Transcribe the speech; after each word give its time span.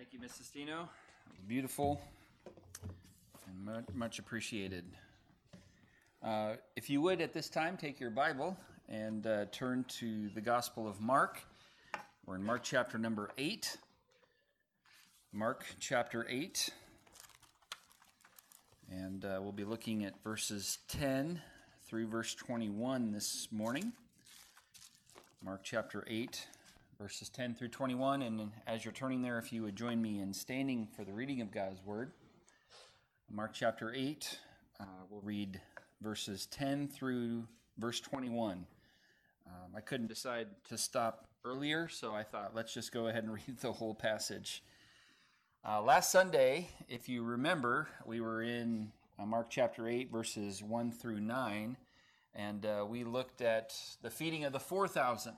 Thank 0.00 0.14
you, 0.14 0.18
Mrs. 0.18 0.50
Stino. 0.50 0.88
Beautiful 1.46 2.00
and 3.46 3.66
much, 3.66 3.84
much 3.92 4.18
appreciated. 4.18 4.86
Uh, 6.22 6.54
if 6.74 6.88
you 6.88 7.02
would, 7.02 7.20
at 7.20 7.34
this 7.34 7.50
time, 7.50 7.76
take 7.76 8.00
your 8.00 8.08
Bible 8.08 8.56
and 8.88 9.26
uh, 9.26 9.44
turn 9.52 9.84
to 9.98 10.30
the 10.30 10.40
Gospel 10.40 10.88
of 10.88 11.02
Mark. 11.02 11.42
We're 12.24 12.36
in 12.36 12.42
Mark 12.42 12.62
chapter 12.62 12.96
number 12.96 13.28
8. 13.36 13.76
Mark 15.34 15.66
chapter 15.80 16.26
8. 16.30 16.70
And 18.90 19.22
uh, 19.26 19.40
we'll 19.42 19.52
be 19.52 19.64
looking 19.64 20.06
at 20.06 20.14
verses 20.24 20.78
10 20.88 21.42
through 21.86 22.06
verse 22.06 22.34
21 22.34 23.12
this 23.12 23.48
morning. 23.52 23.92
Mark 25.44 25.60
chapter 25.62 26.06
8, 26.08 26.46
verses 27.00 27.30
10 27.30 27.54
through 27.54 27.68
21. 27.68 28.20
And 28.20 28.50
as 28.66 28.84
you're 28.84 28.92
turning 28.92 29.22
there, 29.22 29.38
if 29.38 29.54
you 29.54 29.62
would 29.62 29.74
join 29.74 30.02
me 30.02 30.20
in 30.20 30.34
standing 30.34 30.86
for 30.94 31.02
the 31.02 31.14
reading 31.14 31.40
of 31.40 31.50
God's 31.50 31.82
Word. 31.82 32.12
Mark 33.32 33.54
chapter 33.54 33.94
8, 33.94 34.38
uh, 34.78 34.84
we'll 35.08 35.22
read 35.22 35.62
verses 36.02 36.44
10 36.46 36.88
through 36.88 37.46
verse 37.78 38.00
21. 38.00 38.66
Um, 39.46 39.54
I 39.74 39.80
couldn't 39.80 40.08
decide 40.08 40.48
to 40.68 40.76
stop 40.76 41.26
earlier, 41.42 41.88
so 41.88 42.14
I 42.14 42.22
thought 42.22 42.54
let's 42.54 42.74
just 42.74 42.92
go 42.92 43.06
ahead 43.06 43.24
and 43.24 43.32
read 43.46 43.58
the 43.60 43.72
whole 43.72 43.94
passage. 43.94 44.62
Uh, 45.66 45.80
last 45.80 46.12
Sunday, 46.12 46.68
if 46.86 47.08
you 47.08 47.22
remember, 47.22 47.88
we 48.04 48.20
were 48.20 48.42
in 48.42 48.92
uh, 49.18 49.24
Mark 49.24 49.48
chapter 49.48 49.88
8, 49.88 50.12
verses 50.12 50.62
1 50.62 50.92
through 50.92 51.20
9, 51.20 51.78
and 52.34 52.66
uh, 52.66 52.84
we 52.86 53.04
looked 53.04 53.40
at 53.40 53.74
the 54.02 54.10
feeding 54.10 54.44
of 54.44 54.52
the 54.52 54.60
4,000. 54.60 55.32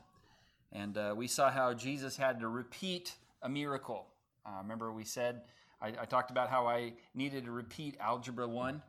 And 0.72 0.96
uh, 0.96 1.14
we 1.16 1.26
saw 1.26 1.50
how 1.50 1.74
Jesus 1.74 2.16
had 2.16 2.40
to 2.40 2.48
repeat 2.48 3.14
a 3.42 3.48
miracle. 3.48 4.06
Uh, 4.46 4.58
remember, 4.62 4.92
we 4.92 5.04
said, 5.04 5.42
I, 5.80 5.88
I, 5.88 6.04
talked 6.04 6.30
about 6.30 6.48
how 6.48 6.66
I 6.66 6.94
needed 7.14 7.44
to 7.44 7.50
repeat 7.50 7.96
Algebra 8.00 8.48
1. 8.48 8.82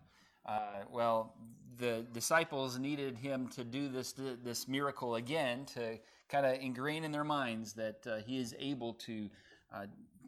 Uh, 0.46 0.60
well, 0.92 1.36
the 1.78 2.06
disciples 2.14 2.80
needed 2.80 3.18
him 3.18 3.48
to 3.50 3.64
do 3.64 3.90
this, 3.90 4.14
this 4.44 4.68
miracle 4.68 5.16
again 5.16 5.66
to 5.74 5.98
kind 6.30 6.46
of 6.46 6.62
ingrain 6.62 7.04
in 7.04 7.12
their 7.12 7.24
minds 7.24 7.74
that 7.74 8.24
he 8.26 8.40
is 8.40 8.56
able 8.60 8.94
to 8.94 9.30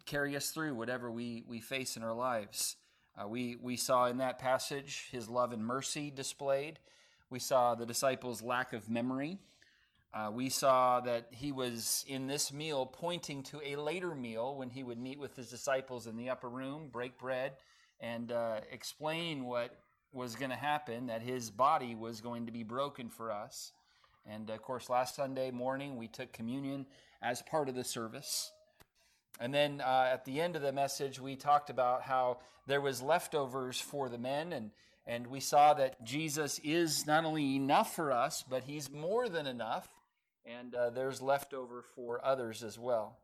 carry 0.05 0.35
us 0.35 0.51
through 0.51 0.75
whatever 0.75 1.11
we, 1.11 1.43
we 1.47 1.59
face 1.59 1.97
in 1.97 2.03
our 2.03 2.13
lives. 2.13 2.75
Uh, 3.17 3.27
we, 3.27 3.57
we 3.61 3.75
saw 3.75 4.07
in 4.07 4.17
that 4.17 4.39
passage 4.39 5.07
his 5.11 5.29
love 5.29 5.53
and 5.53 5.65
mercy 5.65 6.11
displayed. 6.11 6.79
We 7.29 7.39
saw 7.39 7.75
the 7.75 7.85
disciples' 7.85 8.41
lack 8.41 8.73
of 8.73 8.89
memory. 8.89 9.39
Uh, 10.15 10.31
we 10.31 10.47
saw 10.47 11.01
that 11.01 11.27
he 11.29 11.51
was 11.51 12.05
in 12.07 12.25
this 12.25 12.53
meal 12.53 12.85
pointing 12.85 13.43
to 13.43 13.59
a 13.65 13.75
later 13.75 14.15
meal 14.15 14.55
when 14.55 14.69
he 14.69 14.81
would 14.81 14.97
meet 14.97 15.19
with 15.19 15.35
his 15.35 15.49
disciples 15.49 16.07
in 16.07 16.15
the 16.15 16.29
upper 16.29 16.47
room, 16.47 16.87
break 16.89 17.17
bread, 17.17 17.51
and 17.99 18.31
uh, 18.31 18.61
explain 18.71 19.43
what 19.43 19.77
was 20.13 20.37
going 20.37 20.51
to 20.51 20.55
happen, 20.55 21.07
that 21.07 21.21
his 21.21 21.51
body 21.51 21.95
was 21.95 22.21
going 22.21 22.45
to 22.45 22.51
be 22.53 22.63
broken 22.63 23.09
for 23.09 23.29
us. 23.29 23.73
And 24.25 24.49
of 24.49 24.61
course, 24.61 24.89
last 24.89 25.17
Sunday 25.17 25.51
morning, 25.51 25.97
we 25.97 26.07
took 26.07 26.31
communion 26.31 26.85
as 27.21 27.41
part 27.41 27.67
of 27.67 27.75
the 27.75 27.83
service. 27.83 28.53
And 29.41 29.53
then 29.53 29.81
uh, 29.81 30.09
at 30.13 30.23
the 30.23 30.39
end 30.39 30.55
of 30.55 30.61
the 30.61 30.71
message, 30.71 31.19
we 31.19 31.35
talked 31.35 31.69
about 31.69 32.03
how 32.03 32.37
there 32.67 32.79
was 32.79 33.01
leftovers 33.01 33.81
for 33.81 34.07
the 34.07 34.17
men, 34.17 34.53
and 34.53 34.71
and 35.07 35.27
we 35.27 35.39
saw 35.39 35.73
that 35.75 36.03
Jesus 36.03 36.59
is 36.63 37.05
not 37.05 37.25
only 37.25 37.55
enough 37.55 37.95
for 37.95 38.11
us, 38.11 38.43
but 38.49 38.63
He's 38.63 38.89
more 38.89 39.29
than 39.29 39.45
enough, 39.45 39.87
and 40.45 40.75
uh, 40.75 40.89
there's 40.89 41.21
leftover 41.21 41.83
for 41.95 42.23
others 42.23 42.63
as 42.63 42.77
well. 42.79 43.17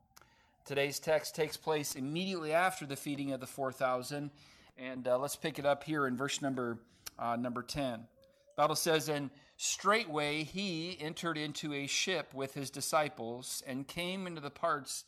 Today's 0.66 1.00
text 1.00 1.36
takes 1.36 1.58
place 1.58 1.96
immediately 1.96 2.54
after 2.54 2.86
the 2.86 2.96
feeding 2.96 3.32
of 3.32 3.40
the 3.40 3.48
four 3.48 3.72
thousand, 3.72 4.32
and 4.78 5.08
uh, 5.08 5.18
let's 5.18 5.36
pick 5.36 5.60
it 5.60 5.66
up 5.66 5.84
here 5.84 6.08
in 6.08 6.18
verse 6.18 6.42
number 6.42 6.80
uh, 7.18 7.36
number 7.36 7.64
ten. 7.64 8.08
The 8.56 8.64
Bible 8.64 8.76
says, 8.76 9.10
"And 9.10 9.30
straightway 9.58 10.44
he 10.44 10.98
entered 11.00 11.38
into 11.38 11.74
a 11.74 11.88
ship 11.88 12.34
with 12.34 12.54
his 12.54 12.70
disciples, 12.70 13.64
and 13.66 13.88
came 13.88 14.28
into 14.28 14.42
the 14.42 14.50
parts." 14.52 15.04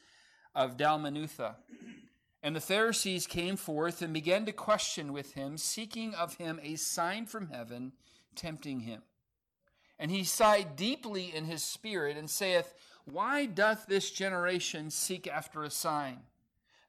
of 0.55 0.77
Dalmanutha. 0.77 1.55
And 2.41 2.55
the 2.55 2.61
Pharisees 2.61 3.25
came 3.25 3.55
forth 3.55 4.01
and 4.01 4.13
began 4.13 4.45
to 4.45 4.51
question 4.51 5.13
with 5.13 5.33
him, 5.33 5.57
seeking 5.57 6.13
of 6.13 6.35
him 6.35 6.59
a 6.61 6.75
sign 6.75 7.25
from 7.25 7.47
heaven, 7.47 7.93
tempting 8.35 8.81
him. 8.81 9.01
And 9.99 10.11
he 10.11 10.23
sighed 10.23 10.75
deeply 10.75 11.33
in 11.33 11.45
his 11.45 11.63
spirit 11.63 12.17
and 12.17 12.29
saith, 12.29 12.73
Why 13.05 13.45
doth 13.45 13.85
this 13.87 14.11
generation 14.11 14.89
seek 14.89 15.27
after 15.27 15.63
a 15.63 15.69
sign? 15.69 16.19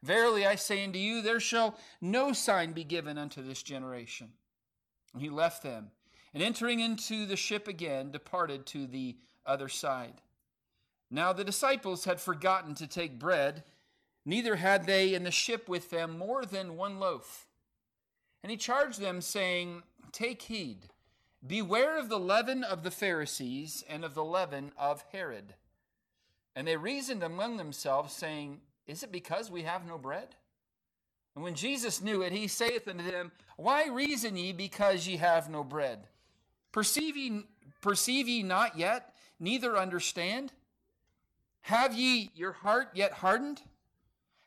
Verily 0.02 0.46
I 0.46 0.56
say 0.56 0.84
unto 0.84 0.98
you, 0.98 1.22
there 1.22 1.40
shall 1.40 1.78
no 2.00 2.32
sign 2.32 2.72
be 2.72 2.84
given 2.84 3.16
unto 3.16 3.42
this 3.42 3.62
generation. 3.62 4.28
And 5.14 5.22
he 5.22 5.30
left 5.30 5.62
them, 5.62 5.92
and 6.34 6.42
entering 6.42 6.80
into 6.80 7.24
the 7.24 7.36
ship 7.36 7.68
again, 7.68 8.10
departed 8.10 8.66
to 8.66 8.86
the 8.86 9.16
other 9.46 9.68
side. 9.68 10.20
Now 11.10 11.32
the 11.32 11.44
disciples 11.44 12.04
had 12.04 12.20
forgotten 12.20 12.74
to 12.74 12.86
take 12.86 13.18
bread, 13.18 13.64
neither 14.26 14.56
had 14.56 14.84
they 14.84 15.14
in 15.14 15.22
the 15.22 15.30
ship 15.30 15.68
with 15.68 15.90
them 15.90 16.18
more 16.18 16.44
than 16.44 16.76
one 16.76 16.98
loaf. 16.98 17.46
And 18.42 18.50
he 18.50 18.56
charged 18.58 19.00
them, 19.00 19.20
saying, 19.22 19.84
Take 20.12 20.42
heed, 20.42 20.90
beware 21.46 21.98
of 21.98 22.08
the 22.08 22.18
leaven 22.18 22.64
of 22.64 22.82
the 22.82 22.90
Pharisees 22.90 23.84
and 23.88 24.04
of 24.04 24.14
the 24.14 24.24
leaven 24.24 24.72
of 24.78 25.04
Herod. 25.12 25.54
And 26.56 26.66
they 26.66 26.76
reasoned 26.76 27.22
among 27.22 27.56
themselves, 27.56 28.14
saying, 28.14 28.60
Is 28.86 29.02
it 29.02 29.12
because 29.12 29.50
we 29.50 29.62
have 29.62 29.86
no 29.86 29.98
bread? 29.98 30.36
And 31.34 31.42
when 31.42 31.54
Jesus 31.54 32.00
knew 32.00 32.22
it, 32.22 32.32
he 32.32 32.46
saith 32.46 32.86
unto 32.86 33.10
them, 33.10 33.32
Why 33.56 33.88
reason 33.88 34.36
ye 34.36 34.52
because 34.52 35.06
ye 35.06 35.16
have 35.16 35.50
no 35.50 35.64
bread? 35.64 36.06
Perceive 36.70 37.16
ye, 37.16 37.42
perceive 37.80 38.28
ye 38.28 38.42
not 38.42 38.78
yet, 38.78 39.14
neither 39.40 39.76
understand? 39.76 40.52
Have 41.62 41.94
ye 41.94 42.30
your 42.34 42.52
heart 42.52 42.90
yet 42.94 43.12
hardened? 43.12 43.62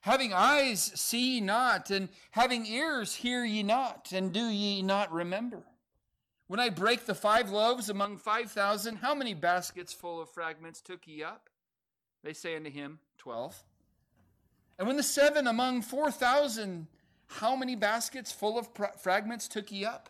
Having 0.02 0.34
eyes, 0.34 0.82
see 0.82 1.36
ye 1.36 1.42
not, 1.42 1.90
and 1.90 2.08
having 2.32 2.66
ears, 2.66 3.16
hear 3.16 3.44
ye 3.44 3.64
not, 3.64 4.14
and 4.14 4.32
do 4.32 4.46
ye 4.46 4.82
not 4.82 5.12
remember? 5.12 5.64
When 6.48 6.60
I 6.60 6.70
break 6.70 7.06
the 7.06 7.16
five 7.16 7.50
loaves 7.50 7.90
among 7.90 8.18
five 8.18 8.52
thousand, 8.52 8.98
how 8.98 9.14
many 9.14 9.34
baskets 9.34 9.94
full 9.94 10.22
of 10.22 10.30
fragments 10.30 10.82
took 10.82 11.08
ye 11.08 11.24
up? 11.24 11.50
They 12.24 12.34
say 12.34 12.56
unto 12.56 12.70
him, 12.70 13.00
Twelve. 13.18 13.64
And 14.80 14.88
when 14.88 14.98
the 14.98 15.04
seven 15.04 15.48
among 15.48 15.82
four 15.82 16.12
thousand, 16.12 16.88
how 17.28 17.56
many 17.56 17.76
baskets 17.76 18.32
full 18.32 18.58
of 18.58 18.70
fragments 19.02 19.48
took 19.48 19.72
ye 19.72 19.86
up? 19.86 20.10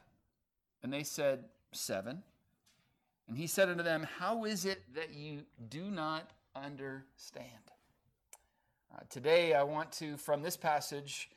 And 0.84 0.94
they 0.94 1.04
said, 1.04 1.46
Seven. 1.72 2.24
And 3.28 3.38
he 3.38 3.48
said 3.48 3.70
unto 3.70 3.84
them, 3.84 4.08
How 4.20 4.46
is 4.46 4.66
it 4.66 4.84
that 4.96 5.14
you 5.14 5.42
do 5.70 5.92
not 5.92 6.32
understand. 6.64 7.52
Uh, 8.94 9.00
today, 9.10 9.54
I 9.54 9.64
want 9.64 9.92
to, 9.94 10.18
from 10.18 10.42
this 10.42 10.58
passage, 10.58 11.30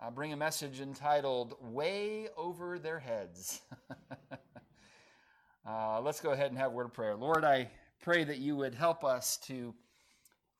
uh, 0.00 0.10
bring 0.10 0.32
a 0.32 0.36
message 0.36 0.80
entitled 0.80 1.54
Way 1.60 2.28
Over 2.36 2.78
Their 2.78 2.98
Heads. 2.98 3.60
uh, 5.66 6.00
let's 6.00 6.20
go 6.20 6.30
ahead 6.30 6.50
and 6.50 6.58
have 6.58 6.72
a 6.72 6.74
word 6.74 6.86
of 6.86 6.94
prayer. 6.94 7.14
Lord, 7.14 7.44
I 7.44 7.68
pray 8.00 8.24
that 8.24 8.38
you 8.38 8.56
would 8.56 8.74
help 8.74 9.04
us 9.04 9.36
to 9.48 9.74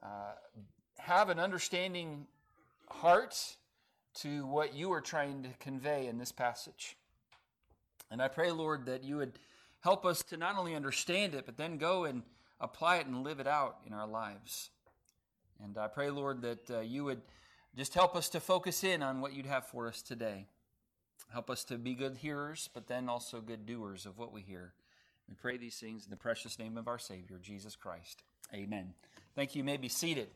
uh, 0.03 0.33
have 0.99 1.31
an 1.31 1.39
understanding 1.39 2.27
heart 2.91 3.57
to 4.13 4.45
what 4.47 4.75
you 4.75 4.93
are 4.93 5.01
trying 5.01 5.43
to 5.45 5.49
convey 5.59 6.07
in 6.07 6.19
this 6.19 6.33
passage. 6.33 6.97
And 8.11 8.21
I 8.21 8.29
pray, 8.29 8.51
Lord, 8.51 8.85
that 8.87 9.05
you 9.05 9.17
would 9.17 9.39
help 9.81 10.05
us 10.05 10.23
to 10.25 10.37
not 10.37 10.59
only 10.59 10.75
understand 10.75 11.35
it, 11.35 11.47
but 11.47 11.57
then 11.57 11.79
go 11.79 12.05
and 12.05 12.25
apply 12.61 12.97
it 12.97 13.07
and 13.07 13.25
live 13.25 13.41
it 13.41 13.47
out 13.47 13.79
in 13.87 13.95
our 13.95 14.07
lives. 14.07 14.69
And 15.65 15.79
I 15.79 15.89
pray, 15.89 16.11
Lord, 16.11 16.43
that 16.43 16.71
uh, 16.71 16.81
you 16.81 17.05
would 17.05 17.23
just 17.77 17.95
help 17.95 18.17
us 18.17 18.29
to 18.31 18.41
focus 18.41 18.85
in 18.85 19.03
on 19.03 19.21
what 19.21 19.33
you'd 19.33 19.47
have 19.47 19.67
for 19.67 19.87
us 19.87 20.03
today. 20.03 20.47
Help 21.33 21.49
us 21.49 21.65
to 21.65 21.79
be 21.79 21.95
good 21.95 22.17
hearers, 22.17 22.69
but 22.75 22.89
then 22.89 23.09
also 23.09 23.41
good 23.41 23.67
doers 23.67 24.07
of 24.07 24.19
what 24.19 24.33
we 24.33 24.43
hear. 24.43 24.73
We 25.29 25.35
pray 25.35 25.57
these 25.57 25.77
things 25.77 26.05
in 26.05 26.11
the 26.11 26.17
precious 26.17 26.59
name 26.59 26.77
of 26.77 26.89
our 26.89 26.99
Savior, 26.99 27.39
Jesus 27.41 27.77
Christ. 27.77 28.23
Amen. 28.53 28.95
Thank 29.37 29.55
you. 29.55 29.61
You 29.61 29.65
may 29.65 29.77
be 29.77 29.89
seated. 29.89 30.29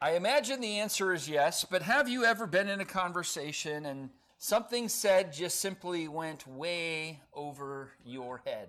I 0.00 0.12
imagine 0.12 0.60
the 0.60 0.80
answer 0.80 1.12
is 1.12 1.28
yes, 1.28 1.64
but 1.64 1.82
have 1.82 2.08
you 2.08 2.24
ever 2.24 2.46
been 2.46 2.68
in 2.68 2.80
a 2.80 2.84
conversation 2.84 3.86
and 3.86 4.10
Something 4.38 4.88
said 4.88 5.32
just 5.32 5.60
simply 5.60 6.08
went 6.08 6.46
way 6.46 7.20
over 7.32 7.92
your 8.04 8.42
head. 8.44 8.68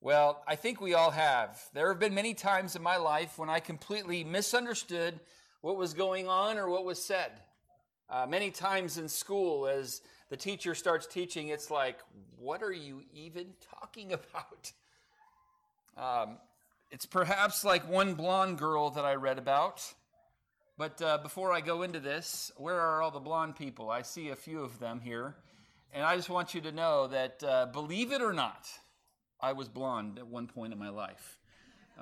Well, 0.00 0.42
I 0.46 0.56
think 0.56 0.80
we 0.80 0.94
all 0.94 1.10
have. 1.10 1.58
There 1.72 1.88
have 1.88 1.98
been 1.98 2.14
many 2.14 2.34
times 2.34 2.76
in 2.76 2.82
my 2.82 2.96
life 2.96 3.38
when 3.38 3.48
I 3.48 3.60
completely 3.60 4.24
misunderstood 4.24 5.18
what 5.62 5.76
was 5.76 5.94
going 5.94 6.28
on 6.28 6.58
or 6.58 6.68
what 6.68 6.84
was 6.84 7.02
said. 7.02 7.32
Uh, 8.08 8.26
many 8.28 8.50
times 8.50 8.98
in 8.98 9.08
school, 9.08 9.66
as 9.66 10.02
the 10.28 10.36
teacher 10.36 10.74
starts 10.74 11.06
teaching, 11.06 11.48
it's 11.48 11.70
like, 11.70 11.98
what 12.38 12.62
are 12.62 12.72
you 12.72 13.02
even 13.14 13.46
talking 13.80 14.12
about? 14.12 14.72
Um, 15.96 16.36
it's 16.90 17.06
perhaps 17.06 17.64
like 17.64 17.88
one 17.88 18.14
blonde 18.14 18.58
girl 18.58 18.90
that 18.90 19.04
I 19.04 19.14
read 19.14 19.38
about. 19.38 19.82
But 20.78 21.00
uh, 21.00 21.18
before 21.18 21.52
I 21.52 21.62
go 21.62 21.82
into 21.82 22.00
this, 22.00 22.52
where 22.58 22.78
are 22.78 23.00
all 23.00 23.10
the 23.10 23.18
blonde 23.18 23.56
people? 23.56 23.88
I 23.88 24.02
see 24.02 24.28
a 24.28 24.36
few 24.36 24.62
of 24.62 24.78
them 24.78 25.00
here. 25.00 25.36
And 25.92 26.04
I 26.04 26.16
just 26.16 26.28
want 26.28 26.54
you 26.54 26.60
to 26.60 26.72
know 26.72 27.06
that, 27.06 27.42
uh, 27.42 27.66
believe 27.72 28.12
it 28.12 28.20
or 28.20 28.34
not, 28.34 28.68
I 29.40 29.52
was 29.52 29.68
blonde 29.68 30.18
at 30.18 30.26
one 30.26 30.46
point 30.46 30.72
in 30.72 30.78
my 30.78 30.88
life. 30.88 31.38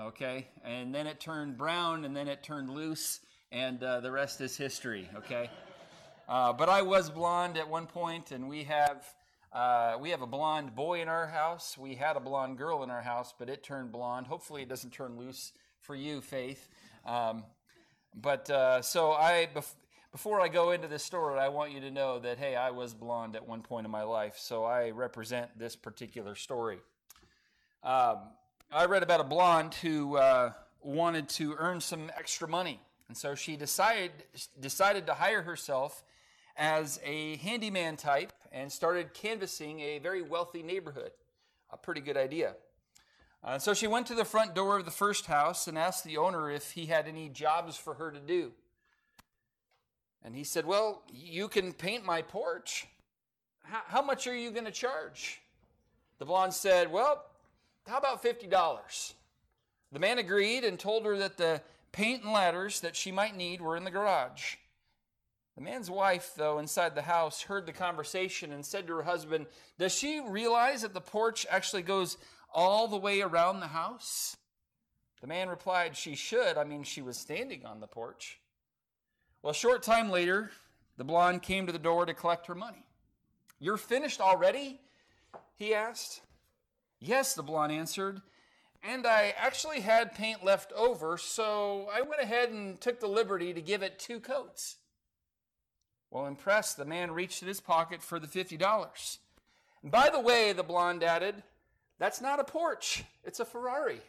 Okay? 0.01 0.49
And 0.65 0.95
then 0.95 1.07
it 1.07 1.21
turned 1.21 1.57
brown, 1.57 2.05
and 2.05 2.17
then 2.17 2.29
it 2.29 2.43
turned 2.43 2.71
loose, 2.71 3.21
and 3.53 3.83
uh, 3.83 4.01
the 4.01 4.11
rest 4.11 4.41
is 4.41 4.57
history. 4.57 5.09
Okay? 5.17 5.51
Uh, 6.29 6.53
but 6.53 6.69
I 6.69 6.83
was 6.83 7.11
blonde 7.11 7.57
at 7.57 7.69
one 7.69 7.87
point, 7.87 8.31
and 8.31 8.49
we 8.49 8.65
have. 8.65 9.05
Uh, 9.53 9.97
we 10.01 10.11
have 10.11 10.21
a 10.21 10.27
blonde 10.27 10.75
boy 10.75 11.01
in 11.01 11.07
our 11.07 11.29
house. 11.29 11.79
We 11.79 11.95
had 11.95 12.17
a 12.17 12.21
blonde 12.21 12.59
girl 12.59 12.83
in 12.83 12.91
our 12.91 13.03
house, 13.03 13.33
but 13.39 13.49
it 13.49 13.63
turned 13.63 13.93
blonde. 13.93 14.27
Hopefully, 14.27 14.63
it 14.63 14.69
doesn't 14.69 14.91
turn 14.91 15.17
loose 15.17 15.53
for 15.81 15.95
you, 15.95 16.21
Faith. 16.21 16.69
Um, 17.07 17.45
but 18.17 18.51
uh, 18.51 18.83
so 18.83 19.13
I, 19.13 19.49
bef- 19.55 19.75
before 20.11 20.41
I 20.41 20.49
go 20.49 20.73
into 20.73 20.89
this 20.89 21.05
story, 21.05 21.39
I 21.39 21.51
want 21.51 21.71
you 21.71 21.81
to 21.83 21.91
know 21.93 22.19
that 22.19 22.39
hey, 22.39 22.57
I 22.57 22.71
was 22.71 22.95
blonde 22.95 23.37
at 23.37 23.47
one 23.47 23.63
point 23.63 23.85
in 23.85 23.93
my 23.93 24.03
life, 24.03 24.35
so 24.39 24.65
I 24.65 24.91
represent 24.91 25.57
this 25.57 25.77
particular 25.77 26.35
story. 26.35 26.79
Um, 27.85 28.21
I 28.73 28.87
read 28.87 29.03
about 29.03 29.21
a 29.21 29.25
blonde 29.25 29.75
who 29.75 30.17
uh, 30.17 30.53
wanted 30.81 31.29
to 31.31 31.55
earn 31.59 31.83
some 31.83 32.11
extra 32.17 32.49
money, 32.49 32.81
and 33.09 33.17
so 33.17 33.35
she 33.35 33.57
decided 33.57 34.11
decided 34.59 35.07
to 35.09 35.13
hire 35.13 35.43
herself 35.43 36.03
as 36.57 36.99
a 37.05 37.37
handyman 37.37 37.99
type 37.99 38.33
and 38.53 38.73
started 38.73 39.13
canvassing 39.13 39.81
a 39.81 39.99
very 39.99 40.23
wealthy 40.23 40.63
neighborhood. 40.63 41.11
A 41.71 41.77
pretty 41.77 42.01
good 42.01 42.17
idea. 42.17 42.55
Uh, 43.43 43.59
so 43.59 43.75
she 43.75 43.87
went 43.87 44.07
to 44.07 44.15
the 44.15 44.25
front 44.25 44.55
door 44.55 44.79
of 44.79 44.87
the 44.87 44.91
first 44.91 45.27
house 45.27 45.69
and 45.69 45.77
asked 45.77 46.05
the 46.05 46.17
owner 46.17 46.51
if 46.51 46.71
he 46.71 46.87
had 46.87 47.07
any 47.07 47.29
jobs 47.29 47.77
for 47.77 47.93
her 47.95 48.11
to 48.11 48.21
do. 48.21 48.53
And 50.23 50.35
he 50.35 50.45
said, 50.45 50.65
Well, 50.65 51.03
you 51.13 51.49
can 51.49 51.75
paint 51.75 52.03
my 52.03 52.23
porch. 52.23 52.87
How, 53.63 53.83
how 53.87 54.03
much 54.03 54.27
are 54.27 54.35
you 54.35 54.51
going 54.53 54.65
to 54.65 54.71
charge? 54.71 55.43
The 56.19 56.25
blonde 56.25 56.55
said, 56.55 56.91
Well, 56.91 57.27
how 57.87 57.99
about 57.99 58.23
$50? 58.23 59.15
The 59.93 59.99
man 59.99 60.19
agreed 60.19 60.65
and 60.65 60.79
told 60.79 61.05
her 61.05 61.17
that 61.19 61.37
the 61.37 61.63
paint 61.93 62.25
and 62.25 62.33
ladders 62.33 62.81
that 62.81 62.97
she 62.97 63.13
might 63.13 63.37
need 63.37 63.61
were 63.61 63.77
in 63.77 63.85
the 63.85 63.91
garage. 63.91 64.57
The 65.55 65.63
man's 65.63 65.91
wife, 65.91 66.33
though, 66.37 66.59
inside 66.59 66.95
the 66.95 67.03
house, 67.03 67.43
heard 67.43 67.65
the 67.65 67.73
conversation 67.73 68.53
and 68.53 68.67
said 68.67 68.89
to 68.89 68.97
her 68.97 69.03
husband, 69.03 69.47
Does 69.79 69.95
she 69.95 70.21
realize 70.21 70.83
that 70.83 70.95
the 70.95 71.01
porch 71.01 71.47
actually 71.49 71.83
goes 71.83 72.17
all 72.53 72.89
the 72.89 72.97
way 72.97 73.21
around 73.21 73.61
the 73.61 73.69
house? 73.69 74.37
The 75.21 75.29
man 75.29 75.49
replied, 75.49 75.97
She 75.97 76.17
should. 76.17 76.59
I 76.59 76.65
mean, 76.65 76.83
she 76.83 77.03
was 77.03 77.17
standing 77.17 77.65
on 77.65 77.79
the 77.79 77.87
porch. 77.87 78.41
Well, 79.43 79.53
a 79.53 79.55
short 79.55 79.83
time 79.85 80.11
later, 80.11 80.51
the 80.97 81.05
blonde 81.05 81.43
came 81.43 81.67
to 81.67 81.73
the 81.73 81.79
door 81.79 82.05
to 82.05 82.15
collect 82.15 82.47
her 82.49 82.55
money. 82.55 82.85
You're 83.61 83.77
finished 83.77 84.21
already? 84.21 84.81
He 85.55 85.73
asked. 85.73 86.21
Yes, 87.01 87.35
the 87.35 87.43
blonde 87.43 87.73
answered. 87.73 88.23
And 88.83 89.07
I 89.07 89.33
actually 89.39 89.81
had 89.81 90.15
paint 90.15 90.45
left 90.45 90.71
over, 90.73 91.17
so 91.17 91.89
I 91.93 92.03
went 92.03 92.21
ahead 92.21 92.51
and 92.51 92.79
took 92.79 93.01
the 93.01 93.07
liberty 93.07 93.55
to 93.55 93.63
give 93.63 93.83
it 93.83 93.99
two 93.99 94.21
coats. 94.21 94.77
Well, 96.11 96.27
impressed, 96.27 96.77
the 96.77 96.85
man 96.85 97.11
reached 97.11 97.41
in 97.41 97.49
his 97.49 97.61
pocket 97.61 98.03
for 98.03 98.19
the 98.21 98.27
$50. 98.27 99.19
And 99.83 99.91
by 99.91 100.11
the 100.11 100.21
way, 100.21 100.53
the 100.53 100.63
blonde 100.63 101.03
added, 101.03 101.43
that's 101.99 102.21
not 102.21 102.41
a 102.41 102.45
porch, 102.45 103.05
it's 103.25 103.41
a 103.41 103.45
Ferrari. 103.47 104.01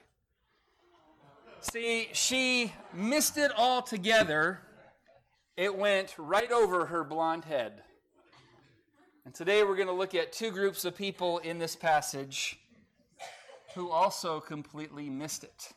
See, 1.61 2.09
she 2.11 2.73
missed 2.93 3.37
it 3.37 3.51
altogether. 3.57 4.59
It 5.57 5.75
went 5.75 6.13
right 6.17 6.51
over 6.51 6.85
her 6.85 7.03
blonde 7.03 7.45
head. 7.45 7.81
And 9.23 9.33
today 9.33 9.63
we're 9.63 9.75
going 9.75 9.87
to 9.87 9.93
look 9.93 10.13
at 10.13 10.31
two 10.31 10.51
groups 10.51 10.85
of 10.85 10.95
people 10.95 11.39
in 11.39 11.57
this 11.57 11.75
passage 11.75 12.59
who 13.75 13.91
also 13.91 14.39
completely 14.39 15.09
missed 15.09 15.43
it. 15.43 15.73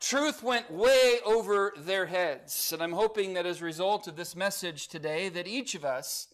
Truth 0.00 0.42
went 0.42 0.70
way 0.70 1.18
over 1.24 1.72
their 1.76 2.06
heads. 2.06 2.72
And 2.72 2.82
I'm 2.82 2.92
hoping 2.92 3.34
that 3.34 3.46
as 3.46 3.60
a 3.60 3.64
result 3.64 4.08
of 4.08 4.16
this 4.16 4.36
message 4.36 4.88
today, 4.88 5.28
that 5.30 5.46
each 5.46 5.74
of 5.74 5.84
us 5.84 6.28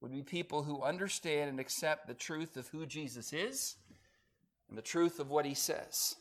would 0.00 0.12
be 0.12 0.22
people 0.22 0.62
who 0.62 0.82
understand 0.82 1.48
and 1.48 1.60
accept 1.60 2.06
the 2.06 2.14
truth 2.14 2.56
of 2.56 2.68
who 2.68 2.86
Jesus 2.86 3.32
is 3.32 3.76
and 4.68 4.76
the 4.76 4.82
truth 4.82 5.18
of 5.18 5.30
what 5.30 5.46
he 5.46 5.54
says. 5.54 6.16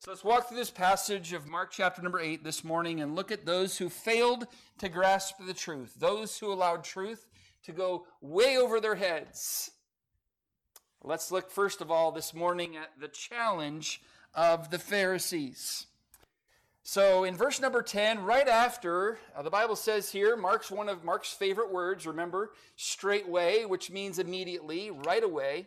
So 0.00 0.10
let's 0.10 0.24
walk 0.24 0.48
through 0.48 0.58
this 0.58 0.70
passage 0.70 1.32
of 1.32 1.46
Mark 1.46 1.70
chapter 1.70 2.02
number 2.02 2.20
8 2.20 2.44
this 2.44 2.62
morning 2.62 3.00
and 3.00 3.16
look 3.16 3.32
at 3.32 3.46
those 3.46 3.78
who 3.78 3.88
failed 3.88 4.46
to 4.78 4.88
grasp 4.88 5.36
the 5.46 5.54
truth, 5.54 5.94
those 5.98 6.38
who 6.38 6.52
allowed 6.52 6.84
truth 6.84 7.26
to 7.64 7.72
go 7.72 8.06
way 8.20 8.58
over 8.58 8.80
their 8.80 8.96
heads. 8.96 9.70
Let's 11.06 11.30
look 11.30 11.50
first 11.50 11.82
of 11.82 11.90
all 11.90 12.12
this 12.12 12.32
morning 12.32 12.78
at 12.78 12.98
the 12.98 13.08
challenge 13.08 14.00
of 14.34 14.70
the 14.70 14.78
Pharisees. 14.78 15.84
So 16.82 17.24
in 17.24 17.36
verse 17.36 17.60
number 17.60 17.82
10, 17.82 18.24
right 18.24 18.48
after, 18.48 19.18
uh, 19.36 19.42
the 19.42 19.50
Bible 19.50 19.76
says 19.76 20.12
here, 20.12 20.34
Mark's 20.34 20.70
one 20.70 20.88
of 20.88 21.04
Mark's 21.04 21.30
favorite 21.30 21.70
words, 21.70 22.06
remember, 22.06 22.52
straightway, 22.76 23.66
which 23.66 23.90
means 23.90 24.18
immediately, 24.18 24.90
right 24.90 25.22
away. 25.22 25.66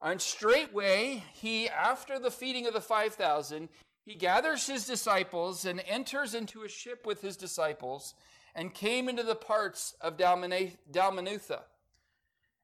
And 0.00 0.18
straightway, 0.22 1.22
he, 1.34 1.68
after 1.68 2.18
the 2.18 2.30
feeding 2.30 2.66
of 2.66 2.72
the 2.72 2.80
5,000, 2.80 3.68
he 4.06 4.14
gathers 4.14 4.66
his 4.66 4.86
disciples 4.86 5.66
and 5.66 5.82
enters 5.86 6.34
into 6.34 6.62
a 6.62 6.68
ship 6.68 7.04
with 7.04 7.20
his 7.20 7.36
disciples 7.36 8.14
and 8.54 8.72
came 8.72 9.06
into 9.06 9.22
the 9.22 9.34
parts 9.34 9.94
of 10.00 10.16
Dalmanutha. 10.16 11.60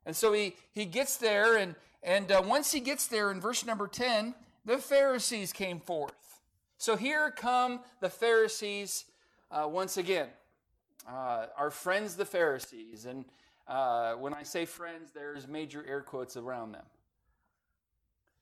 And 0.06 0.14
so 0.14 0.32
he, 0.32 0.54
he 0.72 0.84
gets 0.84 1.16
there, 1.16 1.56
and, 1.56 1.74
and 2.02 2.30
uh, 2.30 2.40
once 2.46 2.72
he 2.72 2.80
gets 2.80 3.08
there 3.08 3.30
in 3.32 3.40
verse 3.40 3.66
number 3.66 3.88
10, 3.88 4.34
the 4.64 4.78
Pharisees 4.78 5.52
came 5.52 5.80
forth. 5.80 6.40
So 6.78 6.96
here 6.96 7.30
come 7.30 7.80
the 8.00 8.08
Pharisees 8.08 9.06
uh, 9.50 9.66
once 9.68 9.96
again. 9.96 10.28
Uh, 11.08 11.46
our 11.56 11.70
friends, 11.70 12.16
the 12.16 12.24
Pharisees. 12.24 13.06
And 13.06 13.24
uh, 13.66 14.14
when 14.14 14.32
I 14.32 14.44
say 14.44 14.64
friends, 14.64 15.10
there's 15.12 15.48
major 15.48 15.84
air 15.86 16.02
quotes 16.02 16.36
around 16.36 16.72
them. 16.72 16.84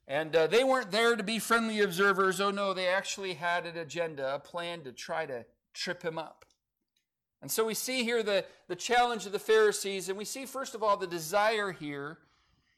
And 0.07 0.37
uh, 0.37 0.47
they 0.47 0.65
weren't 0.65 0.91
there 0.91 1.17
to 1.17 1.23
be 1.23 1.39
friendly 1.39 1.81
observers. 1.81 2.41
Oh 2.41 2.51
no, 2.51 2.75
they 2.75 2.89
actually 2.89 3.35
had 3.35 3.65
an 3.65 3.79
agenda, 3.79 4.35
a 4.35 4.39
plan 4.39 4.83
to 4.83 4.93
try 4.93 5.25
to 5.25 5.47
trip 5.73 6.03
him 6.03 6.19
up. 6.19 6.45
And 7.45 7.51
so 7.51 7.67
we 7.67 7.75
see 7.75 8.05
here 8.05 8.23
the, 8.23 8.43
the 8.69 8.75
challenge 8.75 9.27
of 9.27 9.33
the 9.33 9.39
Pharisees, 9.39 10.09
and 10.09 10.17
we 10.17 10.25
see, 10.25 10.47
first 10.47 10.75
of 10.75 10.83
all, 10.83 10.97
the 10.97 11.07
desire 11.07 11.73
here 11.73 12.17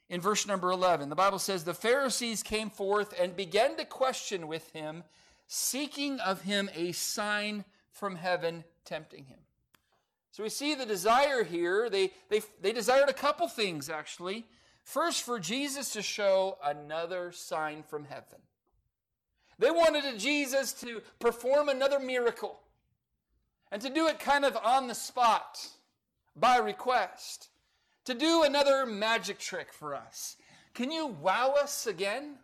in 0.09 0.21
verse 0.21 0.45
number 0.45 0.73
11. 0.73 1.09
The 1.09 1.15
Bible 1.15 1.39
says, 1.39 1.63
The 1.63 1.73
Pharisees 1.73 2.43
came 2.43 2.69
forth 2.69 3.15
and 3.17 3.37
began 3.37 3.77
to 3.77 3.85
question 3.85 4.49
with 4.49 4.69
him 4.73 5.05
seeking 5.47 6.19
of 6.19 6.41
him 6.41 6.69
a 6.75 6.91
sign 6.91 7.65
from 7.93 8.17
heaven, 8.17 8.65
tempting 8.85 9.27
him. 9.27 9.39
So 10.33 10.43
we 10.43 10.49
see 10.49 10.75
the 10.75 10.85
desire 10.85 11.45
here. 11.45 11.89
They, 11.89 12.11
they, 12.29 12.43
they 12.61 12.73
desired 12.73 13.09
a 13.09 13.13
couple 13.15 13.47
things, 13.47 13.89
actually. 13.89 14.47
First, 14.83 15.23
for 15.23 15.39
Jesus 15.39 15.93
to 15.93 16.03
show 16.03 16.59
another 16.65 17.31
sign 17.31 17.85
from 17.85 18.05
heaven. 18.07 18.41
They 19.61 19.71
wanted 19.71 20.19
Jesus 20.19 20.73
to 20.81 21.03
perform 21.21 21.69
another 21.69 22.01
miracle 22.01 22.59
and 23.71 23.83
to 23.83 23.91
do 23.91 24.07
it 24.07 24.19
kind 24.19 24.45
of 24.45 24.57
on 24.57 24.87
the 24.87 24.95
spot 24.95 25.69
by 26.35 26.57
request, 26.57 27.49
to 28.05 28.15
do 28.15 28.45
another 28.45 28.87
magic 28.87 29.39
trick 29.39 29.73
for 29.73 29.95
us. 29.95 30.37
Can 30.75 30.91
you 30.91 31.07
wow 31.07 31.55
us 31.61 31.87
again? 31.87 32.37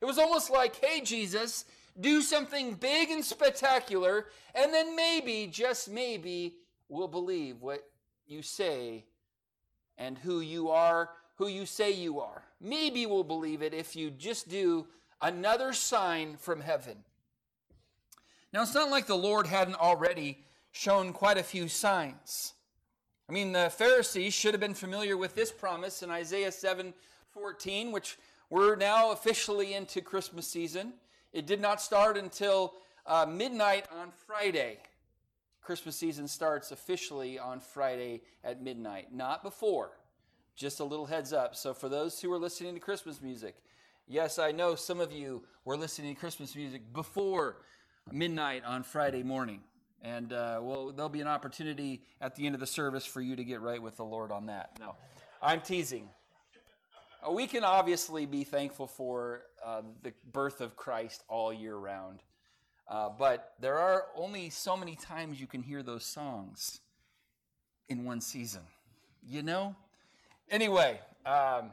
It 0.00 0.04
was 0.04 0.18
almost 0.18 0.50
like, 0.50 0.76
hey, 0.76 1.00
Jesus, 1.00 1.64
do 2.00 2.22
something 2.22 2.74
big 2.74 3.10
and 3.10 3.24
spectacular, 3.24 4.26
and 4.54 4.72
then 4.72 4.94
maybe, 4.94 5.48
just 5.50 5.90
maybe, 5.90 6.54
we'll 6.88 7.08
believe 7.08 7.60
what 7.60 7.84
you 8.26 8.42
say 8.42 9.04
and 9.96 10.16
who 10.18 10.40
you 10.40 10.70
are, 10.70 11.10
who 11.36 11.48
you 11.48 11.66
say 11.66 11.90
you 11.90 12.20
are. 12.20 12.44
Maybe 12.60 13.06
we'll 13.06 13.24
believe 13.24 13.62
it 13.62 13.74
if 13.74 13.96
you 13.96 14.10
just 14.10 14.48
do 14.48 14.86
another 15.20 15.72
sign 15.72 16.36
from 16.36 16.60
heaven. 16.60 16.98
Now, 18.52 18.62
it's 18.62 18.74
not 18.74 18.90
like 18.90 19.06
the 19.06 19.16
Lord 19.16 19.46
hadn't 19.46 19.74
already 19.74 20.38
shown 20.72 21.12
quite 21.12 21.36
a 21.38 21.42
few 21.42 21.68
signs. 21.68 22.54
I 23.28 23.32
mean, 23.32 23.52
the 23.52 23.70
Pharisees 23.70 24.32
should 24.32 24.54
have 24.54 24.60
been 24.60 24.74
familiar 24.74 25.16
with 25.16 25.34
this 25.34 25.52
promise 25.52 26.02
in 26.02 26.10
Isaiah 26.10 26.52
7 26.52 26.94
14, 27.28 27.92
which 27.92 28.16
we're 28.48 28.74
now 28.74 29.12
officially 29.12 29.74
into 29.74 30.00
Christmas 30.00 30.46
season. 30.46 30.94
It 31.32 31.46
did 31.46 31.60
not 31.60 31.80
start 31.80 32.16
until 32.16 32.74
uh, 33.06 33.26
midnight 33.28 33.84
on 33.92 34.10
Friday. 34.26 34.78
Christmas 35.60 35.96
season 35.96 36.26
starts 36.26 36.72
officially 36.72 37.38
on 37.38 37.60
Friday 37.60 38.22
at 38.42 38.62
midnight, 38.62 39.12
not 39.12 39.42
before. 39.42 39.98
Just 40.56 40.80
a 40.80 40.84
little 40.84 41.06
heads 41.06 41.34
up. 41.34 41.54
So, 41.54 41.74
for 41.74 41.90
those 41.90 42.18
who 42.20 42.32
are 42.32 42.38
listening 42.38 42.74
to 42.74 42.80
Christmas 42.80 43.20
music, 43.20 43.56
Yes, 44.10 44.38
I 44.38 44.52
know 44.52 44.74
some 44.74 45.00
of 45.00 45.12
you 45.12 45.42
were 45.66 45.76
listening 45.76 46.14
to 46.14 46.18
Christmas 46.18 46.56
music 46.56 46.94
before 46.94 47.58
midnight 48.12 48.64
on 48.64 48.82
Friday 48.82 49.22
morning. 49.22 49.60
And 50.02 50.32
uh, 50.32 50.60
well, 50.62 50.92
there'll 50.92 51.08
be 51.08 51.20
an 51.20 51.28
opportunity 51.28 52.02
at 52.20 52.36
the 52.36 52.46
end 52.46 52.54
of 52.54 52.60
the 52.60 52.66
service 52.66 53.04
for 53.04 53.20
you 53.20 53.36
to 53.36 53.44
get 53.44 53.60
right 53.60 53.82
with 53.82 53.96
the 53.96 54.04
Lord 54.04 54.30
on 54.30 54.46
that. 54.46 54.78
No, 54.78 54.94
I'm 55.42 55.60
teasing. 55.60 56.08
Uh, 57.26 57.32
we 57.32 57.46
can 57.46 57.64
obviously 57.64 58.26
be 58.26 58.44
thankful 58.44 58.86
for 58.86 59.42
uh, 59.64 59.82
the 60.02 60.12
birth 60.32 60.60
of 60.60 60.76
Christ 60.76 61.24
all 61.28 61.52
year 61.52 61.76
round. 61.76 62.22
Uh, 62.88 63.10
but 63.10 63.54
there 63.60 63.78
are 63.78 64.06
only 64.16 64.50
so 64.50 64.76
many 64.76 64.96
times 64.96 65.40
you 65.40 65.46
can 65.46 65.62
hear 65.62 65.82
those 65.82 66.04
songs 66.04 66.80
in 67.88 68.04
one 68.04 68.20
season. 68.20 68.62
You 69.26 69.42
know? 69.42 69.74
Anyway, 70.50 71.00
um, 71.26 71.72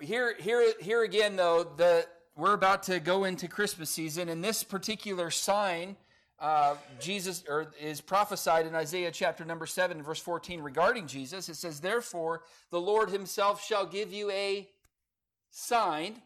here, 0.00 0.36
here, 0.38 0.72
here 0.80 1.02
again, 1.02 1.34
though, 1.34 1.64
the, 1.64 2.06
we're 2.38 2.54
about 2.54 2.84
to 2.84 3.00
go 3.00 3.24
into 3.24 3.48
Christmas 3.48 3.90
season, 3.90 4.30
and 4.30 4.42
this 4.42 4.64
particular 4.64 5.30
sign. 5.30 5.96
Uh, 6.40 6.76
Jesus 7.00 7.42
or 7.48 7.72
is 7.80 8.00
prophesied 8.00 8.64
in 8.64 8.72
Isaiah 8.72 9.10
chapter 9.10 9.44
number 9.44 9.66
7 9.66 10.00
verse 10.04 10.20
14 10.20 10.60
regarding 10.60 11.08
Jesus 11.08 11.48
it 11.48 11.56
says 11.56 11.80
therefore 11.80 12.42
the 12.70 12.80
Lord 12.80 13.10
himself 13.10 13.66
shall 13.66 13.84
give 13.84 14.12
you 14.12 14.30
a 14.30 14.68
sign 15.50 16.22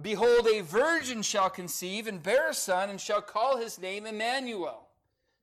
Behold, 0.00 0.46
a 0.46 0.62
virgin 0.62 1.20
shall 1.20 1.50
conceive 1.50 2.06
and 2.06 2.22
bear 2.22 2.50
a 2.50 2.54
son, 2.54 2.88
and 2.88 3.00
shall 3.00 3.20
call 3.20 3.58
his 3.58 3.78
name 3.78 4.06
Emmanuel. 4.06 4.88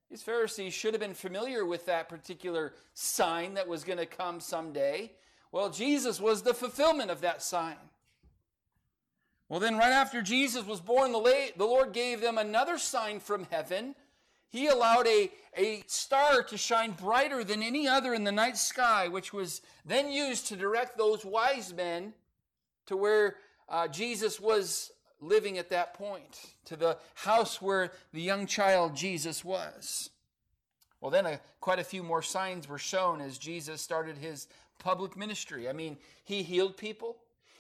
These 0.10 0.24
Pharisees 0.24 0.74
should 0.74 0.96
have 0.96 1.02
been 1.02 1.14
familiar 1.14 1.66
with 1.66 1.86
that 1.86 2.10
particular 2.10 2.74
sign 2.96 3.54
that 3.54 3.68
was 3.68 3.84
going 3.84 4.00
to 4.00 4.08
come 4.08 4.40
someday. 4.40 5.12
Well, 5.52 5.70
Jesus 5.70 6.20
was 6.20 6.42
the 6.42 6.56
fulfillment 6.56 7.12
of 7.12 7.22
that 7.22 7.44
sign. 7.44 7.76
Well, 9.50 9.60
then, 9.60 9.78
right 9.78 9.92
after 9.92 10.22
Jesus 10.22 10.66
was 10.66 10.80
born, 10.80 11.12
the, 11.12 11.52
Lord 11.58 11.92
gave 11.92 12.22
them 12.22 12.38
another 12.38 12.78
sign 12.78 13.20
from 13.20 13.48
heaven. 13.50 13.96
He 14.50 14.68
allowed 14.68 15.08
a, 15.08 15.32
a 15.58 15.84
star 15.88 16.44
to 16.44 16.58
shine 16.58 16.92
brighter 16.92 17.44
than 17.44 17.64
any 17.64 17.88
other 17.88 18.14
in 18.14 18.24
the 18.24 18.32
night 18.32 18.58
sky, 18.58 19.08
which 19.08 19.34
was 19.34 19.62
then 19.84 20.12
used 20.12 20.48
to 20.48 20.56
direct 20.56 21.00
those 21.00 21.26
wise 21.26 21.74
men 21.74 22.14
to 22.86 22.96
where 22.96 23.38
uh, 23.68 23.88
Jesus 23.88 24.40
was 24.40 24.92
living 25.20 25.58
at 25.58 25.72
that 25.72 25.96
point, 25.96 26.40
to 26.66 26.76
the 26.76 26.98
house 27.16 27.60
where 27.60 27.92
the 28.14 28.22
young 28.22 28.46
child 28.46 28.96
Jesus 28.96 29.44
was. 29.44 30.12
Well, 31.02 31.12
then 31.12 31.26
a, 31.26 31.40
quite 31.60 31.80
a 31.80 31.84
few 31.84 32.04
more 32.04 32.22
signs 32.22 32.68
were 32.68 32.78
shown 32.78 33.20
as 33.20 33.38
Jesus 33.38 33.82
started 33.82 34.18
his 34.18 34.48
public 34.78 35.18
ministry. 35.18 35.68
I 35.68 35.74
mean, 35.74 35.98
he 36.24 36.44
healed 36.44 36.78
people, 36.78 37.18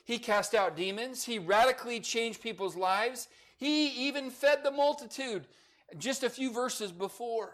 he 0.09 0.17
cast 0.17 0.55
out 0.55 0.75
demons, 0.75 1.23
he 1.23 1.37
radically 1.37 1.99
changed 1.99 2.41
people's 2.41 2.75
lives, 2.75 3.27
he 3.57 4.07
even 4.07 4.31
fed 4.31 4.63
the 4.63 4.71
multitude 4.71 5.45
just 5.99 6.23
a 6.23 6.31
few 6.31 6.51
verses 6.51 6.91
before. 6.91 7.53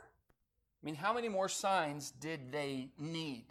I 0.82 0.86
mean, 0.86 0.96
how 0.96 1.14
many 1.14 1.28
more 1.28 1.50
signs 1.50 2.12
did 2.12 2.54
they 2.54 2.88
need? 2.98 3.44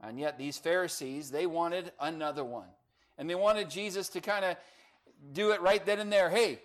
And 0.00 0.18
yet, 0.18 0.36
these 0.36 0.58
Pharisees, 0.58 1.30
they 1.30 1.46
wanted 1.46 1.92
another 2.00 2.42
one. 2.42 2.66
And 3.18 3.30
they 3.30 3.36
wanted 3.36 3.70
Jesus 3.70 4.08
to 4.08 4.20
kind 4.20 4.44
of 4.44 4.56
do 5.32 5.52
it 5.52 5.60
right 5.60 5.86
then 5.86 6.00
and 6.00 6.12
there. 6.12 6.30
Hey, 6.30 6.58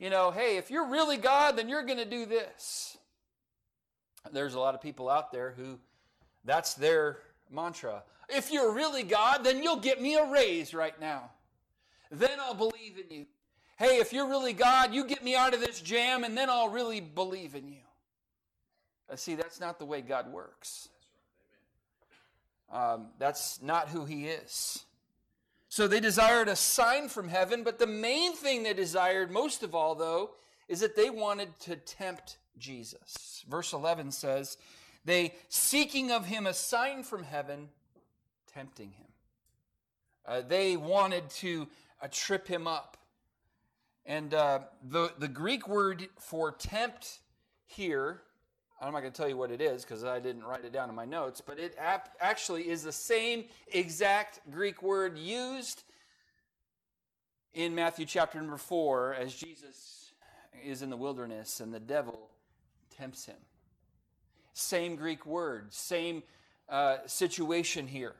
you 0.00 0.10
know, 0.10 0.32
hey, 0.32 0.56
if 0.56 0.72
you're 0.72 0.88
really 0.88 1.18
God, 1.18 1.56
then 1.56 1.68
you're 1.68 1.84
going 1.84 1.98
to 1.98 2.04
do 2.04 2.26
this. 2.26 2.96
There's 4.32 4.54
a 4.54 4.60
lot 4.60 4.74
of 4.74 4.80
people 4.80 5.08
out 5.08 5.30
there 5.30 5.54
who 5.56 5.78
that's 6.44 6.74
their 6.74 7.18
mantra. 7.48 8.02
If 8.28 8.52
you're 8.52 8.72
really 8.72 9.02
God, 9.02 9.44
then 9.44 9.62
you'll 9.62 9.76
get 9.76 10.00
me 10.00 10.14
a 10.16 10.24
raise 10.24 10.74
right 10.74 10.98
now. 11.00 11.30
Then 12.10 12.38
I'll 12.40 12.54
believe 12.54 12.98
in 12.98 13.16
you. 13.16 13.26
Hey, 13.78 13.96
if 13.96 14.12
you're 14.12 14.28
really 14.28 14.52
God, 14.52 14.94
you 14.94 15.04
get 15.04 15.24
me 15.24 15.34
out 15.34 15.54
of 15.54 15.60
this 15.60 15.80
jam, 15.80 16.24
and 16.24 16.36
then 16.36 16.48
I'll 16.48 16.68
really 16.68 17.00
believe 17.00 17.54
in 17.54 17.68
you. 17.68 17.82
Uh, 19.10 19.16
see, 19.16 19.34
that's 19.34 19.60
not 19.60 19.78
the 19.78 19.84
way 19.84 20.00
God 20.00 20.30
works. 20.32 20.88
Um, 22.70 23.08
that's 23.18 23.60
not 23.60 23.88
who 23.88 24.04
He 24.04 24.26
is. 24.26 24.84
So 25.68 25.88
they 25.88 26.00
desired 26.00 26.48
a 26.48 26.56
sign 26.56 27.08
from 27.08 27.28
heaven, 27.28 27.64
but 27.64 27.78
the 27.78 27.86
main 27.86 28.34
thing 28.34 28.62
they 28.62 28.74
desired 28.74 29.30
most 29.30 29.62
of 29.62 29.74
all, 29.74 29.94
though, 29.94 30.32
is 30.68 30.80
that 30.80 30.96
they 30.96 31.10
wanted 31.10 31.58
to 31.60 31.76
tempt 31.76 32.38
Jesus. 32.58 33.42
Verse 33.48 33.72
11 33.72 34.12
says, 34.12 34.58
They 35.04 35.34
seeking 35.48 36.10
of 36.10 36.26
him 36.26 36.46
a 36.46 36.54
sign 36.54 37.02
from 37.02 37.24
heaven, 37.24 37.68
tempting 38.54 38.90
him. 38.90 39.06
Uh, 40.26 40.42
they 40.46 40.76
wanted 40.76 41.28
to 41.30 41.68
uh, 42.00 42.08
trip 42.10 42.46
him 42.46 42.66
up. 42.66 42.96
And 44.04 44.34
uh, 44.34 44.60
the, 44.88 45.12
the 45.18 45.28
Greek 45.28 45.68
word 45.68 46.08
for 46.18 46.52
tempt 46.52 47.20
here 47.64 48.22
I'm 48.82 48.92
not 48.92 49.00
going 49.00 49.12
to 49.12 49.16
tell 49.16 49.28
you 49.28 49.36
what 49.36 49.52
it 49.52 49.60
is 49.60 49.84
because 49.84 50.02
I 50.02 50.18
didn't 50.18 50.42
write 50.42 50.64
it 50.64 50.72
down 50.72 50.88
in 50.88 50.96
my 50.96 51.04
notes, 51.04 51.40
but 51.40 51.56
it 51.60 51.76
ap- 51.78 52.16
actually 52.20 52.68
is 52.68 52.82
the 52.82 52.90
same 52.90 53.44
exact 53.72 54.40
Greek 54.50 54.82
word 54.82 55.16
used 55.16 55.84
in 57.54 57.76
Matthew 57.76 58.06
chapter 58.06 58.40
number 58.40 58.56
4 58.56 59.14
as 59.14 59.32
Jesus 59.32 60.12
is 60.64 60.82
in 60.82 60.90
the 60.90 60.96
wilderness 60.96 61.60
and 61.60 61.72
the 61.72 61.78
devil 61.78 62.28
tempts 62.96 63.24
him. 63.24 63.36
Same 64.52 64.96
Greek 64.96 65.24
word, 65.26 65.72
same 65.72 66.24
uh, 66.68 66.96
situation 67.06 67.86
here. 67.86 68.16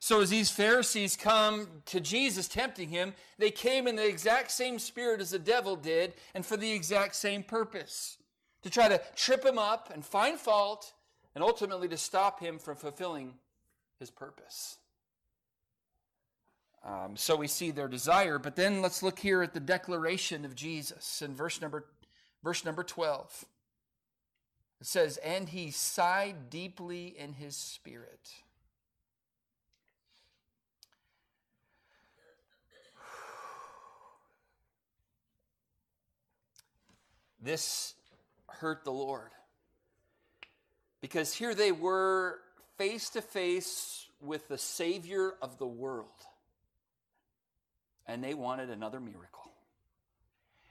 So, 0.00 0.20
as 0.20 0.30
these 0.30 0.50
Pharisees 0.50 1.16
come 1.16 1.68
to 1.86 1.98
Jesus 1.98 2.46
tempting 2.46 2.88
him, 2.88 3.14
they 3.36 3.50
came 3.50 3.88
in 3.88 3.96
the 3.96 4.06
exact 4.06 4.52
same 4.52 4.78
spirit 4.78 5.20
as 5.20 5.30
the 5.30 5.40
devil 5.40 5.74
did 5.74 6.14
and 6.34 6.46
for 6.46 6.56
the 6.56 6.70
exact 6.70 7.16
same 7.16 7.42
purpose 7.42 8.18
to 8.62 8.70
try 8.70 8.88
to 8.88 9.00
trip 9.16 9.44
him 9.44 9.58
up 9.58 9.90
and 9.92 10.04
find 10.04 10.38
fault, 10.38 10.92
and 11.34 11.44
ultimately 11.44 11.88
to 11.88 11.96
stop 11.96 12.40
him 12.40 12.58
from 12.58 12.76
fulfilling 12.76 13.34
his 13.98 14.10
purpose. 14.10 14.78
Um, 16.84 17.16
so 17.16 17.36
we 17.36 17.48
see 17.48 17.70
their 17.70 17.88
desire, 17.88 18.38
but 18.38 18.56
then 18.56 18.82
let's 18.82 19.02
look 19.02 19.18
here 19.18 19.42
at 19.42 19.52
the 19.52 19.60
declaration 19.60 20.44
of 20.44 20.54
Jesus 20.54 21.22
in 21.22 21.34
verse 21.34 21.60
number, 21.60 21.84
verse 22.42 22.64
number 22.64 22.82
12. 22.82 23.44
It 24.80 24.86
says, 24.86 25.16
And 25.18 25.48
he 25.48 25.70
sighed 25.70 26.50
deeply 26.50 27.06
in 27.06 27.34
his 27.34 27.56
spirit. 27.56 28.30
This 37.40 37.94
hurt 38.48 38.84
the 38.84 38.92
Lord. 38.92 39.30
Because 41.00 41.32
here 41.32 41.54
they 41.54 41.72
were 41.72 42.40
face 42.76 43.10
to 43.10 43.22
face 43.22 44.06
with 44.20 44.48
the 44.48 44.58
Savior 44.58 45.34
of 45.40 45.58
the 45.58 45.66
world. 45.66 46.08
And 48.06 48.24
they 48.24 48.34
wanted 48.34 48.70
another 48.70 49.00
miracle. 49.00 49.52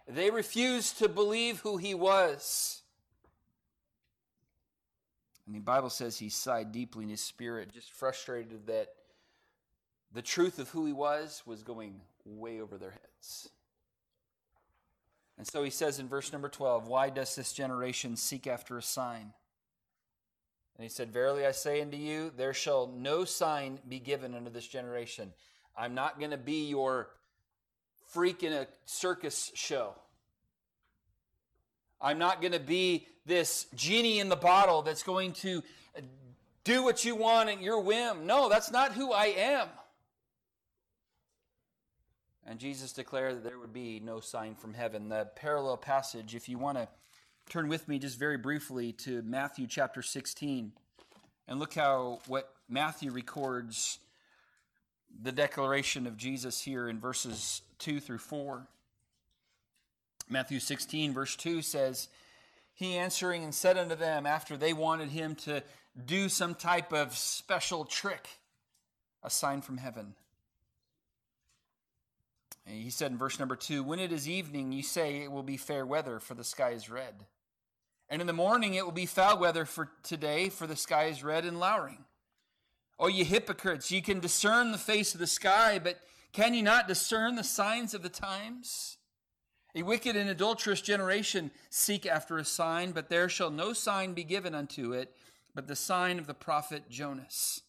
They 0.07 0.29
refused 0.29 0.99
to 0.99 1.09
believe 1.09 1.59
who 1.59 1.77
he 1.77 1.93
was. 1.93 2.81
And 5.45 5.55
the 5.55 5.59
Bible 5.59 5.89
says 5.89 6.17
he 6.17 6.29
sighed 6.29 6.71
deeply 6.71 7.03
in 7.03 7.09
his 7.09 7.21
spirit, 7.21 7.73
just 7.73 7.91
frustrated 7.91 8.67
that 8.67 8.89
the 10.13 10.21
truth 10.21 10.59
of 10.59 10.69
who 10.69 10.85
he 10.85 10.93
was 10.93 11.41
was 11.45 11.63
going 11.63 12.01
way 12.25 12.59
over 12.59 12.77
their 12.77 12.91
heads. 12.91 13.49
And 15.37 15.45
so 15.45 15.63
he 15.63 15.69
says 15.69 15.99
in 15.99 16.07
verse 16.07 16.31
number 16.31 16.49
12, 16.49 16.87
Why 16.87 17.09
does 17.09 17.35
this 17.35 17.53
generation 17.53 18.15
seek 18.15 18.47
after 18.47 18.77
a 18.77 18.81
sign? 18.81 19.33
And 20.75 20.83
he 20.83 20.89
said, 20.89 21.11
Verily 21.11 21.45
I 21.45 21.51
say 21.51 21.81
unto 21.81 21.97
you, 21.97 22.31
there 22.35 22.53
shall 22.53 22.87
no 22.87 23.25
sign 23.25 23.79
be 23.87 23.99
given 23.99 24.33
unto 24.33 24.49
this 24.49 24.67
generation. 24.67 25.33
I'm 25.75 25.93
not 25.93 26.19
going 26.19 26.31
to 26.31 26.37
be 26.37 26.67
your 26.67 27.09
freak 28.07 28.43
in 28.43 28.53
a 28.53 28.67
circus 28.85 29.51
show. 29.53 29.93
I'm 32.01 32.19
not 32.19 32.41
going 32.41 32.53
to 32.53 32.59
be 32.59 33.07
this 33.25 33.67
genie 33.75 34.19
in 34.19 34.29
the 34.29 34.35
bottle 34.35 34.81
that's 34.81 35.03
going 35.03 35.33
to 35.33 35.61
do 36.63 36.83
what 36.83 37.05
you 37.05 37.15
want 37.15 37.49
at 37.49 37.61
your 37.61 37.79
whim. 37.79 38.27
No, 38.27 38.49
that's 38.49 38.71
not 38.71 38.93
who 38.93 39.11
I 39.11 39.25
am. 39.25 39.67
And 42.47 42.59
Jesus 42.59 42.93
declared 42.93 43.35
that 43.35 43.43
there 43.43 43.59
would 43.59 43.73
be 43.73 43.99
no 43.99 44.21
sign 44.21 44.55
from 44.55 44.73
heaven. 44.73 45.09
The 45.09 45.27
parallel 45.35 45.75
passage, 45.75 46.33
if 46.33 46.47
you 46.47 46.57
want 46.57 46.77
to 46.77 46.87
turn 47.49 47.67
with 47.67 47.89
me 47.89 47.99
just 47.99 48.17
very 48.17 48.37
briefly 48.37 48.93
to 48.93 49.21
Matthew 49.23 49.67
chapter 49.67 50.01
16, 50.01 50.71
and 51.49 51.59
look 51.59 51.73
how 51.73 52.19
what 52.25 52.53
Matthew 52.69 53.11
records 53.11 53.99
the 55.21 55.31
declaration 55.33 56.07
of 56.07 56.15
Jesus 56.15 56.61
here 56.61 56.87
in 56.87 56.99
verses 56.99 57.61
2 57.79 57.99
through 57.99 58.19
4. 58.19 58.65
Matthew 60.29 60.59
16, 60.59 61.13
verse 61.13 61.35
2 61.35 61.61
says, 61.61 62.07
He 62.73 62.95
answering 62.95 63.43
and 63.43 63.53
said 63.53 63.77
unto 63.77 63.95
them, 63.95 64.25
after 64.25 64.55
they 64.55 64.73
wanted 64.73 65.09
him 65.09 65.35
to 65.35 65.63
do 66.05 66.29
some 66.29 66.55
type 66.55 66.93
of 66.93 67.17
special 67.17 67.83
trick, 67.85 68.27
a 69.23 69.29
sign 69.29 69.61
from 69.61 69.77
heaven. 69.77 70.13
He 72.67 72.89
said 72.89 73.11
in 73.11 73.17
verse 73.17 73.39
number 73.39 73.55
two, 73.55 73.81
When 73.81 73.99
it 73.99 74.11
is 74.11 74.27
evening, 74.27 74.71
you 74.71 74.83
say 74.83 75.23
it 75.23 75.31
will 75.31 75.43
be 75.43 75.57
fair 75.57 75.85
weather, 75.85 76.19
for 76.19 76.33
the 76.33 76.43
sky 76.43 76.71
is 76.71 76.89
red. 76.89 77.25
And 78.09 78.21
in 78.21 78.27
the 78.27 78.33
morning 78.33 78.73
it 78.73 78.83
will 78.83 78.91
be 78.91 79.05
foul 79.05 79.39
weather 79.39 79.65
for 79.65 79.89
today, 80.03 80.49
for 80.49 80.67
the 80.67 80.75
sky 80.75 81.05
is 81.05 81.23
red 81.23 81.45
and 81.45 81.59
lowering. 81.59 82.05
O 82.99 83.07
ye 83.07 83.23
hypocrites, 83.23 83.91
ye 83.91 84.01
can 84.01 84.19
discern 84.19 84.71
the 84.71 84.77
face 84.77 85.13
of 85.13 85.19
the 85.19 85.27
sky, 85.27 85.79
but 85.79 85.99
can 86.33 86.53
ye 86.53 86.61
not 86.61 86.87
discern 86.87 87.35
the 87.35 87.43
signs 87.43 87.93
of 87.93 88.01
the 88.01 88.09
times? 88.09 88.97
A 89.75 89.83
wicked 89.83 90.15
and 90.15 90.29
adulterous 90.29 90.81
generation 90.81 91.51
seek 91.69 92.05
after 92.05 92.37
a 92.37 92.45
sign, 92.45 92.91
but 92.91 93.09
there 93.09 93.29
shall 93.29 93.51
no 93.51 93.73
sign 93.73 94.13
be 94.13 94.23
given 94.23 94.55
unto 94.55 94.93
it, 94.93 95.15
but 95.53 95.67
the 95.67 95.75
sign 95.75 96.17
of 96.17 96.27
the 96.27 96.33
prophet 96.33 96.89
Jonas. 96.89 97.61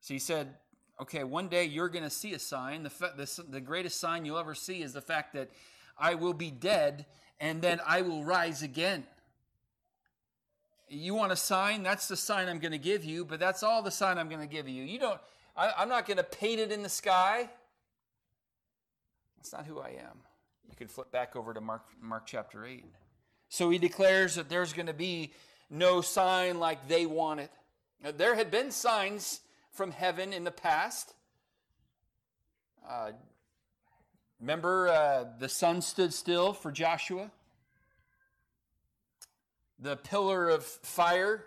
So 0.00 0.14
he 0.14 0.20
said, 0.20 0.56
okay, 1.00 1.24
one 1.24 1.48
day 1.48 1.64
you're 1.64 1.88
going 1.88 2.04
to 2.04 2.10
see 2.10 2.34
a 2.34 2.38
sign. 2.38 2.82
The, 2.82 2.90
fa- 2.90 3.14
the, 3.16 3.44
the 3.48 3.60
greatest 3.60 3.98
sign 3.98 4.24
you'll 4.24 4.38
ever 4.38 4.54
see 4.54 4.82
is 4.82 4.92
the 4.92 5.00
fact 5.00 5.32
that 5.34 5.50
I 5.98 6.14
will 6.14 6.34
be 6.34 6.50
dead 6.50 7.06
and 7.40 7.62
then 7.62 7.80
I 7.86 8.02
will 8.02 8.22
rise 8.22 8.62
again. 8.62 9.04
You 10.88 11.14
want 11.14 11.32
a 11.32 11.36
sign? 11.36 11.82
That's 11.82 12.08
the 12.08 12.16
sign 12.16 12.48
I'm 12.48 12.58
going 12.58 12.72
to 12.72 12.78
give 12.78 13.04
you, 13.04 13.24
but 13.24 13.40
that's 13.40 13.62
all 13.62 13.82
the 13.82 13.90
sign 13.90 14.18
I'm 14.18 14.28
going 14.28 14.40
to 14.40 14.46
give 14.46 14.68
you. 14.68 14.82
You 14.82 14.98
don't, 14.98 15.20
I, 15.56 15.72
I'm 15.78 15.88
not 15.88 16.06
going 16.06 16.18
to 16.18 16.24
paint 16.24 16.60
it 16.60 16.70
in 16.72 16.82
the 16.82 16.88
sky. 16.88 17.48
That's 19.36 19.52
not 19.52 19.66
who 19.66 19.78
I 19.78 19.88
am. 19.88 20.18
You 20.68 20.76
can 20.76 20.88
flip 20.88 21.10
back 21.10 21.34
over 21.34 21.54
to 21.54 21.60
Mark, 21.60 21.82
Mark 22.02 22.26
chapter 22.26 22.66
8. 22.66 22.84
So 23.48 23.70
he 23.70 23.78
declares 23.78 24.34
that 24.34 24.48
there's 24.48 24.72
going 24.72 24.86
to 24.86 24.92
be 24.92 25.32
no 25.70 26.00
sign 26.00 26.58
like 26.58 26.88
they 26.88 27.06
wanted. 27.06 27.48
Now, 28.02 28.10
there 28.10 28.34
had 28.34 28.50
been 28.50 28.70
signs 28.70 29.40
from 29.72 29.92
heaven 29.92 30.32
in 30.32 30.44
the 30.44 30.50
past. 30.50 31.14
Uh, 32.88 33.12
remember, 34.40 34.88
uh, 34.88 35.24
the 35.38 35.48
sun 35.48 35.82
stood 35.82 36.12
still 36.12 36.52
for 36.52 36.72
Joshua, 36.72 37.30
the 39.78 39.96
pillar 39.96 40.48
of 40.48 40.64
fire 40.64 41.44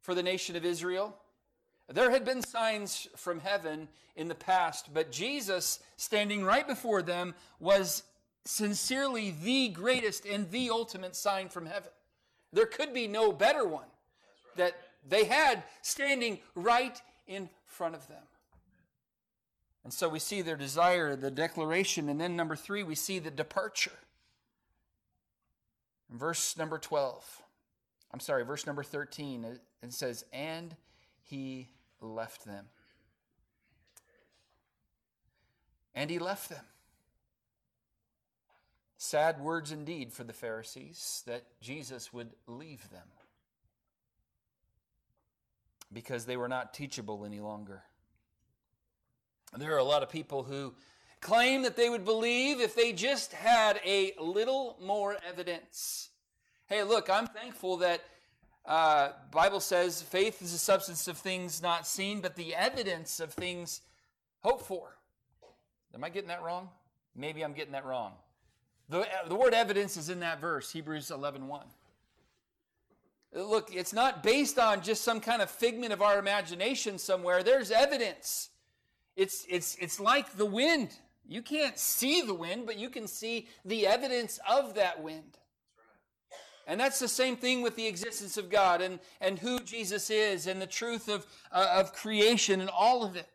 for 0.00 0.14
the 0.14 0.22
nation 0.22 0.56
of 0.56 0.64
Israel. 0.64 1.16
There 1.88 2.10
had 2.10 2.24
been 2.24 2.42
signs 2.42 3.08
from 3.16 3.40
heaven 3.40 3.88
in 4.14 4.28
the 4.28 4.34
past, 4.34 4.92
but 4.94 5.10
Jesus, 5.10 5.80
standing 5.96 6.44
right 6.44 6.66
before 6.66 7.02
them, 7.02 7.34
was 7.58 8.04
sincerely 8.44 9.34
the 9.42 9.68
greatest 9.68 10.24
and 10.24 10.50
the 10.50 10.70
ultimate 10.70 11.16
sign 11.16 11.48
from 11.48 11.66
heaven. 11.66 11.90
There 12.52 12.66
could 12.66 12.92
be 12.92 13.06
no 13.06 13.32
better 13.32 13.66
one 13.66 13.86
that 14.56 14.76
they 15.08 15.24
had 15.24 15.62
standing 15.82 16.38
right 16.54 17.00
in 17.30 17.48
front 17.64 17.94
of 17.94 18.06
them. 18.08 18.24
And 19.84 19.92
so 19.92 20.08
we 20.08 20.18
see 20.18 20.42
their 20.42 20.56
desire, 20.56 21.16
the 21.16 21.30
declaration, 21.30 22.08
and 22.10 22.20
then 22.20 22.36
number 22.36 22.56
three, 22.56 22.82
we 22.82 22.96
see 22.96 23.18
the 23.18 23.30
departure. 23.30 23.98
In 26.10 26.18
verse 26.18 26.58
number 26.58 26.76
12, 26.76 27.42
I'm 28.12 28.20
sorry, 28.20 28.44
verse 28.44 28.66
number 28.66 28.82
13, 28.82 29.46
it 29.82 29.92
says, 29.92 30.24
And 30.32 30.76
he 31.22 31.68
left 32.00 32.44
them. 32.44 32.66
And 35.94 36.10
he 36.10 36.18
left 36.18 36.50
them. 36.50 36.64
Sad 38.98 39.40
words 39.40 39.72
indeed 39.72 40.12
for 40.12 40.24
the 40.24 40.32
Pharisees 40.32 41.22
that 41.26 41.44
Jesus 41.62 42.12
would 42.12 42.30
leave 42.46 42.90
them 42.90 43.06
because 45.92 46.24
they 46.24 46.36
were 46.36 46.48
not 46.48 46.74
teachable 46.74 47.24
any 47.24 47.40
longer. 47.40 47.82
There 49.56 49.74
are 49.74 49.78
a 49.78 49.84
lot 49.84 50.02
of 50.02 50.10
people 50.10 50.44
who 50.44 50.74
claim 51.20 51.62
that 51.62 51.76
they 51.76 51.90
would 51.90 52.04
believe 52.04 52.60
if 52.60 52.74
they 52.74 52.92
just 52.92 53.32
had 53.32 53.80
a 53.84 54.12
little 54.18 54.78
more 54.80 55.16
evidence. 55.28 56.10
Hey, 56.66 56.82
look, 56.82 57.10
I'm 57.10 57.26
thankful 57.26 57.78
that 57.78 58.02
uh, 58.64 59.10
Bible 59.32 59.60
says 59.60 60.02
faith 60.02 60.40
is 60.40 60.52
the 60.52 60.58
substance 60.58 61.08
of 61.08 61.18
things 61.18 61.60
not 61.60 61.86
seen, 61.86 62.20
but 62.20 62.36
the 62.36 62.54
evidence 62.54 63.18
of 63.18 63.32
things 63.32 63.80
hoped 64.40 64.64
for. 64.64 64.96
Am 65.94 66.04
I 66.04 66.10
getting 66.10 66.28
that 66.28 66.42
wrong? 66.42 66.68
Maybe 67.16 67.42
I'm 67.42 67.52
getting 67.52 67.72
that 67.72 67.84
wrong. 67.84 68.12
The, 68.88 69.06
the 69.28 69.34
word 69.34 69.54
evidence 69.54 69.96
is 69.96 70.08
in 70.08 70.20
that 70.20 70.40
verse, 70.40 70.70
Hebrews 70.70 71.10
11 71.10 71.48
1. 71.48 71.66
Look, 73.32 73.74
it's 73.74 73.92
not 73.92 74.22
based 74.22 74.58
on 74.58 74.82
just 74.82 75.02
some 75.02 75.20
kind 75.20 75.40
of 75.40 75.50
figment 75.50 75.92
of 75.92 76.02
our 76.02 76.18
imagination 76.18 76.98
somewhere. 76.98 77.42
There's 77.42 77.70
evidence. 77.70 78.50
It's, 79.16 79.46
it's, 79.48 79.76
it's 79.80 80.00
like 80.00 80.36
the 80.36 80.46
wind. 80.46 80.90
You 81.26 81.42
can't 81.42 81.78
see 81.78 82.22
the 82.22 82.34
wind, 82.34 82.66
but 82.66 82.76
you 82.76 82.90
can 82.90 83.06
see 83.06 83.48
the 83.64 83.86
evidence 83.86 84.40
of 84.48 84.74
that 84.74 85.02
wind. 85.02 85.38
And 86.66 86.80
that's 86.80 86.98
the 86.98 87.08
same 87.08 87.36
thing 87.36 87.62
with 87.62 87.76
the 87.76 87.86
existence 87.86 88.36
of 88.36 88.50
God 88.50 88.80
and, 88.80 88.98
and 89.20 89.38
who 89.38 89.60
Jesus 89.60 90.10
is 90.10 90.46
and 90.46 90.60
the 90.60 90.66
truth 90.66 91.08
of, 91.08 91.26
uh, 91.52 91.68
of 91.74 91.92
creation 91.92 92.60
and 92.60 92.70
all 92.70 93.04
of 93.04 93.16
it. 93.16 93.28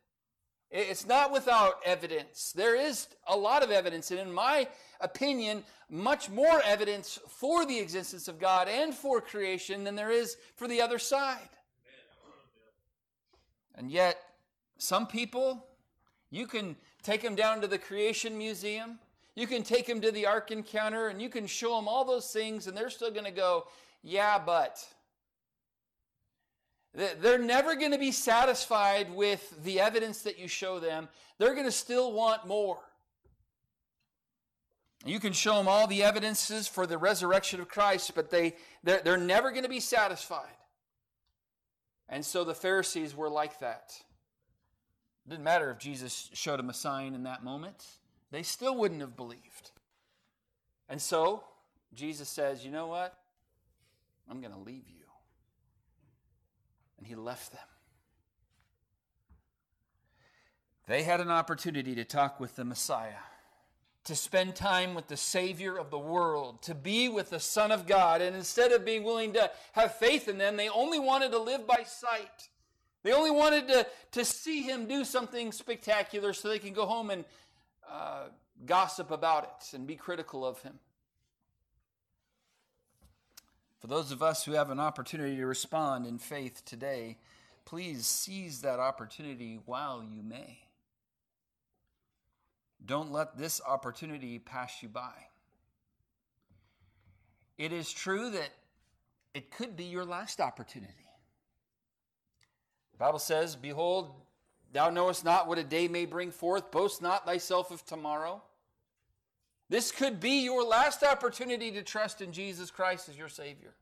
It's 0.71 1.05
not 1.07 1.31
without 1.31 1.75
evidence. 1.85 2.51
There 2.51 2.75
is 2.75 3.07
a 3.27 3.35
lot 3.35 3.63
of 3.63 3.71
evidence. 3.71 4.11
And 4.11 4.19
in 4.19 4.31
my 4.31 4.67
opinion, 5.05 5.63
much 5.89 6.29
more 6.29 6.61
evidence 6.65 7.19
for 7.29 7.65
the 7.65 7.79
existence 7.79 8.27
of 8.27 8.39
God 8.39 8.67
and 8.67 8.93
for 8.93 9.21
creation 9.21 9.83
than 9.83 9.95
there 9.95 10.11
is 10.11 10.35
for 10.55 10.67
the 10.67 10.81
other 10.81 10.99
side. 10.99 11.49
And 13.75 13.91
yet, 13.91 14.17
some 14.77 15.07
people, 15.07 15.65
you 16.31 16.47
can 16.47 16.75
take 17.03 17.21
them 17.21 17.35
down 17.35 17.61
to 17.61 17.67
the 17.67 17.77
Creation 17.77 18.37
Museum, 18.37 18.99
you 19.35 19.47
can 19.47 19.63
take 19.63 19.85
them 19.85 20.01
to 20.01 20.11
the 20.11 20.25
Ark 20.25 20.51
Encounter, 20.51 21.09
and 21.09 21.21
you 21.21 21.29
can 21.29 21.45
show 21.45 21.75
them 21.75 21.87
all 21.87 22.05
those 22.05 22.31
things, 22.31 22.67
and 22.67 22.75
they're 22.75 22.89
still 22.89 23.11
going 23.11 23.25
to 23.25 23.31
go, 23.31 23.67
yeah, 24.01 24.39
but. 24.39 24.83
They're 26.93 27.37
never 27.37 27.75
going 27.75 27.91
to 27.91 27.97
be 27.97 28.13
satisfied 28.13 29.13
with 29.13 29.63
the 29.65 29.81
evidence 29.81 30.21
that 30.21 30.39
you 30.39 30.47
show 30.47 30.79
them. 30.79 31.09
They're 31.37 31.53
going 31.53 31.65
to 31.65 31.71
still 31.71 32.13
want 32.13 32.47
more. 32.47 32.79
You 35.05 35.19
can 35.19 35.33
show 35.33 35.55
them 35.57 35.67
all 35.67 35.85
the 35.85 36.01
evidences 36.01 36.67
for 36.67 36.87
the 36.87 36.97
resurrection 36.97 37.61
of 37.61 37.67
Christ, 37.67 38.13
but 38.15 38.31
they, 38.31 38.55
they're, 38.83 39.01
they're 39.03 39.17
never 39.17 39.51
going 39.51 39.63
to 39.63 39.69
be 39.69 39.79
satisfied. 39.79 40.57
And 42.09 42.25
so 42.25 42.43
the 42.43 42.55
Pharisees 42.55 43.15
were 43.15 43.29
like 43.29 43.59
that. 43.59 43.93
It 45.25 45.29
didn't 45.29 45.43
matter 45.43 45.69
if 45.69 45.77
Jesus 45.77 46.29
showed 46.33 46.57
them 46.57 46.71
a 46.71 46.73
sign 46.73 47.13
in 47.13 47.23
that 47.23 47.43
moment, 47.43 47.85
they 48.31 48.41
still 48.41 48.75
wouldn't 48.75 49.01
have 49.01 49.15
believed. 49.15 49.71
And 50.89 50.99
so 50.99 51.43
Jesus 51.93 52.27
says, 52.27 52.65
You 52.65 52.71
know 52.71 52.87
what? 52.87 53.15
I'm 54.29 54.41
going 54.41 54.53
to 54.53 54.59
leave 54.59 54.87
you. 54.87 55.05
And 56.97 57.05
he 57.05 57.13
left 57.13 57.51
them. 57.51 57.61
They 60.87 61.03
had 61.03 61.21
an 61.21 61.29
opportunity 61.29 61.93
to 61.95 62.05
talk 62.05 62.39
with 62.39 62.55
the 62.55 62.65
Messiah 62.65 63.13
to 64.05 64.15
spend 64.15 64.55
time 64.55 64.93
with 64.93 65.07
the 65.07 65.17
Savior 65.17 65.77
of 65.77 65.89
the 65.89 65.99
world, 65.99 66.61
to 66.63 66.75
be 66.75 67.09
with 67.09 67.31
the 67.31 67.39
Son 67.39 67.71
of 67.71 67.87
God. 67.87 68.21
And 68.21 68.35
instead 68.35 68.71
of 68.71 68.85
being 68.85 69.03
willing 69.03 69.33
to 69.33 69.51
have 69.73 69.95
faith 69.95 70.27
in 70.27 70.37
them, 70.37 70.57
they 70.57 70.69
only 70.69 70.99
wanted 70.99 71.31
to 71.31 71.39
live 71.39 71.67
by 71.67 71.83
sight. 71.85 72.49
They 73.03 73.13
only 73.13 73.31
wanted 73.31 73.67
to, 73.67 73.87
to 74.13 74.25
see 74.25 74.61
him 74.61 74.87
do 74.87 75.03
something 75.03 75.51
spectacular 75.51 76.33
so 76.33 76.49
they 76.49 76.59
can 76.59 76.73
go 76.73 76.85
home 76.85 77.09
and 77.09 77.25
uh, 77.91 78.25
gossip 78.65 79.11
about 79.11 79.43
it 79.43 79.75
and 79.75 79.85
be 79.85 79.95
critical 79.95 80.45
of 80.45 80.61
him. 80.61 80.79
For 83.79 83.87
those 83.87 84.11
of 84.11 84.23
us 84.23 84.43
who 84.45 84.53
have 84.53 84.69
an 84.69 84.79
opportunity 84.79 85.35
to 85.35 85.45
respond 85.45 86.07
in 86.07 86.17
faith 86.17 86.63
today, 86.65 87.17
please 87.65 88.05
seize 88.05 88.61
that 88.61 88.79
opportunity 88.79 89.59
while 89.65 90.03
you 90.03 90.23
may. 90.23 90.64
Don't 92.85 93.11
let 93.11 93.37
this 93.37 93.61
opportunity 93.65 94.39
pass 94.39 94.83
you 94.83 94.89
by. 94.89 95.13
It 97.57 97.71
is 97.71 97.91
true 97.91 98.29
that 98.31 98.49
it 99.33 99.51
could 99.51 99.75
be 99.75 99.85
your 99.85 100.05
last 100.05 100.39
opportunity. 100.39 100.93
The 102.93 102.97
Bible 102.97 103.19
says, 103.19 103.55
Behold, 103.55 104.11
thou 104.73 104.89
knowest 104.89 105.25
not 105.25 105.47
what 105.47 105.57
a 105.57 105.63
day 105.63 105.87
may 105.87 106.05
bring 106.05 106.31
forth, 106.31 106.71
boast 106.71 107.01
not 107.01 107.25
thyself 107.25 107.71
of 107.71 107.85
tomorrow. 107.85 108.41
This 109.69 109.91
could 109.91 110.19
be 110.19 110.43
your 110.43 110.63
last 110.63 111.03
opportunity 111.03 111.71
to 111.71 111.81
trust 111.81 112.21
in 112.21 112.31
Jesus 112.31 112.69
Christ 112.69 113.09
as 113.09 113.17
your 113.17 113.29
Savior. 113.29 113.73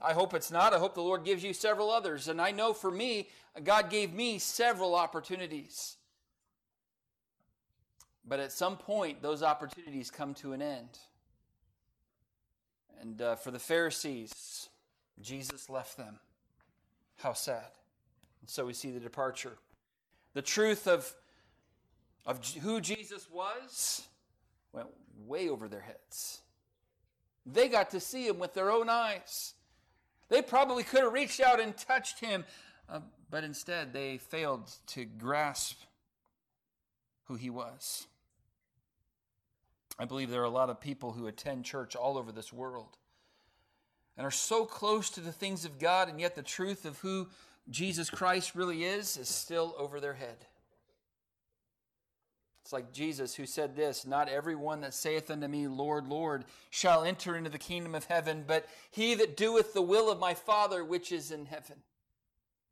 I 0.00 0.12
hope 0.12 0.34
it's 0.34 0.50
not. 0.50 0.74
I 0.74 0.78
hope 0.78 0.94
the 0.94 1.00
Lord 1.00 1.24
gives 1.24 1.42
you 1.42 1.54
several 1.54 1.90
others. 1.90 2.28
And 2.28 2.40
I 2.40 2.50
know 2.50 2.74
for 2.74 2.90
me, 2.90 3.30
God 3.64 3.88
gave 3.88 4.12
me 4.12 4.38
several 4.38 4.94
opportunities. 4.94 5.96
But 8.28 8.40
at 8.40 8.52
some 8.52 8.76
point, 8.76 9.22
those 9.22 9.42
opportunities 9.42 10.10
come 10.10 10.34
to 10.34 10.52
an 10.52 10.60
end. 10.60 10.98
And 13.00 13.20
uh, 13.22 13.36
for 13.36 13.50
the 13.50 13.58
Pharisees, 13.58 14.68
Jesus 15.20 15.70
left 15.70 15.96
them. 15.96 16.18
How 17.18 17.34
sad. 17.34 17.70
And 18.40 18.50
so 18.50 18.66
we 18.66 18.72
see 18.72 18.90
the 18.90 19.00
departure. 19.00 19.56
The 20.34 20.42
truth 20.42 20.86
of, 20.86 21.12
of 22.26 22.44
who 22.62 22.80
Jesus 22.80 23.28
was 23.30 24.02
went 24.72 24.88
way 25.26 25.48
over 25.48 25.68
their 25.68 25.80
heads. 25.80 26.40
They 27.46 27.68
got 27.68 27.90
to 27.90 28.00
see 28.00 28.26
him 28.26 28.38
with 28.38 28.54
their 28.54 28.70
own 28.70 28.88
eyes. 28.88 29.54
They 30.28 30.42
probably 30.42 30.82
could 30.82 31.04
have 31.04 31.12
reached 31.12 31.40
out 31.40 31.60
and 31.60 31.76
touched 31.76 32.18
him, 32.18 32.44
uh, 32.88 33.00
but 33.30 33.44
instead 33.44 33.92
they 33.92 34.18
failed 34.18 34.70
to 34.88 35.04
grasp 35.04 35.78
who 37.26 37.36
he 37.36 37.50
was. 37.50 38.06
I 39.98 40.04
believe 40.04 40.30
there 40.30 40.42
are 40.42 40.44
a 40.44 40.50
lot 40.50 40.70
of 40.70 40.80
people 40.80 41.12
who 41.12 41.26
attend 41.26 41.64
church 41.64 41.96
all 41.96 42.18
over 42.18 42.32
this 42.32 42.52
world 42.52 42.98
and 44.16 44.26
are 44.26 44.30
so 44.30 44.64
close 44.64 45.10
to 45.10 45.20
the 45.20 45.32
things 45.32 45.64
of 45.64 45.78
God, 45.78 46.08
and 46.08 46.20
yet 46.20 46.34
the 46.34 46.42
truth 46.42 46.84
of 46.84 46.98
who 46.98 47.28
Jesus 47.68 48.10
Christ 48.10 48.54
really 48.54 48.84
is 48.84 49.16
is 49.16 49.28
still 49.28 49.74
over 49.78 50.00
their 50.00 50.14
head. 50.14 50.46
It's 52.62 52.72
like 52.72 52.92
Jesus 52.92 53.36
who 53.36 53.46
said 53.46 53.76
this 53.76 54.06
Not 54.06 54.28
everyone 54.28 54.80
that 54.80 54.94
saith 54.94 55.30
unto 55.30 55.46
me, 55.46 55.68
Lord, 55.68 56.08
Lord, 56.08 56.44
shall 56.70 57.04
enter 57.04 57.36
into 57.36 57.50
the 57.50 57.58
kingdom 57.58 57.94
of 57.94 58.06
heaven, 58.06 58.44
but 58.46 58.66
he 58.90 59.14
that 59.14 59.36
doeth 59.36 59.72
the 59.72 59.82
will 59.82 60.10
of 60.10 60.18
my 60.18 60.34
Father 60.34 60.84
which 60.84 61.12
is 61.12 61.30
in 61.30 61.46
heaven. 61.46 61.76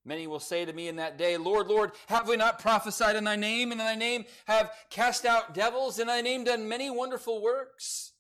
Many 0.05 0.27
will 0.27 0.41
say 0.41 0.65
to 0.65 0.73
me 0.73 0.89
in 0.89 0.97
that 0.97 1.17
day, 1.17 1.37
Lord, 1.39 1.67
Lord, 1.67 1.93
have 2.09 2.29
we 2.29 2.37
not 2.37 2.59
prophesied 2.59 3.17
in 3.17 3.25
thy 3.25 3.37
name, 3.37 3.73
and 3.73 3.81
in 3.81 3.87
thy 3.87 3.95
name 3.95 4.27
have 4.45 4.71
cast 4.91 5.25
out 5.25 5.55
devils, 5.55 5.99
in 5.99 6.09
thy 6.09 6.21
name 6.21 6.45
done 6.45 6.69
many 6.69 6.91
wonderful 6.91 7.41
works? 7.41 8.13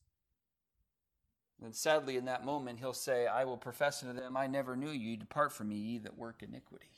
And 1.62 1.74
sadly, 1.74 2.16
in 2.16 2.24
that 2.24 2.44
moment, 2.44 2.78
he'll 2.78 2.94
say, 2.94 3.26
I 3.26 3.44
will 3.44 3.58
profess 3.58 4.02
unto 4.02 4.18
them, 4.18 4.36
I 4.36 4.46
never 4.46 4.76
knew 4.76 4.90
you. 4.90 5.16
Depart 5.16 5.52
from 5.52 5.68
me, 5.68 5.76
ye 5.76 5.98
that 5.98 6.16
work 6.16 6.42
iniquity. 6.42 6.90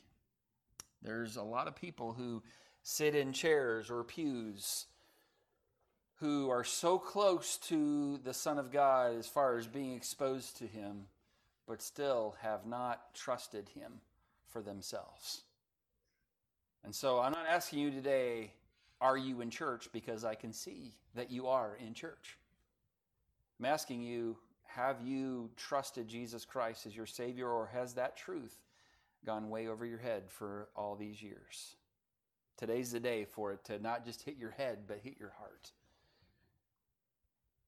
There's 1.01 1.35
a 1.35 1.43
lot 1.43 1.67
of 1.67 1.75
people 1.75 2.13
who 2.13 2.43
sit 2.81 3.13
in 3.13 3.33
chairs 3.33 3.91
or 3.91 4.03
pews 4.03 4.87
who 6.19 6.49
are 6.49 6.63
so 6.63 6.97
close 6.97 7.57
to 7.57 8.17
the 8.23 8.33
Son 8.33 8.57
of 8.57 8.71
God 8.71 9.15
as 9.15 9.27
far 9.27 9.57
as 9.57 9.67
being 9.67 9.93
exposed 9.93 10.57
to 10.57 10.65
him, 10.65 11.07
but 11.67 11.81
still 11.81 12.35
have 12.41 12.65
not 12.65 13.13
trusted 13.13 13.69
him 13.69 13.99
for 14.49 14.61
themselves. 14.61 15.43
And 16.83 16.93
so 16.93 17.19
I'm 17.19 17.31
not 17.31 17.47
asking 17.47 17.79
you 17.79 17.91
today, 17.91 18.53
are 19.01 19.17
you 19.17 19.41
in 19.41 19.49
church? 19.49 19.89
Because 19.91 20.23
I 20.23 20.35
can 20.35 20.53
see 20.53 20.95
that 21.15 21.31
you 21.31 21.47
are 21.47 21.77
in 21.85 21.93
church. 21.93 22.37
I'm 23.59 23.65
asking 23.65 24.03
you, 24.03 24.37
have 24.67 25.01
you 25.01 25.49
trusted 25.57 26.07
Jesus 26.07 26.45
Christ 26.45 26.85
as 26.85 26.95
your 26.95 27.05
Savior, 27.05 27.49
or 27.49 27.67
has 27.73 27.93
that 27.93 28.15
truth 28.15 28.55
gone 29.25 29.49
way 29.49 29.67
over 29.67 29.85
your 29.85 29.97
head 29.97 30.23
for 30.29 30.69
all 30.75 30.95
these 30.95 31.21
years? 31.21 31.75
Today's 32.57 32.91
the 32.91 32.99
day 32.99 33.25
for 33.25 33.53
it 33.53 33.63
to 33.65 33.79
not 33.79 34.05
just 34.05 34.23
hit 34.23 34.37
your 34.37 34.51
head, 34.51 34.79
but 34.87 34.99
hit 35.03 35.19
your 35.19 35.33
heart. 35.37 35.71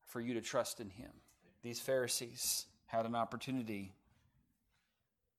For 0.07 0.21
you 0.21 0.33
to 0.33 0.41
trust 0.41 0.79
in 0.79 0.89
Him. 0.89 1.11
These 1.61 1.79
Pharisees 1.79 2.65
had 2.87 3.05
an 3.05 3.15
opportunity, 3.15 3.93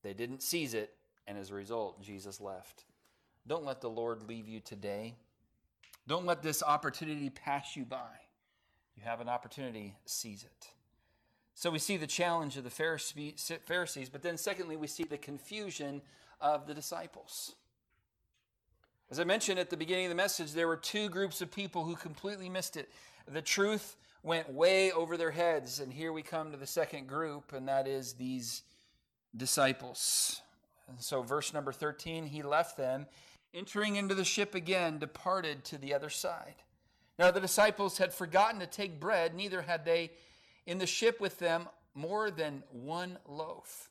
they 0.03 0.13
didn't 0.13 0.43
seize 0.43 0.75
it, 0.75 0.95
and 1.31 1.39
as 1.39 1.53
a 1.53 1.55
result, 1.55 2.03
Jesus 2.03 2.41
left. 2.41 2.83
Don't 3.47 3.65
let 3.65 3.81
the 3.81 3.89
Lord 3.89 4.29
leave 4.29 4.49
you 4.49 4.59
today. 4.59 5.15
Don't 6.09 6.27
let 6.27 6.43
this 6.43 6.61
opportunity 6.61 7.31
pass 7.31 7.77
you 7.77 7.85
by. 7.85 8.11
You 8.97 9.05
have 9.05 9.21
an 9.21 9.29
opportunity, 9.29 9.95
seize 10.07 10.43
it. 10.43 10.67
So 11.55 11.71
we 11.71 11.79
see 11.79 11.97
the 11.97 12.09
challenge 12.09 12.57
of 12.57 12.65
the 12.65 12.71
Pharisees, 12.71 14.09
but 14.11 14.23
then 14.23 14.37
secondly, 14.37 14.77
we 14.77 14.89
see 14.89 15.05
the 15.05 15.19
confusion 15.19 16.03
of 16.41 16.67
the 16.67 16.75
disciples. 16.75 17.55
As 19.09 19.21
I 19.21 19.25
mentioned 19.25 19.61
at 19.61 19.71
the 19.71 19.77
beginning 19.77 20.07
of 20.07 20.11
the 20.11 20.17
message, 20.17 20.53
there 20.53 20.67
were 20.67 20.77
two 20.77 21.09
groups 21.09 21.41
of 21.41 21.53
people 21.53 21.85
who 21.85 21.95
completely 21.95 22.49
missed 22.49 22.77
it. 22.77 22.91
The 23.31 23.41
truth 23.41 23.97
went 24.25 24.53
way 24.53 24.91
over 24.91 25.17
their 25.17 25.31
heads, 25.31 25.79
and 25.79 25.93
here 25.93 26.13
we 26.13 26.23
come 26.23 26.51
to 26.51 26.57
the 26.57 26.67
second 26.67 27.07
group, 27.07 27.53
and 27.53 27.69
that 27.69 27.87
is 27.87 28.15
these 28.15 28.63
disciples. 29.37 30.43
And 30.91 31.01
so, 31.01 31.23
verse 31.23 31.55
number 31.55 31.73
13, 31.73 32.27
he 32.27 32.43
left 32.43 32.77
them, 32.77 33.07
entering 33.55 33.97
into 33.97 34.15
the 34.15 34.25
ship 34.25 34.55
again, 34.55 34.99
departed 34.99 35.65
to 35.67 35.79
the 35.79 35.95
other 35.95 36.11
side. 36.11 36.57
Now, 37.19 37.31
the 37.31 37.41
disciples 37.41 37.99
had 37.99 38.13
forgotten 38.13 38.61
to 38.61 38.67
take 38.67 39.01
bread, 39.01 39.35
neither 39.35 39.63
had 39.63 39.85
they 39.85 40.11
in 40.67 40.79
the 40.79 40.87
ship 40.87 41.21
with 41.21 41.39
them 41.39 41.69
more 41.95 42.31
than 42.31 42.63
one 42.73 43.19
loaf. 43.27 43.91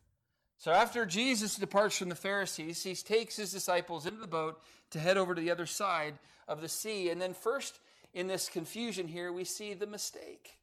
So 0.57 0.71
after 0.71 1.05
Jesus 1.05 1.55
departs 1.55 1.97
from 1.97 2.09
the 2.09 2.15
Pharisees, 2.15 2.83
he 2.83 2.93
takes 2.93 3.37
his 3.37 3.51
disciples 3.51 4.05
into 4.05 4.19
the 4.19 4.27
boat 4.27 4.61
to 4.91 4.99
head 4.99 5.17
over 5.17 5.33
to 5.33 5.41
the 5.41 5.51
other 5.51 5.65
side 5.65 6.15
of 6.47 6.61
the 6.61 6.67
sea. 6.67 7.09
And 7.09 7.21
then, 7.21 7.33
first, 7.33 7.79
in 8.13 8.27
this 8.27 8.49
confusion 8.49 9.07
here, 9.07 9.31
we 9.31 9.45
see 9.45 9.73
the 9.73 9.87
mistake. 9.87 10.57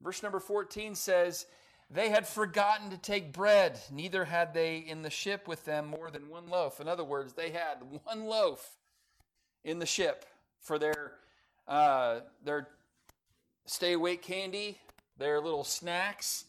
Verse 0.00 0.22
number 0.22 0.38
14 0.38 0.94
says, 0.94 1.46
They 1.88 2.08
had 2.08 2.26
forgotten 2.26 2.90
to 2.90 2.98
take 2.98 3.32
bread, 3.32 3.78
neither 3.92 4.24
had 4.24 4.52
they 4.52 4.78
in 4.78 5.02
the 5.02 5.10
ship 5.10 5.46
with 5.46 5.64
them 5.64 5.86
more 5.86 6.10
than 6.10 6.28
one 6.28 6.48
loaf. 6.48 6.80
In 6.80 6.88
other 6.88 7.04
words, 7.04 7.34
they 7.34 7.50
had 7.50 7.76
one 8.04 8.24
loaf 8.24 8.76
in 9.64 9.78
the 9.78 9.86
ship 9.86 10.24
for 10.60 10.78
their, 10.78 11.12
uh, 11.68 12.20
their 12.44 12.68
stay 13.66 13.92
awake 13.92 14.22
candy 14.22 14.78
their 15.18 15.40
little 15.40 15.64
snacks, 15.64 16.44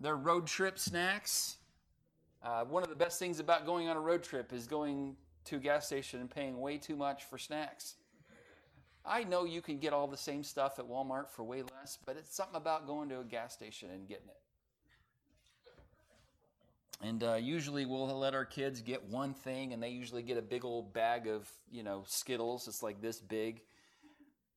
their 0.00 0.16
road 0.16 0.46
trip 0.46 0.78
snacks. 0.78 1.56
Uh, 2.42 2.64
one 2.64 2.82
of 2.82 2.90
the 2.90 2.94
best 2.94 3.18
things 3.18 3.40
about 3.40 3.64
going 3.64 3.88
on 3.88 3.96
a 3.96 4.00
road 4.00 4.22
trip 4.22 4.52
is 4.52 4.66
going 4.66 5.16
to 5.46 5.56
a 5.56 5.58
gas 5.58 5.86
station 5.86 6.20
and 6.20 6.30
paying 6.30 6.60
way 6.60 6.76
too 6.76 6.96
much 6.96 7.24
for 7.24 7.38
snacks. 7.38 7.94
I 9.06 9.24
know 9.24 9.44
you 9.44 9.60
can 9.60 9.78
get 9.78 9.92
all 9.92 10.06
the 10.06 10.16
same 10.16 10.42
stuff 10.42 10.78
at 10.78 10.86
Walmart 10.86 11.28
for 11.28 11.44
way 11.44 11.62
less, 11.62 11.98
but 12.04 12.16
it's 12.16 12.34
something 12.34 12.56
about 12.56 12.86
going 12.86 13.08
to 13.10 13.20
a 13.20 13.24
gas 13.24 13.52
station 13.52 13.90
and 13.90 14.08
getting 14.08 14.28
it. 14.28 14.43
And 17.02 17.22
uh, 17.22 17.34
usually 17.34 17.86
we'll 17.86 18.06
let 18.18 18.34
our 18.34 18.44
kids 18.44 18.80
get 18.80 19.04
one 19.04 19.34
thing, 19.34 19.72
and 19.72 19.82
they 19.82 19.90
usually 19.90 20.22
get 20.22 20.38
a 20.38 20.42
big 20.42 20.64
old 20.64 20.92
bag 20.92 21.26
of, 21.26 21.48
you 21.70 21.82
know, 21.82 22.04
Skittles. 22.06 22.68
It's 22.68 22.82
like 22.82 23.00
this 23.00 23.20
big. 23.20 23.60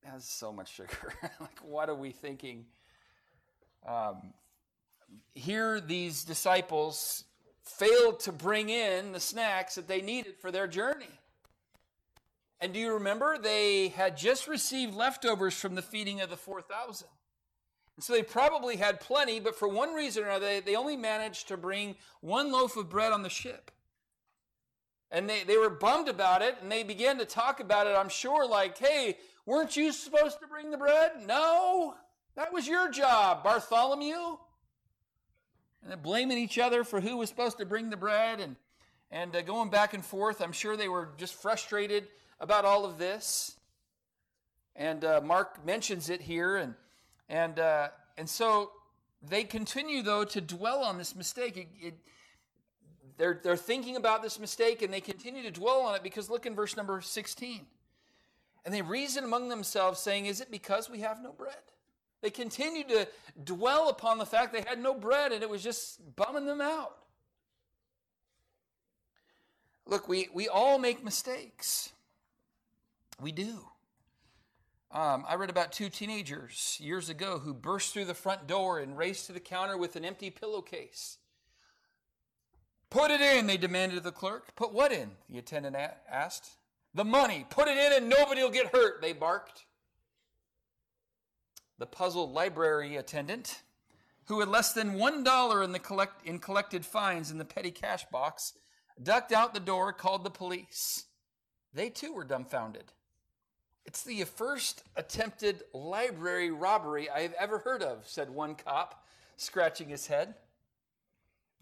It 0.02 0.08
has 0.08 0.24
so 0.24 0.52
much 0.52 0.72
sugar. 0.72 1.14
like, 1.40 1.58
what 1.62 1.88
are 1.88 1.94
we 1.94 2.10
thinking? 2.10 2.66
Um, 3.86 4.32
here, 5.34 5.80
these 5.80 6.24
disciples 6.24 7.24
failed 7.62 8.20
to 8.20 8.32
bring 8.32 8.70
in 8.70 9.12
the 9.12 9.20
snacks 9.20 9.74
that 9.74 9.88
they 9.88 10.00
needed 10.00 10.36
for 10.40 10.50
their 10.50 10.66
journey. 10.66 11.06
And 12.60 12.72
do 12.72 12.80
you 12.80 12.94
remember? 12.94 13.38
They 13.38 13.88
had 13.88 14.16
just 14.16 14.48
received 14.48 14.94
leftovers 14.94 15.54
from 15.54 15.74
the 15.74 15.82
feeding 15.82 16.20
of 16.20 16.30
the 16.30 16.36
4,000. 16.36 17.06
So 18.00 18.12
they 18.12 18.22
probably 18.22 18.76
had 18.76 19.00
plenty, 19.00 19.40
but 19.40 19.56
for 19.56 19.66
one 19.66 19.92
reason 19.92 20.22
or 20.22 20.26
another, 20.26 20.46
they, 20.46 20.60
they 20.60 20.76
only 20.76 20.96
managed 20.96 21.48
to 21.48 21.56
bring 21.56 21.96
one 22.20 22.52
loaf 22.52 22.76
of 22.76 22.88
bread 22.88 23.12
on 23.12 23.22
the 23.22 23.28
ship. 23.28 23.72
And 25.10 25.28
they, 25.28 25.42
they 25.42 25.56
were 25.56 25.70
bummed 25.70 26.08
about 26.08 26.42
it, 26.42 26.56
and 26.60 26.70
they 26.70 26.84
began 26.84 27.18
to 27.18 27.24
talk 27.24 27.60
about 27.60 27.86
it, 27.86 27.96
I'm 27.96 28.08
sure, 28.08 28.46
like, 28.46 28.78
hey, 28.78 29.16
weren't 29.46 29.76
you 29.76 29.90
supposed 29.90 30.38
to 30.40 30.46
bring 30.46 30.70
the 30.70 30.76
bread? 30.76 31.12
No. 31.26 31.94
That 32.36 32.52
was 32.52 32.68
your 32.68 32.90
job, 32.90 33.42
Bartholomew. 33.42 34.36
And 35.82 35.90
then 35.90 36.00
blaming 36.00 36.38
each 36.38 36.58
other 36.58 36.84
for 36.84 37.00
who 37.00 37.16
was 37.16 37.28
supposed 37.28 37.58
to 37.58 37.66
bring 37.66 37.90
the 37.90 37.96
bread 37.96 38.38
and, 38.38 38.54
and 39.10 39.34
uh, 39.34 39.42
going 39.42 39.70
back 39.70 39.94
and 39.94 40.04
forth. 40.04 40.40
I'm 40.40 40.52
sure 40.52 40.76
they 40.76 40.88
were 40.88 41.08
just 41.16 41.34
frustrated 41.34 42.06
about 42.38 42.64
all 42.64 42.84
of 42.84 42.98
this. 42.98 43.56
And 44.76 45.04
uh, 45.04 45.20
Mark 45.24 45.64
mentions 45.66 46.10
it 46.10 46.20
here. 46.20 46.56
And, 46.56 46.74
and, 47.28 47.58
uh, 47.58 47.88
and 48.16 48.28
so 48.28 48.72
they 49.22 49.44
continue, 49.44 50.02
though, 50.02 50.24
to 50.24 50.40
dwell 50.40 50.82
on 50.82 50.98
this 50.98 51.14
mistake. 51.14 51.56
It, 51.56 51.68
it, 51.80 51.94
they're, 53.16 53.40
they're 53.42 53.56
thinking 53.56 53.96
about 53.96 54.22
this 54.22 54.38
mistake 54.38 54.82
and 54.82 54.92
they 54.92 55.00
continue 55.00 55.42
to 55.42 55.50
dwell 55.50 55.80
on 55.82 55.96
it 55.96 56.02
because 56.02 56.30
look 56.30 56.46
in 56.46 56.54
verse 56.54 56.76
number 56.76 57.00
16. 57.00 57.66
And 58.64 58.74
they 58.74 58.82
reason 58.82 59.24
among 59.24 59.48
themselves, 59.48 60.00
saying, 60.00 60.26
Is 60.26 60.40
it 60.40 60.50
because 60.50 60.88
we 60.88 61.00
have 61.00 61.22
no 61.22 61.32
bread? 61.32 61.56
They 62.20 62.30
continued 62.30 62.88
to 62.88 63.08
dwell 63.44 63.88
upon 63.88 64.18
the 64.18 64.26
fact 64.26 64.52
they 64.52 64.62
had 64.62 64.80
no 64.80 64.94
bread 64.94 65.32
and 65.32 65.42
it 65.42 65.50
was 65.50 65.62
just 65.62 66.00
bumming 66.16 66.46
them 66.46 66.60
out. 66.60 66.96
Look, 69.86 70.08
we, 70.08 70.28
we 70.34 70.48
all 70.48 70.78
make 70.78 71.02
mistakes. 71.02 71.92
We 73.20 73.32
do. 73.32 73.66
Um, 74.90 75.24
I 75.28 75.34
read 75.34 75.50
about 75.50 75.72
two 75.72 75.90
teenagers 75.90 76.78
years 76.80 77.10
ago 77.10 77.38
who 77.38 77.52
burst 77.52 77.92
through 77.92 78.06
the 78.06 78.14
front 78.14 78.46
door 78.46 78.78
and 78.78 78.96
raced 78.96 79.26
to 79.26 79.32
the 79.32 79.40
counter 79.40 79.76
with 79.76 79.96
an 79.96 80.04
empty 80.04 80.30
pillowcase. 80.30 81.18
Put 82.88 83.10
it 83.10 83.20
in, 83.20 83.46
they 83.46 83.58
demanded 83.58 83.98
of 83.98 84.04
the 84.04 84.12
clerk. 84.12 84.56
Put 84.56 84.72
what 84.72 84.90
in? 84.90 85.10
The 85.28 85.38
attendant 85.38 85.76
asked. 86.10 86.56
The 86.94 87.04
money. 87.04 87.44
Put 87.50 87.68
it 87.68 87.76
in 87.76 87.92
and 87.92 88.08
nobody 88.08 88.42
will 88.42 88.50
get 88.50 88.74
hurt, 88.74 89.02
they 89.02 89.12
barked. 89.12 89.66
The 91.78 91.86
puzzled 91.86 92.32
library 92.32 92.96
attendant, 92.96 93.62
who 94.24 94.40
had 94.40 94.48
less 94.48 94.72
than 94.72 94.94
one 94.94 95.22
dollar 95.22 95.62
in 95.62 95.72
the 95.72 95.78
collect 95.78 96.26
in 96.26 96.38
collected 96.38 96.86
fines 96.86 97.30
in 97.30 97.36
the 97.36 97.44
petty 97.44 97.70
cash 97.70 98.04
box, 98.10 98.54
ducked 99.02 99.32
out 99.32 99.52
the 99.52 99.60
door, 99.60 99.92
called 99.92 100.24
the 100.24 100.30
police. 100.30 101.04
They 101.74 101.90
too 101.90 102.14
were 102.14 102.24
dumbfounded. 102.24 102.92
It's 103.88 104.02
the 104.02 104.22
first 104.24 104.82
attempted 104.96 105.62
library 105.72 106.50
robbery 106.50 107.08
I 107.08 107.22
have 107.22 107.32
ever 107.38 107.60
heard 107.60 107.82
of, 107.82 108.06
said 108.06 108.28
one 108.28 108.54
cop, 108.54 109.02
scratching 109.38 109.88
his 109.88 110.08
head. 110.08 110.34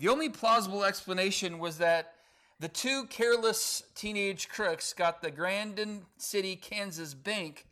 The 0.01 0.09
only 0.09 0.29
plausible 0.29 0.83
explanation 0.83 1.61
was 1.61 1.79
that 1.79 2.15
the 2.59 2.67
two 2.67 3.05
careless 3.11 3.85
teenage 3.95 4.49
crooks 4.49 4.93
got 4.93 5.23
the 5.23 5.31
Garden 5.31 6.05
City, 6.19 6.57
Kansas 6.57 7.15
bank 7.15 7.69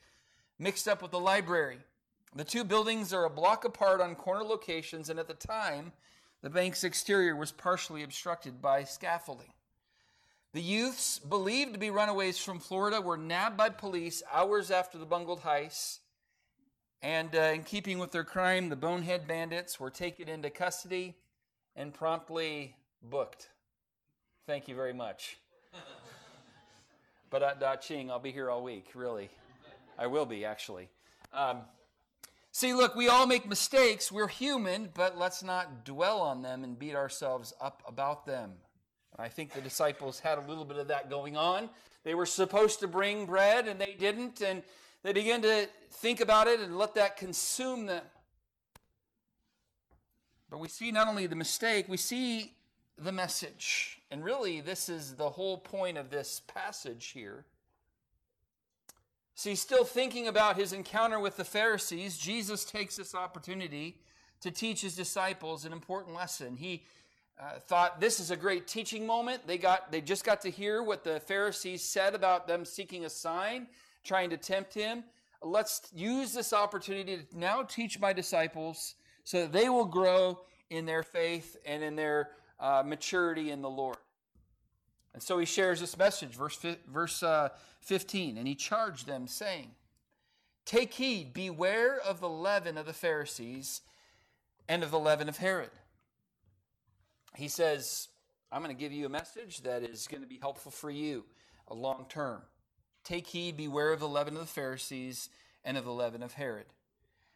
mixed 0.57 0.87
up 0.87 1.03
with 1.03 1.11
the 1.11 1.19
library. 1.19 1.79
The 2.37 2.45
two 2.45 2.63
buildings 2.63 3.13
are 3.13 3.25
a 3.25 3.31
block 3.31 3.65
apart 3.65 4.01
on 4.01 4.15
corner 4.15 4.45
locations, 4.45 5.11
and 5.11 5.19
at 5.19 5.27
the 5.27 5.35
time, 5.35 5.91
the 6.43 6.51
bank's 6.51 6.85
exterior 6.85 7.35
was 7.35 7.51
partially 7.51 8.05
obstructed 8.05 8.63
by 8.63 8.85
scaffolding. 8.85 9.53
The 10.55 10.63
youths, 10.63 11.19
believed 11.19 11.73
to 11.73 11.81
be 11.81 11.91
runaways 11.91 12.39
from 12.39 12.61
Florida, 12.61 13.01
were 13.01 13.17
nabbed 13.17 13.57
by 13.57 13.71
police 13.71 14.23
hours 14.33 14.71
after 14.71 14.99
the 14.99 15.05
bungled 15.05 15.43
heist. 15.43 15.99
And 17.03 17.35
uh, 17.35 17.41
in 17.41 17.65
keeping 17.65 17.99
with 17.99 18.13
their 18.13 18.23
crime, 18.23 18.69
the 18.69 18.77
bonehead 18.77 19.27
bandits 19.27 19.81
were 19.81 19.91
taken 19.91 20.29
into 20.29 20.51
custody 20.51 21.17
and 21.75 21.93
promptly 21.93 22.77
booked. 23.03 23.49
Thank 24.47 24.69
you 24.69 24.77
very 24.77 24.95
much. 24.95 25.39
but 27.31 27.43
at 27.43 27.59
Da 27.59 27.75
Ching, 27.75 28.09
I'll 28.09 28.21
be 28.21 28.31
here 28.31 28.49
all 28.49 28.63
week, 28.63 28.91
really. 28.95 29.31
I 29.99 30.07
will 30.07 30.25
be, 30.25 30.45
actually. 30.45 30.89
Um, 31.33 31.63
see, 32.53 32.75
look, 32.75 32.95
we 32.95 33.09
all 33.09 33.27
make 33.27 33.49
mistakes. 33.49 34.13
We're 34.13 34.29
human, 34.29 34.91
but 34.95 35.19
let's 35.19 35.43
not 35.43 35.85
dwell 35.85 36.21
on 36.21 36.43
them 36.43 36.63
and 36.63 36.79
beat 36.79 36.95
ourselves 36.95 37.53
up 37.61 37.83
about 37.89 38.25
them. 38.25 38.53
I 39.19 39.29
think 39.29 39.53
the 39.53 39.61
disciples 39.61 40.19
had 40.21 40.39
a 40.39 40.43
little 40.43 40.65
bit 40.65 40.77
of 40.77 40.89
that 40.89 41.09
going 41.09 41.37
on. 41.37 41.71
They 42.03 42.15
were 42.15 42.27
supposed 42.27 42.81
to 42.81 42.89
bring 42.89 43.27
bread 43.27 43.69
and 43.69 43.81
they 43.81 43.95
didn't, 43.99 44.41
and 44.41 44.63
they 45.03 45.13
began 45.13 45.43
to 45.43 45.69
think 45.91 46.21
about 46.21 46.49
it 46.49 46.61
and 46.61 46.77
let 46.77 46.95
that 46.95 47.17
consume 47.17 47.87
them. 47.87 48.03
But 50.51 50.59
we 50.59 50.69
see 50.69 50.91
not 50.91 51.09
only 51.09 51.27
the 51.27 51.37
mistake, 51.37 51.89
we 51.89 51.97
see 51.97 52.53
the 52.99 53.13
message. 53.13 54.01
And 54.11 54.25
really, 54.25 54.61
this 54.61 54.89
is 54.89 55.15
the 55.15 55.31
whole 55.31 55.59
point 55.59 55.99
of 55.99 56.11
this 56.11 56.43
passage 56.47 57.07
here. 57.07 57.45
See, 59.35 59.57
still 59.57 59.85
thinking 59.85 60.29
about 60.29 60.57
his 60.57 60.73
encounter 60.73 61.19
with 61.19 61.37
the 61.37 61.45
Pharisees, 61.45 62.19
Jesus 62.19 62.65
takes 62.65 62.97
this 62.97 63.15
opportunity 63.15 63.99
to 64.41 64.51
teach 64.51 64.83
his 64.83 64.95
disciples 64.95 65.65
an 65.65 65.73
important 65.73 66.15
lesson. 66.15 66.57
He 66.57 66.85
uh, 67.39 67.59
thought 67.59 68.01
this 68.01 68.21
is 68.21 68.31
a 68.31 68.37
great 68.37 68.67
teaching 68.67 69.07
moment. 69.07 69.47
They 69.47 69.59
got 69.59 69.91
they 69.91 70.01
just 70.01 70.25
got 70.25 70.41
to 70.43 70.51
hear 70.51 70.83
what 70.83 71.05
the 71.05 71.21
Pharisees 71.21 71.83
said 71.83 72.15
about 72.15 72.47
them 72.47 72.65
seeking 72.65 73.05
a 73.05 73.11
sign, 73.11 73.67
trying 74.05 74.31
to 74.31 74.37
tempt 74.37 74.75
him. 74.75 75.05
Let's 75.43 75.83
use 75.95 76.33
this 76.33 76.53
opportunity 76.53 77.17
to 77.17 77.39
now 77.39 77.63
teach 77.63 77.99
my 77.99 78.13
disciples 78.13 78.95
so 79.25 79.43
that 79.43 79.53
they 79.53 79.69
will 79.69 79.85
grow 79.85 80.41
in 80.71 80.87
their 80.87 81.03
faith 81.03 81.57
and 81.67 81.83
in 81.83 81.97
their 81.97 82.31
uh, 82.61 82.83
maturity 82.87 83.51
in 83.51 83.61
the 83.61 83.71
Lord. 83.71 83.97
And 85.13 85.23
so 85.23 85.39
he 85.39 85.47
shares 85.47 85.81
this 85.81 85.97
message, 85.97 86.31
verse, 86.31 86.59
verse 86.89 87.23
uh, 87.23 87.51
15, 87.83 88.39
and 88.39 88.49
he 88.49 88.55
charged 88.55 89.07
them, 89.07 89.29
saying, 89.29 89.71
Take 90.65 90.95
heed, 90.95 91.35
beware 91.35 91.99
of 91.99 92.21
the 92.21 92.29
leaven 92.29 92.79
of 92.79 92.87
the 92.87 92.93
Pharisees 92.93 93.83
and 94.69 94.83
of 94.83 94.91
the 94.91 94.99
leaven 94.99 95.29
of 95.29 95.37
Herod 95.37 95.71
he 97.37 97.49
says, 97.49 98.09
I'm 98.53 98.63
going 98.63 98.75
to 98.75 98.81
give 98.81 98.93
you 98.93 99.07
a 99.07 99.11
message 99.11 99.63
that 99.63 99.83
is 99.83 100.07
going 100.07 100.23
to 100.23 100.29
be 100.29 100.39
helpful 100.41 100.71
for 100.71 100.91
you 100.91 101.25
long 101.75 102.07
term. 102.09 102.43
Take 103.05 103.27
heed, 103.27 103.57
beware 103.57 103.93
of 103.93 104.01
the 104.01 104.09
leaven 104.09 104.35
of 104.35 104.41
the 104.41 104.47
Pharisees 104.47 105.29
and 105.65 105.77
of 105.77 105.85
the 105.85 105.93
leaven 105.93 106.23
of 106.23 106.35
Herod. 106.35 106.67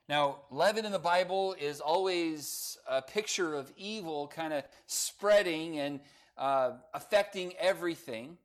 Now, 0.09 0.39
leaven 0.51 0.87
in 0.87 0.93
the 0.93 0.99
Bible 0.99 1.55
is 1.61 1.81
always 1.81 2.79
a 2.89 3.03
picture 3.03 3.55
of 3.55 3.71
evil 3.77 4.29
kind 4.29 4.55
of 4.55 4.65
spreading 4.87 5.79
and 5.79 6.01
uh, 6.39 6.73
affecting 6.95 7.53
everything. 7.59 8.39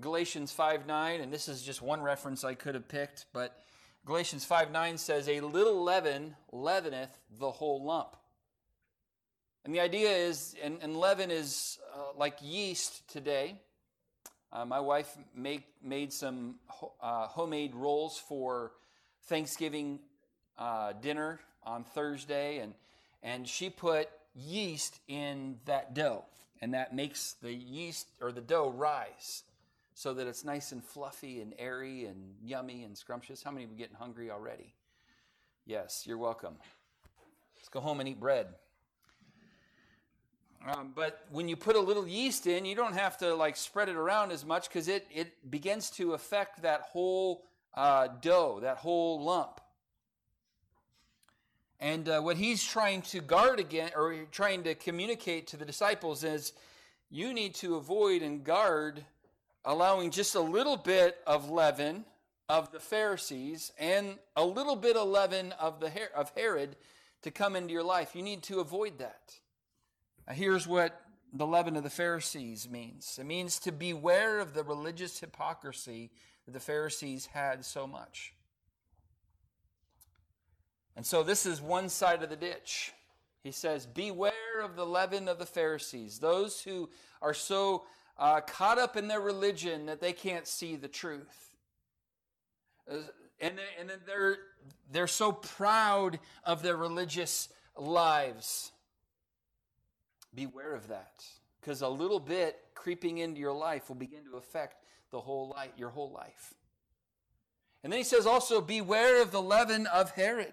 Galatians 0.00 0.52
5 0.52 0.86
9, 0.86 1.20
and 1.20 1.32
this 1.32 1.48
is 1.48 1.62
just 1.62 1.82
one 1.82 2.00
reference 2.00 2.44
I 2.44 2.54
could 2.54 2.74
have 2.76 2.88
picked, 2.88 3.26
but 3.34 3.60
Galatians 4.06 4.44
5 4.44 4.70
9 4.70 4.96
says, 4.96 5.28
A 5.28 5.40
little 5.40 5.82
leaven 5.82 6.36
leaveneth 6.52 7.18
the 7.38 7.50
whole 7.50 7.84
lump. 7.84 8.16
And 9.68 9.74
the 9.74 9.80
idea 9.80 10.08
is, 10.08 10.56
and, 10.64 10.78
and 10.80 10.96
leaven 10.96 11.30
is 11.30 11.78
uh, 11.94 12.16
like 12.16 12.38
yeast 12.40 13.06
today. 13.06 13.60
Uh, 14.50 14.64
my 14.64 14.80
wife 14.80 15.14
make, 15.36 15.66
made 15.84 16.10
some 16.10 16.54
ho- 16.68 16.94
uh, 17.02 17.26
homemade 17.26 17.74
rolls 17.74 18.16
for 18.16 18.72
Thanksgiving 19.24 19.98
uh, 20.56 20.94
dinner 20.94 21.38
on 21.64 21.84
Thursday, 21.84 22.60
and, 22.60 22.72
and 23.22 23.46
she 23.46 23.68
put 23.68 24.08
yeast 24.34 25.00
in 25.06 25.58
that 25.66 25.92
dough, 25.92 26.24
and 26.62 26.72
that 26.72 26.94
makes 26.94 27.34
the 27.42 27.52
yeast 27.52 28.08
or 28.22 28.32
the 28.32 28.40
dough 28.40 28.72
rise 28.74 29.42
so 29.92 30.14
that 30.14 30.26
it's 30.26 30.46
nice 30.46 30.72
and 30.72 30.82
fluffy 30.82 31.42
and 31.42 31.52
airy 31.58 32.06
and 32.06 32.36
yummy 32.42 32.84
and 32.84 32.96
scrumptious. 32.96 33.42
How 33.42 33.50
many 33.50 33.64
of 33.64 33.70
you 33.70 33.76
getting 33.76 33.96
hungry 33.96 34.30
already? 34.30 34.72
Yes, 35.66 36.04
you're 36.06 36.16
welcome. 36.16 36.54
Let's 37.58 37.68
go 37.68 37.80
home 37.80 38.00
and 38.00 38.08
eat 38.08 38.18
bread. 38.18 38.46
Um, 40.66 40.92
but 40.94 41.24
when 41.30 41.48
you 41.48 41.56
put 41.56 41.76
a 41.76 41.80
little 41.80 42.06
yeast 42.06 42.46
in, 42.46 42.64
you 42.64 42.74
don't 42.74 42.94
have 42.94 43.16
to 43.18 43.34
like 43.34 43.56
spread 43.56 43.88
it 43.88 43.96
around 43.96 44.32
as 44.32 44.44
much 44.44 44.68
because 44.68 44.88
it, 44.88 45.06
it 45.14 45.50
begins 45.50 45.90
to 45.90 46.14
affect 46.14 46.62
that 46.62 46.82
whole 46.82 47.44
uh, 47.74 48.08
dough, 48.20 48.58
that 48.62 48.78
whole 48.78 49.22
lump. 49.22 49.60
And 51.80 52.08
uh, 52.08 52.20
what 52.20 52.36
he's 52.36 52.64
trying 52.64 53.02
to 53.02 53.20
guard 53.20 53.60
against, 53.60 53.94
or 53.94 54.26
trying 54.32 54.64
to 54.64 54.74
communicate 54.74 55.46
to 55.48 55.56
the 55.56 55.64
disciples, 55.64 56.24
is 56.24 56.52
you 57.08 57.32
need 57.32 57.54
to 57.56 57.76
avoid 57.76 58.22
and 58.22 58.42
guard 58.42 59.04
allowing 59.64 60.10
just 60.10 60.34
a 60.34 60.40
little 60.40 60.76
bit 60.76 61.18
of 61.26 61.50
leaven 61.50 62.04
of 62.48 62.72
the 62.72 62.80
Pharisees 62.80 63.72
and 63.78 64.18
a 64.34 64.44
little 64.44 64.74
bit 64.74 64.96
of 64.96 65.06
leaven 65.06 65.52
of 65.52 65.78
the 65.78 65.92
of 66.14 66.32
Herod 66.36 66.76
to 67.22 67.30
come 67.30 67.54
into 67.54 67.72
your 67.72 67.84
life. 67.84 68.16
You 68.16 68.22
need 68.22 68.42
to 68.44 68.58
avoid 68.58 68.98
that. 68.98 69.34
Here's 70.30 70.66
what 70.66 71.00
the 71.32 71.46
leaven 71.46 71.76
of 71.76 71.82
the 71.82 71.90
Pharisees 71.90 72.68
means 72.68 73.18
it 73.20 73.26
means 73.26 73.58
to 73.60 73.72
beware 73.72 74.40
of 74.40 74.54
the 74.54 74.62
religious 74.62 75.20
hypocrisy 75.20 76.10
that 76.46 76.52
the 76.52 76.60
Pharisees 76.60 77.26
had 77.26 77.64
so 77.64 77.86
much. 77.86 78.34
And 80.96 81.06
so 81.06 81.22
this 81.22 81.46
is 81.46 81.62
one 81.62 81.88
side 81.88 82.22
of 82.22 82.30
the 82.30 82.36
ditch. 82.36 82.92
He 83.42 83.52
says, 83.52 83.86
Beware 83.86 84.60
of 84.62 84.74
the 84.74 84.86
leaven 84.86 85.28
of 85.28 85.38
the 85.38 85.46
Pharisees, 85.46 86.18
those 86.18 86.60
who 86.60 86.90
are 87.22 87.34
so 87.34 87.84
uh, 88.18 88.40
caught 88.40 88.78
up 88.78 88.96
in 88.96 89.06
their 89.06 89.20
religion 89.20 89.86
that 89.86 90.00
they 90.00 90.12
can't 90.12 90.46
see 90.46 90.76
the 90.76 90.88
truth. 90.88 91.54
And, 92.88 93.60
and 93.78 93.90
they're, 94.06 94.36
they're 94.90 95.06
so 95.06 95.30
proud 95.30 96.18
of 96.42 96.62
their 96.62 96.76
religious 96.76 97.48
lives 97.76 98.72
Beware 100.34 100.74
of 100.74 100.88
that, 100.88 101.24
because 101.60 101.82
a 101.82 101.88
little 101.88 102.20
bit 102.20 102.58
creeping 102.74 103.18
into 103.18 103.40
your 103.40 103.52
life 103.52 103.88
will 103.88 103.96
begin 103.96 104.24
to 104.30 104.36
affect 104.36 104.84
the 105.10 105.20
whole 105.20 105.50
life, 105.56 105.70
your 105.76 105.90
whole 105.90 106.10
life. 106.10 106.54
And 107.82 107.92
then 107.92 107.98
he 107.98 108.04
says 108.04 108.26
also, 108.26 108.60
beware 108.60 109.22
of 109.22 109.30
the 109.30 109.42
leaven 109.42 109.86
of 109.86 110.10
Herod. 110.12 110.52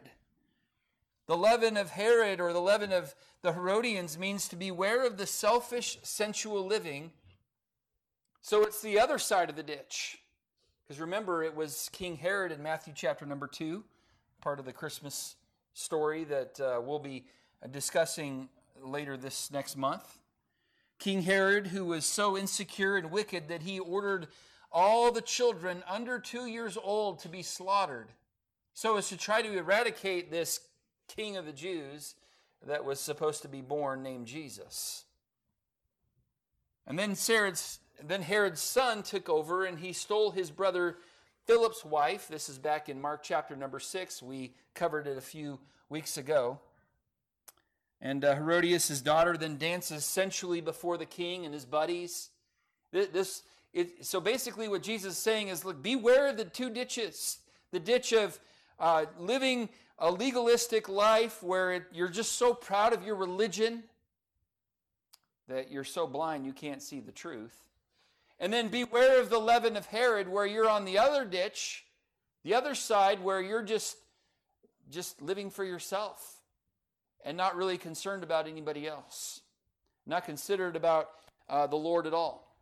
The 1.28 1.38
leaven 1.38 1.76
of 1.76 1.90
Herod 1.90 2.40
or 2.40 2.54
the 2.54 2.62
leaven 2.62 2.92
of 2.92 3.16
the 3.42 3.54
Herodians 3.54 4.18
means 4.18 4.48
to 4.48 4.56
beware 4.56 5.06
of 5.06 5.18
the 5.18 5.26
selfish, 5.26 5.98
sensual 6.04 6.66
living. 6.66 7.12
So 8.42 8.64
it's 8.64 8.82
the 8.82 9.00
other 9.00 9.18
side 9.18 9.50
of 9.50 9.56
the 9.56 9.64
ditch. 9.64 10.20
Because 10.88 11.02
remember, 11.02 11.44
it 11.44 11.56
was 11.56 11.90
King 11.92 12.16
Herod 12.16 12.52
in 12.52 12.62
Matthew 12.62 12.94
chapter 12.96 13.26
number 13.26 13.48
2, 13.48 13.84
part 14.40 14.60
of 14.60 14.66
the 14.66 14.74
Christmas 14.74 15.36
story 15.74 16.24
that 16.26 16.60
uh, 16.60 16.80
we'll 16.80 17.00
be 17.00 17.26
discussing 17.72 18.50
later 18.82 19.18
this 19.18 19.52
next 19.52 19.76
month. 19.76 20.20
King 21.00 21.24
Herod, 21.24 21.68
who 21.68 21.86
was 21.86 22.06
so 22.06 22.38
insecure 22.38 22.96
and 22.96 23.12
wicked 23.12 23.48
that 23.50 23.64
he 23.64 23.80
ordered 23.80 24.28
all 24.72 25.12
the 25.12 25.22
children 25.22 25.84
under 25.88 26.20
two 26.20 26.46
years 26.46 26.78
old 26.82 27.20
to 27.20 27.30
be 27.30 27.42
slaughtered, 27.42 28.08
so 28.74 28.98
as 28.98 29.10
to 29.10 29.18
try 29.18 29.42
to 29.42 29.58
eradicate 29.58 30.32
this 30.32 30.60
king 31.08 31.38
of 31.38 31.46
the 31.46 31.54
Jews 31.54 32.16
that 32.66 32.84
was 32.84 33.00
supposed 33.00 33.42
to 33.44 33.48
be 33.48 33.62
born 33.62 34.04
named 34.04 34.28
Jesus. 34.28 35.06
And 36.88 36.98
then 36.98 37.16
Herod's, 37.16 37.80
then 38.04 38.22
Herod's 38.22 38.62
son 38.62 39.04
took 39.04 39.30
over 39.30 39.66
and 39.66 39.80
he 39.80 39.94
stole 39.94 40.32
his 40.32 40.52
brother 40.52 40.98
Philip's 41.46 41.86
wife. 41.86 42.28
This 42.28 42.50
is 42.50 42.58
back 42.58 42.90
in 42.90 43.02
Mark 43.02 43.22
chapter 43.24 43.56
number 43.56 43.80
six. 43.80 44.22
We 44.22 44.56
covered 44.74 45.08
it 45.08 45.18
a 45.18 45.22
few 45.22 45.60
weeks 45.90 46.18
ago. 46.18 46.60
And 48.02 48.24
uh, 48.24 48.36
Herodias' 48.36 49.02
daughter 49.02 49.38
then 49.38 49.58
dances 49.58 50.06
sensually 50.06 50.62
before 50.62 50.98
the 50.98 51.06
king 51.06 51.46
and 51.46 51.54
his 51.54 51.66
buddies. 51.66 52.30
This 52.92 53.44
it, 53.74 54.06
so 54.06 54.22
basically, 54.22 54.70
what 54.70 54.84
Jesus 54.84 55.14
is 55.14 55.20
saying 55.20 55.50
is 55.50 55.66
look, 55.66 55.84
beware 55.84 56.28
of 56.28 56.38
the 56.38 56.46
two 56.46 56.70
ditches 56.70 57.40
the 57.72 57.80
ditch 57.80 58.14
of 58.14 58.40
uh, 58.80 59.06
living 59.20 59.68
a 60.00 60.10
legalistic 60.10 60.88
life 60.88 61.44
where 61.44 61.74
it, 61.74 61.84
you're 61.92 62.08
just 62.08 62.34
so 62.34 62.54
proud 62.54 62.94
of 62.94 63.04
your 63.04 63.16
religion 63.16 63.84
that 65.50 65.70
you're 65.70 65.84
so 65.84 66.08
blind 66.08 66.46
you 66.46 66.54
can't 66.54 66.82
see 66.82 67.02
the 67.02 67.12
truth. 67.12 67.68
And 68.40 68.54
then 68.54 68.70
beware 68.70 69.20
of 69.20 69.30
the 69.30 69.40
leaven 69.40 69.76
of 69.76 69.88
Herod 69.88 70.30
where 70.30 70.46
you're 70.46 70.70
on 70.70 70.86
the 70.86 70.98
other 70.98 71.26
ditch, 71.26 71.86
the 72.44 72.54
other 72.54 72.76
side 72.76 73.22
where 73.22 73.42
you're 73.42 73.64
just 73.64 73.98
just 74.90 75.22
living 75.22 75.50
for 75.50 75.66
yourself 75.66 76.35
and 77.26 77.36
not 77.36 77.58
really 77.58 77.78
concerned 77.78 78.24
about 78.24 78.48
anybody 78.48 78.88
else, 78.88 79.42
not 80.06 80.24
considered 80.24 80.76
about 80.76 81.10
uh, 81.50 81.68
the 81.68 81.76
Lord 81.76 82.08
at 82.08 82.14
all. 82.14 82.56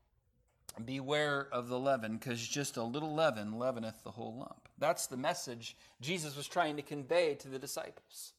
Beware 0.84 1.50
of 1.52 1.68
the 1.68 1.78
leaven, 1.78 2.18
because 2.18 2.42
just 2.48 2.78
a 2.78 2.84
little 2.84 3.14
leaven 3.14 3.60
leaveneth 3.60 4.04
the 4.04 4.12
whole 4.12 4.38
lump. 4.38 4.68
That's 4.80 5.06
the 5.06 5.18
message 5.18 5.78
Jesus 6.02 6.36
was 6.36 6.48
trying 6.48 6.78
to 6.78 6.82
convey 6.82 7.36
to 7.36 7.50
the 7.50 7.60
disciples. 7.60 8.34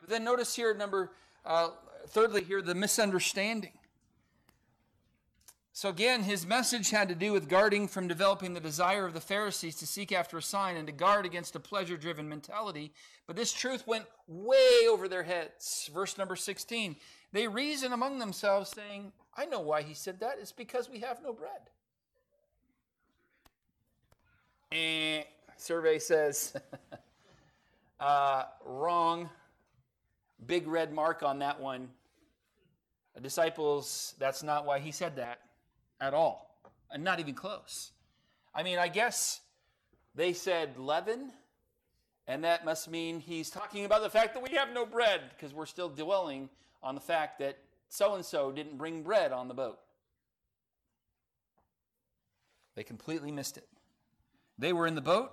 But 0.00 0.10
then 0.10 0.24
notice 0.24 0.54
here, 0.54 0.74
number, 0.74 1.12
uh, 1.46 1.70
thirdly, 2.08 2.42
here, 2.42 2.60
the 2.60 2.74
misunderstanding. 2.74 3.72
So 5.76 5.88
again, 5.88 6.22
his 6.22 6.46
message 6.46 6.90
had 6.90 7.08
to 7.08 7.16
do 7.16 7.32
with 7.32 7.48
guarding 7.48 7.88
from 7.88 8.06
developing 8.06 8.54
the 8.54 8.60
desire 8.60 9.04
of 9.04 9.12
the 9.12 9.20
Pharisees 9.20 9.74
to 9.78 9.88
seek 9.88 10.12
after 10.12 10.38
a 10.38 10.42
sign 10.42 10.76
and 10.76 10.86
to 10.86 10.92
guard 10.92 11.26
against 11.26 11.56
a 11.56 11.60
pleasure 11.60 11.96
driven 11.96 12.28
mentality. 12.28 12.92
But 13.26 13.34
this 13.34 13.52
truth 13.52 13.84
went 13.84 14.04
way 14.28 14.86
over 14.88 15.08
their 15.08 15.24
heads. 15.24 15.90
Verse 15.92 16.16
number 16.16 16.36
16 16.36 16.94
they 17.32 17.48
reason 17.48 17.92
among 17.92 18.20
themselves, 18.20 18.70
saying, 18.70 19.10
I 19.36 19.46
know 19.46 19.58
why 19.58 19.82
he 19.82 19.94
said 19.94 20.20
that. 20.20 20.36
It's 20.40 20.52
because 20.52 20.88
we 20.88 21.00
have 21.00 21.20
no 21.20 21.32
bread. 21.32 21.50
And 24.70 25.24
eh, 25.24 25.26
survey 25.56 25.98
says, 25.98 26.54
uh, 28.00 28.44
wrong. 28.64 29.28
Big 30.46 30.68
red 30.68 30.92
mark 30.92 31.24
on 31.24 31.40
that 31.40 31.60
one. 31.60 31.88
Disciples, 33.20 34.14
that's 34.20 34.44
not 34.44 34.64
why 34.64 34.78
he 34.78 34.92
said 34.92 35.16
that 35.16 35.40
at 36.04 36.14
all, 36.14 36.58
and 36.90 37.02
not 37.02 37.20
even 37.20 37.34
close. 37.34 37.92
I 38.54 38.62
mean, 38.62 38.78
I 38.78 38.88
guess 38.88 39.40
they 40.14 40.32
said 40.32 40.78
leaven, 40.78 41.32
and 42.26 42.44
that 42.44 42.64
must 42.64 42.90
mean 42.90 43.20
he's 43.20 43.50
talking 43.50 43.84
about 43.84 44.02
the 44.02 44.10
fact 44.10 44.34
that 44.34 44.42
we 44.42 44.56
have 44.56 44.72
no 44.72 44.86
bread, 44.86 45.22
because 45.30 45.52
we're 45.52 45.66
still 45.66 45.88
dwelling 45.88 46.48
on 46.82 46.94
the 46.94 47.00
fact 47.00 47.38
that 47.40 47.58
so 47.88 48.14
and 48.14 48.24
so 48.24 48.52
didn't 48.52 48.78
bring 48.78 49.02
bread 49.02 49.32
on 49.32 49.48
the 49.48 49.54
boat. 49.54 49.78
They 52.74 52.82
completely 52.82 53.30
missed 53.30 53.56
it. 53.56 53.68
They 54.58 54.72
were 54.72 54.86
in 54.86 54.94
the 54.94 55.00
boat, 55.00 55.32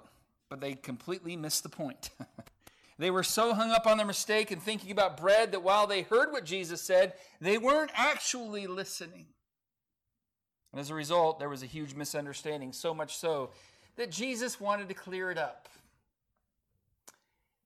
but 0.49 0.61
they 0.61 0.73
completely 0.73 1.35
missed 1.35 1.63
the 1.63 1.69
point. 1.69 2.09
they 2.99 3.11
were 3.11 3.23
so 3.23 3.53
hung 3.53 3.71
up 3.71 3.87
on 3.87 3.97
their 3.97 4.05
mistake 4.05 4.51
and 4.51 4.61
thinking 4.61 4.91
about 4.91 5.17
bread 5.17 5.51
that 5.51 5.63
while 5.63 5.87
they 5.87 6.03
heard 6.03 6.31
what 6.31 6.45
Jesus 6.45 6.81
said, 6.81 7.13
they 7.39 7.57
weren't 7.57 7.91
actually 7.95 8.67
listening. 8.67 9.27
And 10.71 10.79
as 10.79 10.89
a 10.89 10.95
result, 10.95 11.39
there 11.39 11.49
was 11.49 11.63
a 11.63 11.67
huge 11.67 11.95
misunderstanding, 11.95 12.71
so 12.71 12.93
much 12.93 13.17
so 13.17 13.51
that 13.97 14.11
Jesus 14.11 14.59
wanted 14.59 14.87
to 14.87 14.93
clear 14.93 15.29
it 15.31 15.37
up. 15.37 15.67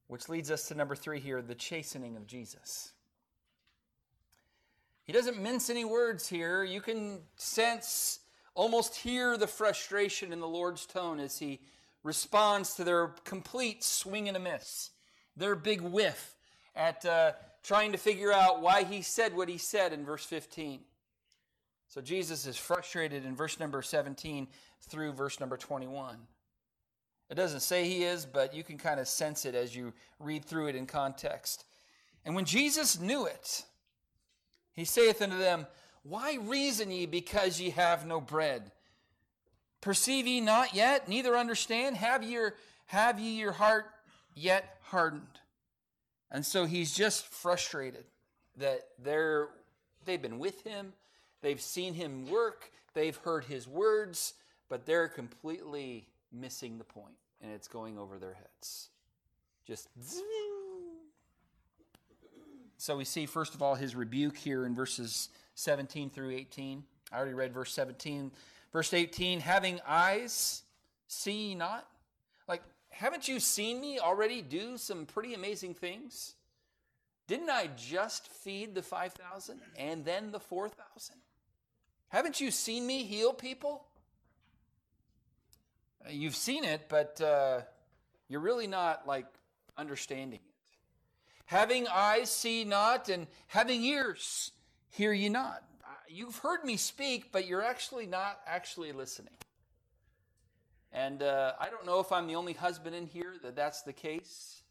Which 0.07 0.29
leads 0.29 0.51
us 0.51 0.67
to 0.67 0.75
number 0.75 0.95
three 0.95 1.19
here 1.19 1.41
the 1.41 1.55
chastening 1.55 2.15
of 2.15 2.27
Jesus. 2.27 2.91
He 5.03 5.13
doesn't 5.13 5.41
mince 5.41 5.69
any 5.69 5.85
words 5.85 6.27
here. 6.27 6.63
You 6.63 6.81
can 6.81 7.19
sense, 7.37 8.19
almost 8.55 8.95
hear 8.95 9.37
the 9.37 9.47
frustration 9.47 10.33
in 10.33 10.39
the 10.39 10.47
Lord's 10.47 10.85
tone 10.87 11.19
as 11.19 11.37
he 11.37 11.59
responds 12.03 12.75
to 12.75 12.83
their 12.83 13.07
complete 13.23 13.83
swing 13.83 14.27
and 14.27 14.37
a 14.37 14.39
miss, 14.39 14.91
their 15.37 15.55
big 15.55 15.81
whiff 15.81 16.35
at 16.75 17.05
uh, 17.05 17.33
trying 17.63 17.91
to 17.91 17.97
figure 17.97 18.31
out 18.31 18.61
why 18.61 18.83
he 18.83 19.01
said 19.01 19.35
what 19.35 19.49
he 19.49 19.57
said 19.57 19.93
in 19.93 20.05
verse 20.05 20.25
15. 20.25 20.81
So 21.87 22.01
Jesus 22.01 22.45
is 22.45 22.57
frustrated 22.57 23.25
in 23.25 23.35
verse 23.35 23.59
number 23.59 23.81
17 23.81 24.47
through 24.89 25.13
verse 25.13 25.39
number 25.39 25.57
21. 25.57 26.17
It 27.29 27.35
doesn't 27.35 27.61
say 27.61 27.85
he 27.85 28.03
is, 28.03 28.25
but 28.25 28.53
you 28.53 28.63
can 28.63 28.77
kind 28.77 28.99
of 28.99 29.07
sense 29.07 29.45
it 29.45 29.55
as 29.55 29.75
you 29.75 29.93
read 30.19 30.45
through 30.45 30.67
it 30.67 30.75
in 30.75 30.85
context. 30.85 31.65
And 32.23 32.35
when 32.35 32.45
Jesus 32.45 32.99
knew 32.99 33.25
it, 33.25 33.63
he 34.73 34.85
saith 34.85 35.21
unto 35.21 35.37
them, 35.37 35.67
Why 36.03 36.37
reason 36.41 36.91
ye 36.91 37.05
because 37.05 37.59
ye 37.59 37.71
have 37.71 38.05
no 38.05 38.19
bread? 38.19 38.71
Perceive 39.81 40.27
ye 40.27 40.41
not 40.41 40.73
yet, 40.73 41.07
neither 41.07 41.37
understand? 41.37 41.97
Have, 41.97 42.23
your, 42.23 42.55
have 42.87 43.19
ye 43.19 43.39
your 43.39 43.53
heart 43.53 43.85
yet 44.33 44.77
hardened? 44.83 45.39
And 46.31 46.45
so 46.45 46.65
he's 46.65 46.93
just 46.93 47.27
frustrated 47.27 48.05
that 48.57 48.81
they're, 49.01 49.49
they've 50.05 50.21
been 50.21 50.39
with 50.39 50.63
him, 50.63 50.93
They've 51.45 51.61
seen 51.61 51.93
him 51.93 52.27
work, 52.27 52.71
they've 52.95 53.15
heard 53.17 53.45
his 53.45 53.67
words, 53.67 54.33
but 54.67 54.87
they're 54.87 55.07
completely 55.07 56.07
missing 56.31 56.79
the 56.79 56.83
point, 56.83 57.13
and 57.39 57.51
it's 57.51 57.67
going 57.67 57.99
over 57.99 58.17
their 58.17 58.33
heads. 58.33 58.89
Just. 59.63 59.87
So 62.77 62.97
we 62.97 63.05
see, 63.05 63.27
first 63.27 63.53
of 63.53 63.61
all, 63.61 63.75
his 63.75 63.95
rebuke 63.95 64.35
here 64.35 64.65
in 64.65 64.73
verses 64.73 65.29
17 65.53 66.09
through 66.09 66.31
18. 66.31 66.83
I 67.11 67.15
already 67.15 67.35
read 67.35 67.53
verse 67.53 67.71
17. 67.73 68.31
Verse 68.73 68.91
18, 68.91 69.39
having 69.39 69.79
eyes, 69.87 70.63
see 71.07 71.49
ye 71.49 71.53
not? 71.53 71.87
Like, 72.47 72.63
haven't 72.89 73.27
you 73.27 73.39
seen 73.39 73.79
me 73.79 73.99
already 73.99 74.41
do 74.41 74.79
some 74.79 75.05
pretty 75.05 75.35
amazing 75.35 75.75
things? 75.75 76.33
Didn't 77.27 77.51
I 77.51 77.69
just 77.77 78.29
feed 78.29 78.73
the 78.73 78.81
5,000 78.81 79.59
and 79.77 80.03
then 80.03 80.31
the 80.31 80.39
4,000? 80.39 81.17
Haven't 82.15 82.39
you 82.39 82.49
seen 82.49 82.87
me 82.87 83.03
heal 83.03 83.33
people? 83.33 83.83
Uh, 86.01 86.11
you've 86.11 86.37
seen 86.37 86.63
it, 86.63 86.83
but 86.87 87.19
uh, 87.19 87.59
you're 88.29 88.39
really 88.39 88.67
not 88.67 89.05
like 89.05 89.25
understanding 89.77 90.39
it. 90.39 90.77
Having 91.47 91.89
eyes, 91.89 92.31
see 92.31 92.63
not, 92.63 93.09
and 93.09 93.27
having 93.47 93.83
ears, 93.83 94.51
hear 94.91 95.11
ye 95.11 95.27
not. 95.27 95.65
Uh, 95.83 95.89
you've 96.07 96.37
heard 96.37 96.63
me 96.63 96.77
speak, 96.77 97.33
but 97.33 97.47
you're 97.47 97.61
actually 97.61 98.05
not 98.05 98.39
actually 98.47 98.93
listening. 98.93 99.35
And 100.93 101.21
uh, 101.21 101.51
I 101.59 101.69
don't 101.69 101.85
know 101.85 101.99
if 101.99 102.13
I'm 102.13 102.27
the 102.27 102.35
only 102.35 102.53
husband 102.53 102.95
in 102.95 103.07
here 103.07 103.33
that 103.43 103.57
that's 103.57 103.81
the 103.81 103.91
case, 103.91 104.63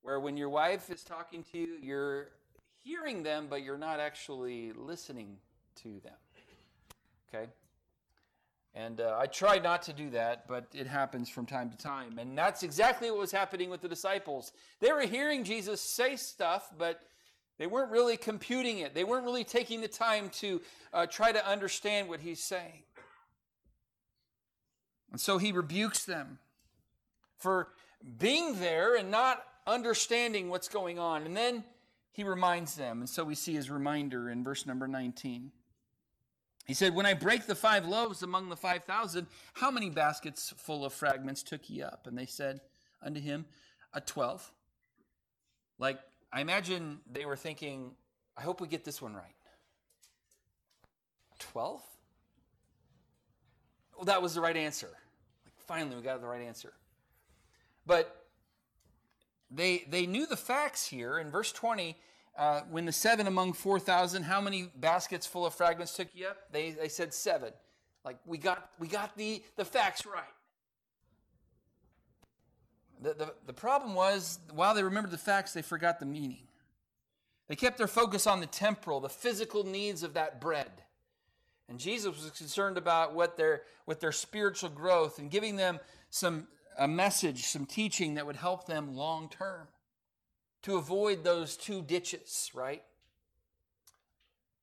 where 0.00 0.18
when 0.18 0.38
your 0.38 0.48
wife 0.48 0.88
is 0.88 1.04
talking 1.04 1.44
to 1.52 1.58
you, 1.58 1.76
you're 1.82 2.28
hearing 2.82 3.24
them, 3.24 3.48
but 3.50 3.62
you're 3.62 3.76
not 3.76 4.00
actually 4.00 4.72
listening 4.72 5.36
to 5.82 6.00
them. 6.02 6.14
Okay? 7.28 7.48
And 8.74 9.00
uh, 9.00 9.16
I 9.18 9.26
try 9.26 9.58
not 9.58 9.82
to 9.84 9.94
do 9.94 10.10
that, 10.10 10.46
but 10.46 10.66
it 10.74 10.86
happens 10.86 11.30
from 11.30 11.46
time 11.46 11.70
to 11.70 11.76
time. 11.78 12.18
And 12.18 12.36
that's 12.36 12.62
exactly 12.62 13.10
what 13.10 13.18
was 13.18 13.32
happening 13.32 13.70
with 13.70 13.80
the 13.80 13.88
disciples. 13.88 14.52
They 14.80 14.92
were 14.92 15.00
hearing 15.00 15.44
Jesus 15.44 15.80
say 15.80 16.16
stuff, 16.16 16.70
but 16.76 17.00
they 17.58 17.66
weren't 17.66 17.90
really 17.90 18.18
computing 18.18 18.80
it. 18.80 18.94
They 18.94 19.04
weren't 19.04 19.24
really 19.24 19.44
taking 19.44 19.80
the 19.80 19.88
time 19.88 20.28
to 20.40 20.60
uh, 20.92 21.06
try 21.06 21.32
to 21.32 21.48
understand 21.48 22.10
what 22.10 22.20
he's 22.20 22.42
saying. 22.42 22.82
And 25.10 25.18
so 25.18 25.38
he 25.38 25.52
rebukes 25.52 26.04
them 26.04 26.38
for 27.38 27.68
being 28.18 28.60
there 28.60 28.94
and 28.96 29.10
not 29.10 29.42
understanding 29.66 30.50
what's 30.50 30.68
going 30.68 30.98
on. 30.98 31.22
And 31.24 31.34
then 31.34 31.64
he 32.12 32.24
reminds 32.24 32.74
them. 32.74 33.00
And 33.00 33.08
so 33.08 33.24
we 33.24 33.34
see 33.34 33.54
his 33.54 33.70
reminder 33.70 34.28
in 34.28 34.44
verse 34.44 34.66
number 34.66 34.86
19. 34.86 35.50
He 36.66 36.74
said, 36.74 36.94
When 36.94 37.06
I 37.06 37.14
break 37.14 37.46
the 37.46 37.54
five 37.54 37.86
loaves 37.86 38.22
among 38.22 38.48
the 38.48 38.56
five 38.56 38.84
thousand, 38.84 39.28
how 39.54 39.70
many 39.70 39.88
baskets 39.88 40.52
full 40.56 40.84
of 40.84 40.92
fragments 40.92 41.42
took 41.42 41.70
ye 41.70 41.82
up? 41.82 42.06
And 42.06 42.18
they 42.18 42.26
said 42.26 42.60
unto 43.02 43.20
him, 43.20 43.46
A 43.94 44.00
twelve. 44.00 44.50
Like, 45.78 46.00
I 46.32 46.40
imagine 46.40 46.98
they 47.10 47.24
were 47.24 47.36
thinking, 47.36 47.92
I 48.36 48.42
hope 48.42 48.60
we 48.60 48.66
get 48.66 48.84
this 48.84 49.00
one 49.00 49.14
right. 49.14 49.24
Twelve? 51.38 51.82
Well, 53.96 54.06
that 54.06 54.20
was 54.20 54.34
the 54.34 54.40
right 54.40 54.56
answer. 54.56 54.88
Like, 54.88 55.54
finally, 55.66 55.96
we 55.96 56.02
got 56.02 56.20
the 56.20 56.26
right 56.26 56.42
answer. 56.42 56.72
But 57.86 58.26
they 59.50 59.84
they 59.88 60.06
knew 60.06 60.26
the 60.26 60.36
facts 60.36 60.86
here. 60.86 61.18
In 61.18 61.30
verse 61.30 61.52
20, 61.52 61.96
uh, 62.36 62.60
when 62.70 62.84
the 62.84 62.92
seven 62.92 63.26
among 63.26 63.54
4,000, 63.54 64.22
how 64.22 64.40
many 64.40 64.68
baskets 64.76 65.26
full 65.26 65.46
of 65.46 65.54
fragments 65.54 65.96
took 65.96 66.08
you 66.14 66.26
up? 66.26 66.36
They, 66.52 66.70
they 66.70 66.88
said 66.88 67.14
seven. 67.14 67.52
Like, 68.04 68.18
we 68.26 68.38
got, 68.38 68.70
we 68.78 68.88
got 68.88 69.16
the, 69.16 69.42
the 69.56 69.64
facts 69.64 70.04
right. 70.06 70.22
The, 73.00 73.14
the, 73.14 73.34
the 73.46 73.52
problem 73.52 73.94
was, 73.94 74.38
while 74.52 74.74
they 74.74 74.82
remembered 74.82 75.12
the 75.12 75.18
facts, 75.18 75.52
they 75.52 75.62
forgot 75.62 75.98
the 75.98 76.06
meaning. 76.06 76.46
They 77.48 77.56
kept 77.56 77.78
their 77.78 77.86
focus 77.86 78.26
on 78.26 78.40
the 78.40 78.46
temporal, 78.46 79.00
the 79.00 79.08
physical 79.08 79.64
needs 79.64 80.02
of 80.02 80.14
that 80.14 80.40
bread. 80.40 80.70
And 81.68 81.78
Jesus 81.78 82.22
was 82.22 82.30
concerned 82.30 82.78
about 82.78 83.14
what 83.14 83.36
their, 83.36 83.62
what 83.86 84.00
their 84.00 84.12
spiritual 84.12 84.70
growth 84.70 85.18
and 85.18 85.30
giving 85.30 85.56
them 85.56 85.80
some 86.10 86.46
a 86.78 86.86
message, 86.86 87.44
some 87.44 87.64
teaching 87.64 88.14
that 88.14 88.26
would 88.26 88.36
help 88.36 88.66
them 88.66 88.94
long 88.94 89.28
term 89.28 89.66
to 90.66 90.76
avoid 90.76 91.22
those 91.22 91.56
two 91.56 91.80
ditches, 91.80 92.50
right? 92.52 92.82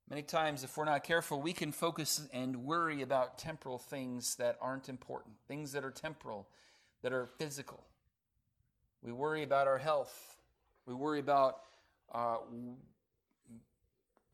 Many 0.10 0.22
times, 0.22 0.66
if 0.66 0.76
we're 0.76 0.84
not 0.84 1.06
careful, 1.06 1.40
we 1.40 1.54
can 1.54 1.72
focus 1.72 2.28
and 2.34 2.66
worry 2.66 3.02
about 3.02 3.38
temporal 3.38 3.78
things 3.78 4.36
that 4.36 4.58
aren't 4.60 4.90
important, 4.90 5.36
things 5.48 5.72
that 5.72 5.86
are 5.86 5.92
temporal, 5.92 6.50
that 7.04 7.14
are 7.14 7.28
physical. 7.38 7.86
We 9.02 9.14
worry 9.14 9.44
about 9.44 9.66
our 9.66 9.78
health. 9.78 10.36
We 10.86 10.94
worry 10.94 11.22
about 11.22 11.60
uh, 12.14 12.40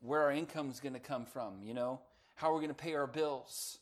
where 0.01 0.23
our 0.23 0.31
income 0.31 0.71
is 0.71 0.79
going 0.79 0.93
to 0.93 0.99
come 0.99 1.27
from, 1.27 1.61
you 1.61 1.75
know, 1.75 2.01
how 2.33 2.51
we're 2.51 2.61
going 2.61 2.69
to 2.69 2.73
pay 2.73 2.95
our 2.95 3.05
bills. 3.05 3.77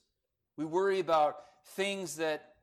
We 0.58 0.66
worry 0.66 1.00
about 1.00 1.38
things 1.68 2.18
that, 2.18 2.56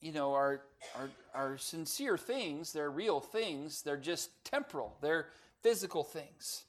you 0.00 0.12
know, 0.12 0.32
are, 0.32 0.60
are, 0.96 1.10
are 1.34 1.58
sincere 1.58 2.18
things. 2.18 2.72
They're 2.72 2.90
real 2.90 3.20
things. 3.20 3.82
They're 3.82 3.96
just 3.96 4.30
temporal. 4.44 4.96
They're 5.00 5.28
physical 5.62 6.04
things. 6.04 6.64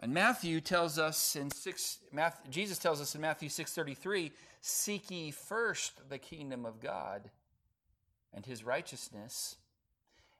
And 0.00 0.14
Matthew 0.14 0.60
tells 0.62 0.98
us 0.98 1.36
in 1.36 1.50
six, 1.50 1.98
Matthew, 2.10 2.50
Jesus 2.50 2.78
tells 2.78 3.02
us 3.02 3.14
in 3.14 3.20
Matthew 3.20 3.50
6.33, 3.50 4.32
seek 4.62 5.10
ye 5.10 5.30
first 5.30 6.08
the 6.08 6.16
kingdom 6.16 6.64
of 6.64 6.80
God 6.80 7.30
and 8.32 8.46
his 8.46 8.64
righteousness, 8.64 9.56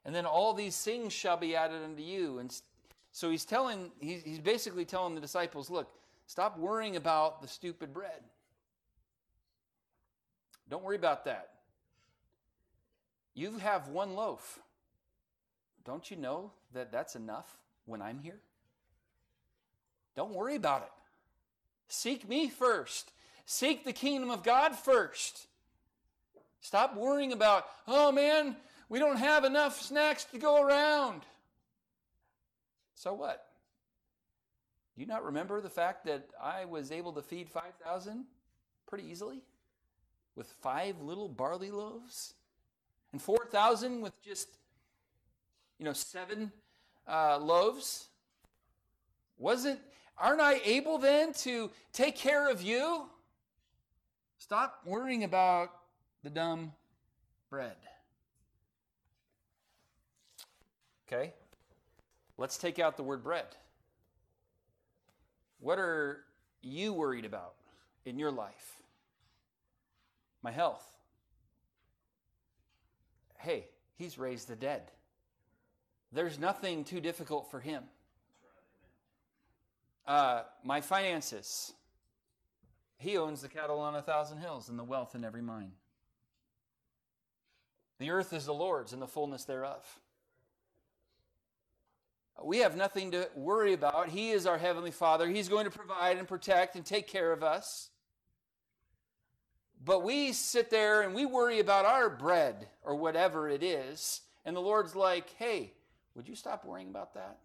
and 0.05 0.15
then 0.15 0.25
all 0.25 0.55
these 0.55 0.81
things 0.81 1.13
shall 1.13 1.37
be 1.37 1.55
added 1.55 1.83
unto 1.85 2.03
you. 2.03 2.39
And 2.39 2.55
so 3.13 3.31
he's 3.31 3.45
telling, 3.45 3.91
he's, 4.01 4.23
he's 4.23 4.39
basically 4.39 4.87
telling 4.87 5.15
the 5.15 5.21
disciples, 5.21 5.69
look, 5.69 5.91
stop 6.27 6.59
worrying 6.59 6.97
about 6.97 7.43
the 7.43 7.49
stupid 7.49 7.93
bread. 7.93 8.23
Don't 10.71 10.85
worry 10.85 10.97
about 10.97 11.25
that. 11.25 11.51
You 13.35 13.59
have 13.59 13.89
one 13.89 14.14
loaf. 14.14 14.61
Don't 15.85 16.11
you 16.11 16.16
know 16.16 16.53
that 16.73 16.93
that's 16.93 17.16
enough 17.16 17.59
when 17.85 18.01
I'm 18.01 18.21
here? 18.21 18.41
Don't 20.14 20.33
worry 20.33 20.55
about 20.55 20.83
it. 20.83 20.93
Seek 21.89 22.29
me 22.29 22.49
first. 22.49 23.12
Seek 23.45 23.85
the 23.85 23.93
kingdom 23.93 24.31
of 24.31 24.45
God 24.45 24.77
first. 24.77 25.49
Stop 26.61 26.97
worrying 26.97 27.33
about, 27.33 27.64
oh 27.89 28.12
man, 28.12 28.57
we 28.89 28.99
don't 28.99 29.16
have 29.16 29.45
enough 29.45 29.81
snacks 29.81 30.25
to 30.27 30.39
go 30.39 30.62
around. 30.62 31.23
So 32.95 33.14
what? 33.14 33.45
Do 34.95 35.01
you 35.01 35.09
not 35.09 35.25
remember 35.25 35.61
the 35.61 35.71
fact 35.71 36.05
that 36.05 36.29
I 36.41 36.66
was 36.66 36.93
able 36.93 37.12
to 37.14 37.23
feed 37.23 37.49
5,000 37.49 38.25
pretty 38.87 39.09
easily 39.09 39.43
with 40.37 40.49
five 40.61 41.01
little 41.01 41.28
barley 41.28 41.70
loaves? 41.70 42.35
And 43.12 43.20
4,000 43.20 44.01
with 44.01 44.20
just, 44.22 44.49
you 45.78 45.85
know, 45.85 45.93
seven 45.93 46.53
uh, 47.09 47.39
loaves? 47.39 48.09
Wasn't, 49.39 49.81
aren't 50.16 50.41
I 50.41 50.61
able 50.64 50.99
then 50.99 51.33
to 51.35 51.70
take 51.93 52.16
care 52.16 52.49
of 52.49 52.62
you? 52.62 53.07
Stop 54.39 54.81
worrying 54.85 55.24
about 55.24 55.70
the 56.22 56.31
dumb 56.31 56.72
bread. 57.49 57.76
Okay? 61.07 61.35
Let's 62.39 62.57
take 62.57 62.78
out 62.78 62.97
the 62.97 63.03
word 63.03 63.24
bread. 63.24 63.47
What 65.59 65.78
are 65.78 66.24
you 66.62 66.93
worried 66.93 67.24
about 67.24 67.55
in 68.07 68.18
your 68.18 68.31
life? 68.31 68.83
My 70.43 70.51
health. 70.51 70.84
Hey, 73.38 73.66
he's 73.97 74.18
raised 74.18 74.49
the 74.49 74.57
dead. 74.57 74.82
There's 76.12 76.38
nothing 76.38 76.84
too 76.84 77.01
difficult 77.01 77.51
for 77.51 77.61
him. 77.61 77.84
Uh, 80.07 80.43
my 80.64 80.80
finances. 80.80 81.72
He 82.99 83.16
owns 83.16 83.41
the 83.43 83.49
cattle 83.49 83.78
on 83.78 83.95
a 83.95 84.03
thousand 84.03 84.38
hills 84.38 84.68
and 84.68 84.78
the 84.78 84.84
wealth 84.84 85.14
in 85.14 85.24
every 85.24 85.41
mine. 85.41 85.72
The 87.99 88.11
earth 88.11 88.32
is 88.32 88.47
the 88.47 88.55
Lord's 88.55 88.93
and 88.93 89.01
the 89.01 89.07
fullness 89.07 89.45
thereof. 89.45 89.84
We 92.43 92.59
have 92.59 92.76
nothing 92.76 93.11
to 93.11 93.28
worry 93.34 93.74
about. 93.74 94.09
He 94.09 94.30
is 94.30 94.47
our 94.47 94.57
Heavenly 94.59 94.91
Father. 94.91 95.28
He's 95.28 95.49
going 95.49 95.66
to 95.66 95.70
provide 95.70 96.16
and 96.16 96.26
protect 96.26 96.76
and 96.76 96.84
take 96.84 97.07
care 97.07 97.32
of 97.32 97.43
us. 97.43 97.91
But 99.83 100.03
we 100.05 100.33
sit 100.33 100.70
there 100.70 101.03
and 101.03 101.14
we 101.14 101.24
worry 101.24 101.59
about 101.59 101.87
our 101.87 102.11
bread 102.11 102.68
or 102.83 102.97
whatever 102.97 103.49
it 103.49 103.62
is. 103.62 104.20
And 104.45 104.55
the 104.55 104.61
Lord's 104.61 104.95
like, 104.95 105.35
hey, 105.39 105.72
would 106.14 106.28
you 106.28 106.35
stop 106.35 106.64
worrying 106.64 106.89
about 106.89 107.14
that? 107.14 107.39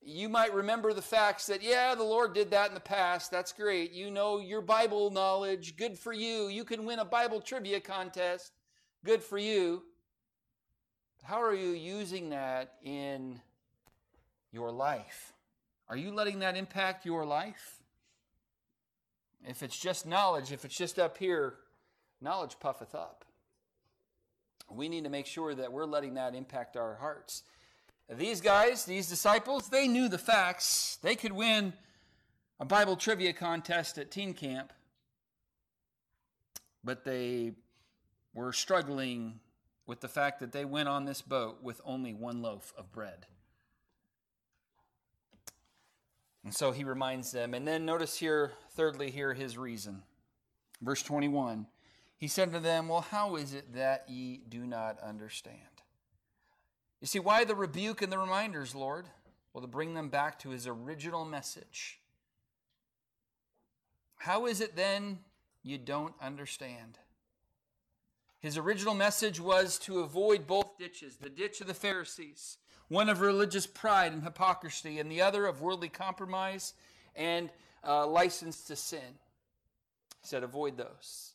You 0.00 0.28
might 0.28 0.54
remember 0.54 0.92
the 0.92 1.02
facts 1.02 1.46
that, 1.46 1.62
yeah, 1.62 1.94
the 1.94 2.04
Lord 2.04 2.32
did 2.32 2.52
that 2.52 2.68
in 2.68 2.74
the 2.74 2.80
past. 2.80 3.30
That's 3.30 3.52
great. 3.52 3.92
You 3.92 4.10
know 4.10 4.38
your 4.38 4.60
Bible 4.60 5.10
knowledge. 5.10 5.76
Good 5.76 5.98
for 5.98 6.12
you. 6.12 6.46
You 6.46 6.64
can 6.64 6.84
win 6.84 7.00
a 7.00 7.04
Bible 7.04 7.40
trivia 7.40 7.80
contest. 7.80 8.52
Good 9.04 9.22
for 9.22 9.36
you. 9.36 9.82
How 11.24 11.42
are 11.42 11.54
you 11.54 11.70
using 11.70 12.30
that 12.30 12.74
in 12.84 13.40
your 14.52 14.70
life? 14.70 15.32
Are 15.88 15.96
you 15.96 16.12
letting 16.12 16.38
that 16.38 16.56
impact 16.56 17.04
your 17.04 17.26
life? 17.26 17.82
If 19.46 19.62
it's 19.62 19.78
just 19.78 20.06
knowledge, 20.06 20.50
if 20.50 20.64
it's 20.64 20.76
just 20.76 20.98
up 20.98 21.16
here, 21.16 21.54
knowledge 22.20 22.56
puffeth 22.58 22.94
up. 22.94 23.24
We 24.68 24.88
need 24.88 25.04
to 25.04 25.10
make 25.10 25.26
sure 25.26 25.54
that 25.54 25.72
we're 25.72 25.86
letting 25.86 26.14
that 26.14 26.34
impact 26.34 26.76
our 26.76 26.96
hearts. 26.96 27.44
These 28.12 28.40
guys, 28.40 28.84
these 28.84 29.08
disciples, 29.08 29.68
they 29.68 29.86
knew 29.86 30.08
the 30.08 30.18
facts. 30.18 30.98
They 31.02 31.14
could 31.14 31.32
win 31.32 31.72
a 32.58 32.64
Bible 32.64 32.96
trivia 32.96 33.32
contest 33.32 33.98
at 33.98 34.10
teen 34.10 34.34
camp, 34.34 34.72
but 36.82 37.04
they 37.04 37.52
were 38.34 38.52
struggling 38.52 39.40
with 39.86 40.00
the 40.00 40.08
fact 40.08 40.40
that 40.40 40.52
they 40.52 40.64
went 40.64 40.88
on 40.88 41.04
this 41.04 41.22
boat 41.22 41.62
with 41.62 41.80
only 41.84 42.12
one 42.12 42.42
loaf 42.42 42.72
of 42.76 42.90
bread. 42.90 43.26
And 46.46 46.54
so 46.54 46.70
he 46.70 46.84
reminds 46.84 47.32
them. 47.32 47.54
And 47.54 47.66
then 47.66 47.84
notice 47.84 48.18
here, 48.18 48.52
thirdly, 48.76 49.10
here 49.10 49.34
his 49.34 49.58
reason. 49.58 50.04
Verse 50.80 51.02
21 51.02 51.66
He 52.18 52.28
said 52.28 52.52
to 52.52 52.60
them, 52.60 52.86
Well, 52.86 53.00
how 53.00 53.34
is 53.34 53.52
it 53.52 53.74
that 53.74 54.04
ye 54.08 54.42
do 54.48 54.64
not 54.64 55.00
understand? 55.00 55.58
You 57.00 57.08
see, 57.08 57.18
why 57.18 57.44
the 57.44 57.56
rebuke 57.56 58.00
and 58.00 58.12
the 58.12 58.18
reminders, 58.18 58.76
Lord? 58.76 59.06
Well, 59.52 59.62
to 59.62 59.66
bring 59.66 59.94
them 59.94 60.08
back 60.08 60.38
to 60.40 60.50
his 60.50 60.68
original 60.68 61.24
message. 61.24 61.98
How 64.18 64.46
is 64.46 64.60
it 64.60 64.76
then 64.76 65.18
you 65.64 65.78
don't 65.78 66.14
understand? 66.22 66.98
His 68.38 68.56
original 68.56 68.94
message 68.94 69.40
was 69.40 69.80
to 69.80 69.98
avoid 69.98 70.46
both 70.46 70.78
ditches 70.78 71.16
the 71.16 71.28
ditch 71.28 71.60
of 71.60 71.66
the 71.66 71.74
Pharisees, 71.74 72.58
one 72.88 73.08
of 73.08 73.20
religious 73.20 73.66
pride 73.66 74.12
and 74.12 74.22
hypocrisy, 74.22 74.98
and 74.98 75.10
the 75.10 75.22
other 75.22 75.46
of 75.46 75.60
worldly 75.60 75.88
compromise 75.88 76.74
and 77.14 77.50
uh, 77.86 78.06
license 78.06 78.62
to 78.64 78.76
sin. 78.76 79.00
He 80.22 80.28
said, 80.28 80.42
avoid 80.42 80.76
those. 80.76 81.32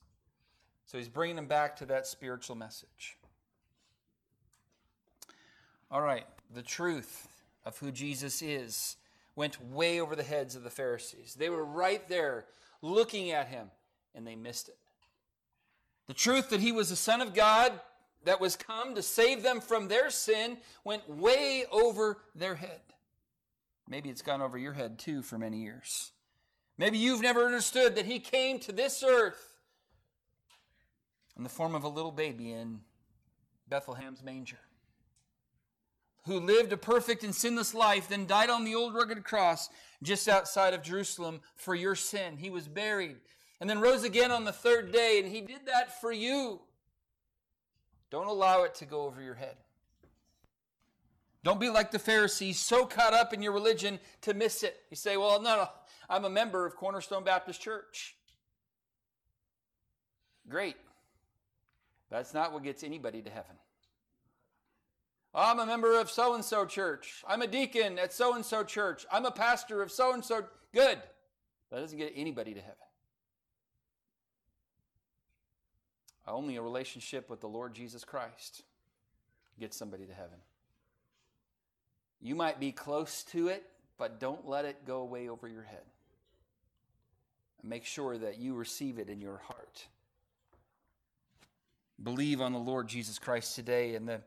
So 0.86 0.98
he's 0.98 1.10
bringing 1.10 1.36
them 1.36 1.48
back 1.48 1.78
to 1.78 1.86
that 1.86 2.08
spiritual 2.08 2.56
message. 2.56 3.18
All 5.90 6.02
right, 6.02 6.26
the 6.54 6.62
truth 6.62 7.28
of 7.66 7.78
who 7.78 7.92
Jesus 7.92 8.42
is 8.42 8.98
went 9.36 9.62
way 9.72 10.00
over 10.00 10.16
the 10.16 10.24
heads 10.24 10.56
of 10.56 10.64
the 10.64 10.70
Pharisees. 10.70 11.36
They 11.38 11.50
were 11.50 11.66
right 11.66 12.08
there 12.08 12.46
looking 12.82 13.32
at 13.32 13.48
him, 13.48 13.72
and 14.16 14.26
they 14.26 14.36
missed 14.36 14.70
it. 14.70 14.78
The 16.08 16.14
truth 16.14 16.50
that 16.50 16.60
he 16.60 16.72
was 16.72 16.90
the 16.90 16.96
Son 16.96 17.22
of 17.22 17.34
God 17.34 17.80
that 18.24 18.40
was 18.40 18.56
come 18.56 18.96
to 18.96 19.02
save 19.02 19.44
them 19.44 19.62
from 19.62 19.88
their 19.88 20.10
sin 20.10 20.58
went 20.84 21.10
way 21.10 21.66
over 21.72 22.20
their 22.36 22.56
head. 22.56 22.82
Maybe 23.88 24.10
it's 24.10 24.22
gone 24.22 24.42
over 24.42 24.58
your 24.58 24.74
head 24.74 25.00
too 25.00 25.22
for 25.22 25.38
many 25.38 25.58
years. 25.58 26.12
Maybe 26.78 26.98
you've 26.98 27.22
never 27.22 27.46
understood 27.46 27.96
that 27.96 28.06
he 28.06 28.20
came 28.20 28.60
to 28.60 28.72
this 28.72 29.04
earth 29.04 29.60
in 31.36 31.44
the 31.44 31.50
form 31.50 31.76
of 31.76 31.84
a 31.84 31.90
little 31.90 32.12
baby 32.12 32.52
in 32.52 32.82
Bethlehem's 33.68 34.24
manger, 34.24 34.60
who 36.26 36.40
lived 36.40 36.74
a 36.74 36.78
perfect 36.78 37.24
and 37.24 37.34
sinless 37.34 37.74
life, 37.74 38.10
then 38.10 38.28
died 38.28 38.50
on 38.50 38.66
the 38.66 38.76
old 38.76 38.94
rugged 38.94 39.24
cross 39.24 39.70
just 40.04 40.28
outside 40.28 40.74
of 40.74 40.84
Jerusalem 40.84 41.42
for 41.56 41.74
your 41.74 41.96
sin. 41.96 42.38
He 42.38 42.50
was 42.50 42.68
buried 42.68 43.18
and 43.60 43.70
then 43.70 43.80
rose 43.80 44.04
again 44.04 44.32
on 44.32 44.44
the 44.44 44.52
third 44.52 44.92
day, 44.92 45.20
and 45.20 45.32
he 45.32 45.42
did 45.42 45.66
that 45.68 46.02
for 46.02 46.12
you. 46.12 46.62
Don't 48.12 48.28
allow 48.28 48.64
it 48.64 48.76
to 48.76 48.86
go 48.86 49.06
over 49.06 49.22
your 49.22 49.34
head. 49.34 49.56
Don't 51.44 51.60
be 51.60 51.70
like 51.70 51.90
the 51.90 51.98
Pharisees, 51.98 52.60
so 52.60 52.86
caught 52.86 53.14
up 53.14 53.34
in 53.34 53.42
your 53.42 53.54
religion 53.54 54.00
to 54.22 54.34
miss 54.36 54.62
it. 54.62 54.80
You 54.92 54.98
say, 54.98 55.18
well, 55.18 55.42
no, 55.42 55.56
no, 55.56 55.70
I'm 56.08 56.26
a 56.26 56.30
member 56.30 56.68
of 56.68 56.76
Cornerstone 56.76 57.24
Baptist 57.24 57.62
Church. 57.62 58.16
Great. 60.48 60.76
That's 62.12 62.34
not 62.34 62.54
what 62.54 62.64
gets 62.64 62.84
anybody 62.84 63.22
to 63.22 63.30
heaven. 63.30 63.56
I'm 65.34 65.60
a 65.60 65.66
member 65.66 66.00
of 66.00 66.12
so 66.12 66.36
and 66.36 66.44
so 66.44 66.66
church. 66.66 67.24
I'm 67.26 67.42
a 67.42 67.48
deacon 67.48 67.98
at 67.98 68.12
so 68.12 68.36
and 68.36 68.44
so 68.44 68.64
church. 68.64 69.06
I'm 69.10 69.26
a 69.26 69.32
pastor 69.32 69.82
of 69.82 69.90
so 69.92 70.14
and 70.14 70.24
so. 70.24 70.44
Good. 70.74 71.02
That 71.72 71.80
doesn't 71.80 71.98
get 71.98 72.12
anybody 72.16 72.54
to 72.54 72.60
heaven. 72.60 72.76
Only 76.28 76.56
a 76.56 76.62
relationship 76.62 77.30
with 77.30 77.42
the 77.42 77.48
Lord 77.48 77.74
Jesus 77.74 78.04
Christ 78.04 78.64
gets 79.60 79.76
somebody 79.76 80.06
to 80.06 80.14
heaven. 80.14 80.38
You 82.22 82.36
might 82.36 82.60
be 82.60 82.72
close 82.72 83.24
to 83.32 83.48
it, 83.48 83.64
but 83.98 84.20
don't 84.20 84.48
let 84.48 84.66
it 84.66 84.86
go 84.86 84.98
away 85.02 85.28
over 85.30 85.48
your 85.48 85.64
head. 85.64 85.84
make 87.64 87.86
sure 87.86 88.18
that 88.18 88.40
you 88.40 88.56
receive 88.56 89.00
it 89.00 89.10
in 89.10 89.22
your 89.22 89.38
heart. 89.38 89.88
Believe 92.02 92.42
on 92.42 92.54
the 92.54 92.60
Lord 92.60 92.88
Jesus 92.88 93.20
Christ 93.20 93.56
today, 93.56 93.94
and, 93.94 94.08
the, 94.08 94.22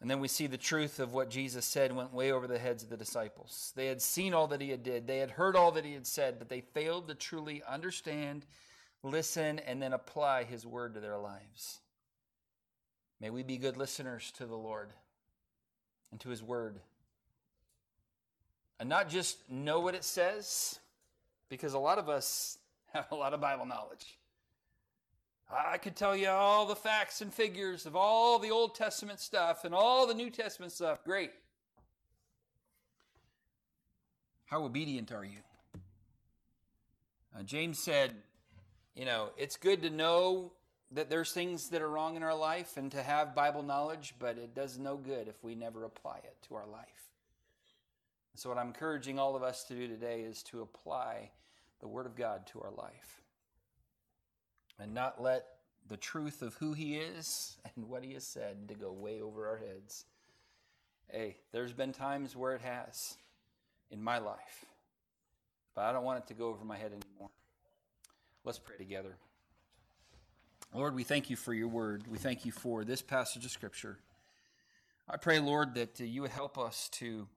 and 0.00 0.08
then 0.08 0.20
we 0.20 0.28
see 0.28 0.46
the 0.46 0.56
truth 0.56 1.00
of 1.00 1.12
what 1.12 1.30
Jesus 1.30 1.64
said 1.64 1.94
went 1.94 2.12
way 2.12 2.30
over 2.30 2.46
the 2.46 2.58
heads 2.58 2.84
of 2.84 2.90
the 2.90 2.96
disciples. 2.96 3.72
They 3.74 3.86
had 3.86 4.00
seen 4.00 4.34
all 4.34 4.46
that 4.48 4.60
he 4.60 4.70
had 4.70 4.84
did, 4.84 5.06
they 5.06 5.18
had 5.18 5.32
heard 5.32 5.56
all 5.56 5.72
that 5.72 5.84
he 5.84 5.94
had 5.94 6.06
said, 6.06 6.38
but 6.38 6.48
they 6.48 6.60
failed 6.60 7.08
to 7.08 7.14
truly 7.14 7.62
understand, 7.68 8.46
listen, 9.02 9.58
and 9.60 9.82
then 9.82 9.92
apply 9.92 10.44
his 10.44 10.66
word 10.66 10.94
to 10.94 11.00
their 11.00 11.18
lives. 11.18 11.80
May 13.20 13.30
we 13.30 13.42
be 13.42 13.56
good 13.56 13.76
listeners 13.76 14.32
to 14.38 14.46
the 14.46 14.56
Lord 14.56 14.90
and 16.10 16.20
to 16.20 16.28
his 16.28 16.42
word 16.42 16.80
and 18.82 18.88
not 18.88 19.08
just 19.08 19.38
know 19.48 19.78
what 19.78 19.94
it 19.94 20.02
says, 20.02 20.80
because 21.48 21.72
a 21.72 21.78
lot 21.78 21.98
of 21.98 22.08
us 22.08 22.58
have 22.92 23.06
a 23.12 23.14
lot 23.14 23.32
of 23.32 23.40
Bible 23.40 23.64
knowledge. 23.64 24.18
I 25.48 25.78
could 25.78 25.94
tell 25.94 26.16
you 26.16 26.30
all 26.30 26.66
the 26.66 26.74
facts 26.74 27.20
and 27.20 27.32
figures 27.32 27.86
of 27.86 27.94
all 27.94 28.40
the 28.40 28.50
Old 28.50 28.74
Testament 28.74 29.20
stuff 29.20 29.64
and 29.64 29.72
all 29.72 30.08
the 30.08 30.14
New 30.14 30.30
Testament 30.30 30.72
stuff. 30.72 31.04
Great. 31.04 31.30
How 34.46 34.64
obedient 34.64 35.12
are 35.12 35.24
you? 35.24 35.38
Uh, 37.38 37.44
James 37.44 37.78
said, 37.78 38.16
you 38.94 39.04
know, 39.04 39.30
it's 39.36 39.56
good 39.56 39.82
to 39.82 39.90
know 39.90 40.52
that 40.92 41.08
there's 41.08 41.32
things 41.32 41.70
that 41.70 41.80
are 41.80 41.88
wrong 41.88 42.16
in 42.16 42.22
our 42.22 42.34
life 42.34 42.76
and 42.76 42.90
to 42.92 43.02
have 43.02 43.34
Bible 43.34 43.62
knowledge, 43.62 44.14
but 44.18 44.36
it 44.36 44.54
does 44.54 44.78
no 44.78 44.96
good 44.96 45.28
if 45.28 45.42
we 45.42 45.54
never 45.54 45.84
apply 45.84 46.18
it 46.18 46.36
to 46.48 46.54
our 46.54 46.66
life. 46.66 47.10
So, 48.34 48.48
what 48.48 48.58
I'm 48.58 48.68
encouraging 48.68 49.18
all 49.18 49.36
of 49.36 49.42
us 49.42 49.64
to 49.64 49.74
do 49.74 49.88
today 49.88 50.20
is 50.20 50.42
to 50.44 50.62
apply 50.62 51.30
the 51.80 51.88
Word 51.88 52.06
of 52.06 52.16
God 52.16 52.46
to 52.48 52.60
our 52.62 52.70
life 52.70 53.22
and 54.78 54.94
not 54.94 55.22
let 55.22 55.46
the 55.88 55.96
truth 55.96 56.42
of 56.42 56.54
who 56.54 56.72
He 56.72 56.96
is 56.96 57.56
and 57.76 57.88
what 57.88 58.04
He 58.04 58.14
has 58.14 58.26
said 58.26 58.68
to 58.68 58.74
go 58.74 58.92
way 58.92 59.20
over 59.20 59.48
our 59.48 59.58
heads. 59.58 60.04
Hey, 61.10 61.36
there's 61.52 61.72
been 61.72 61.92
times 61.92 62.34
where 62.34 62.54
it 62.54 62.62
has 62.62 63.16
in 63.90 64.02
my 64.02 64.18
life, 64.18 64.64
but 65.74 65.82
I 65.82 65.92
don't 65.92 66.04
want 66.04 66.18
it 66.18 66.26
to 66.28 66.34
go 66.34 66.48
over 66.48 66.64
my 66.64 66.76
head 66.76 66.92
anymore. 66.92 67.30
Let's 68.44 68.58
pray 68.58 68.76
together. 68.76 69.14
Lord, 70.74 70.96
we 70.96 71.04
thank 71.04 71.30
you 71.30 71.36
for 71.36 71.54
your 71.54 71.68
word. 71.68 72.08
We 72.10 72.18
thank 72.18 72.44
you 72.44 72.50
for 72.50 72.84
this 72.84 73.00
passage 73.00 73.44
of 73.44 73.52
Scripture. 73.52 73.98
I 75.08 75.16
pray, 75.16 75.38
Lord, 75.38 75.76
that 75.76 76.00
you 76.00 76.22
would 76.22 76.32
help 76.32 76.58
us 76.58 76.88
to 76.94 77.28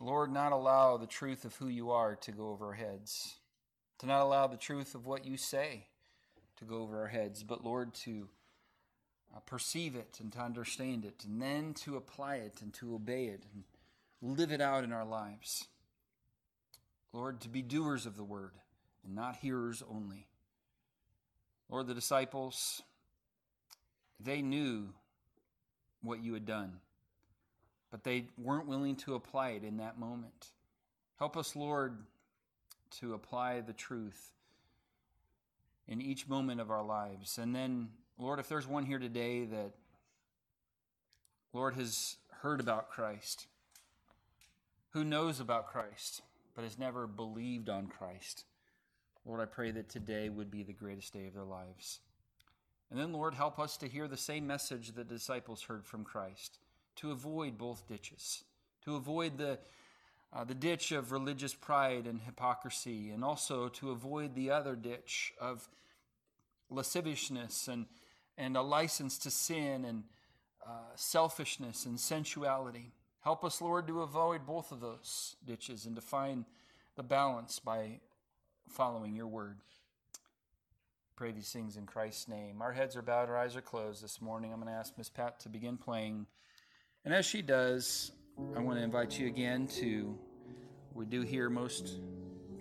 Lord, 0.00 0.32
not 0.32 0.50
allow 0.50 0.96
the 0.96 1.06
truth 1.06 1.44
of 1.44 1.54
who 1.56 1.68
you 1.68 1.90
are 1.90 2.16
to 2.16 2.32
go 2.32 2.50
over 2.50 2.66
our 2.66 2.72
heads, 2.72 3.36
to 3.98 4.06
not 4.06 4.22
allow 4.22 4.48
the 4.48 4.56
truth 4.56 4.94
of 4.94 5.06
what 5.06 5.24
you 5.24 5.36
say 5.36 5.86
to 6.56 6.64
go 6.64 6.82
over 6.82 7.00
our 7.00 7.08
heads, 7.08 7.44
but 7.44 7.64
Lord, 7.64 7.94
to 7.94 8.28
uh, 9.34 9.40
perceive 9.40 9.94
it 9.94 10.18
and 10.20 10.32
to 10.32 10.40
understand 10.40 11.04
it, 11.04 11.24
and 11.24 11.40
then 11.40 11.74
to 11.74 11.96
apply 11.96 12.36
it 12.36 12.60
and 12.60 12.72
to 12.74 12.94
obey 12.94 13.26
it 13.26 13.44
and 13.54 13.64
live 14.20 14.50
it 14.50 14.60
out 14.60 14.82
in 14.82 14.92
our 14.92 15.04
lives. 15.04 15.66
Lord, 17.12 17.40
to 17.42 17.48
be 17.48 17.62
doers 17.62 18.06
of 18.06 18.16
the 18.16 18.24
word 18.24 18.52
and 19.04 19.14
not 19.14 19.36
hearers 19.36 19.82
only. 19.90 20.26
Lord, 21.68 21.86
the 21.86 21.94
disciples, 21.94 22.82
they 24.20 24.42
knew 24.42 24.88
what 26.02 26.22
you 26.22 26.34
had 26.34 26.46
done 26.46 26.80
but 27.90 28.04
they 28.04 28.26
weren't 28.36 28.66
willing 28.66 28.96
to 28.96 29.14
apply 29.14 29.50
it 29.50 29.64
in 29.64 29.78
that 29.78 29.98
moment. 29.98 30.48
Help 31.18 31.36
us, 31.36 31.56
Lord, 31.56 31.96
to 33.00 33.14
apply 33.14 33.60
the 33.60 33.72
truth 33.72 34.32
in 35.86 36.00
each 36.00 36.28
moment 36.28 36.60
of 36.60 36.70
our 36.70 36.84
lives. 36.84 37.38
And 37.38 37.54
then, 37.54 37.88
Lord, 38.18 38.38
if 38.38 38.48
there's 38.48 38.66
one 38.66 38.84
here 38.84 38.98
today 38.98 39.46
that, 39.46 39.72
Lord, 41.52 41.74
has 41.74 42.16
heard 42.42 42.60
about 42.60 42.90
Christ, 42.90 43.46
who 44.90 45.02
knows 45.02 45.40
about 45.40 45.68
Christ, 45.68 46.22
but 46.58 46.64
has 46.64 46.76
never 46.76 47.06
believed 47.06 47.68
on 47.68 47.86
Christ, 47.86 48.44
Lord, 49.24 49.40
I 49.40 49.44
pray 49.44 49.70
that 49.70 49.88
today 49.88 50.28
would 50.28 50.50
be 50.50 50.64
the 50.64 50.72
greatest 50.72 51.12
day 51.12 51.28
of 51.28 51.34
their 51.34 51.44
lives. 51.44 52.00
And 52.90 52.98
then, 52.98 53.12
Lord, 53.12 53.34
help 53.34 53.60
us 53.60 53.76
to 53.76 53.86
hear 53.86 54.08
the 54.08 54.16
same 54.16 54.44
message 54.44 54.90
the 54.90 55.04
disciples 55.04 55.62
heard 55.62 55.86
from 55.86 56.02
Christ 56.02 56.58
to 56.96 57.12
avoid 57.12 57.58
both 57.58 57.86
ditches, 57.86 58.42
to 58.84 58.96
avoid 58.96 59.38
the, 59.38 59.60
uh, 60.32 60.42
the 60.42 60.54
ditch 60.54 60.90
of 60.90 61.12
religious 61.12 61.54
pride 61.54 62.08
and 62.08 62.20
hypocrisy, 62.22 63.10
and 63.10 63.22
also 63.22 63.68
to 63.68 63.92
avoid 63.92 64.34
the 64.34 64.50
other 64.50 64.74
ditch 64.74 65.32
of 65.40 65.68
lasciviousness 66.70 67.68
and, 67.68 67.86
and 68.36 68.56
a 68.56 68.62
license 68.62 69.16
to 69.18 69.30
sin 69.30 69.84
and 69.84 70.02
uh, 70.66 70.70
selfishness 70.96 71.86
and 71.86 72.00
sensuality. 72.00 72.90
Help 73.20 73.44
us, 73.44 73.60
Lord, 73.60 73.86
to 73.88 74.02
avoid 74.02 74.46
both 74.46 74.72
of 74.72 74.80
those 74.80 75.36
ditches 75.44 75.86
and 75.86 75.96
to 75.96 76.02
find 76.02 76.44
the 76.96 77.02
balance 77.02 77.58
by 77.58 78.00
following 78.68 79.14
your 79.14 79.26
word. 79.26 79.58
Pray 81.16 81.32
these 81.32 81.50
things 81.50 81.76
in 81.76 81.84
Christ's 81.84 82.28
name. 82.28 82.62
Our 82.62 82.72
heads 82.72 82.96
are 82.96 83.02
bowed, 83.02 83.28
our 83.28 83.36
eyes 83.36 83.56
are 83.56 83.60
closed 83.60 84.04
this 84.04 84.20
morning. 84.22 84.52
I'm 84.52 84.60
going 84.60 84.72
to 84.72 84.78
ask 84.78 84.96
Miss 84.96 85.08
Pat 85.08 85.40
to 85.40 85.48
begin 85.48 85.76
playing. 85.76 86.26
And 87.04 87.12
as 87.12 87.26
she 87.26 87.42
does, 87.42 88.12
I 88.56 88.60
want 88.60 88.78
to 88.78 88.84
invite 88.84 89.18
you 89.18 89.26
again 89.26 89.66
to, 89.78 90.16
we 90.94 91.06
do 91.06 91.22
here 91.22 91.50
most 91.50 91.98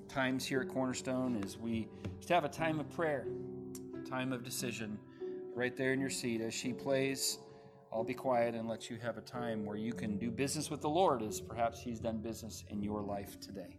times 0.09 0.43
here 0.43 0.61
at 0.61 0.69
Cornerstone, 0.69 1.35
is 1.43 1.57
we 1.57 1.87
just 2.17 2.29
have 2.29 2.45
a 2.45 2.49
time 2.49 2.79
of 2.79 2.89
prayer, 2.95 3.27
time 4.09 4.33
of 4.33 4.43
decision, 4.43 4.97
right 5.53 5.75
there 5.77 5.93
in 5.93 5.99
your 5.99 6.09
seat. 6.09 6.41
As 6.41 6.53
she 6.53 6.73
plays, 6.73 7.37
I'll 7.91 8.03
be 8.03 8.13
quiet 8.13 8.53
and 8.53 8.67
let 8.67 8.89
you 8.89 8.97
have 8.97 9.17
a 9.17 9.21
time 9.21 9.65
where 9.65 9.77
you 9.77 9.93
can 9.93 10.17
do 10.17 10.29
business 10.29 10.69
with 10.69 10.81
the 10.81 10.89
Lord 10.89 11.21
as 11.21 11.39
perhaps 11.39 11.79
He's 11.79 11.99
done 11.99 12.17
business 12.17 12.63
in 12.69 12.83
your 12.83 13.01
life 13.01 13.39
today. 13.39 13.77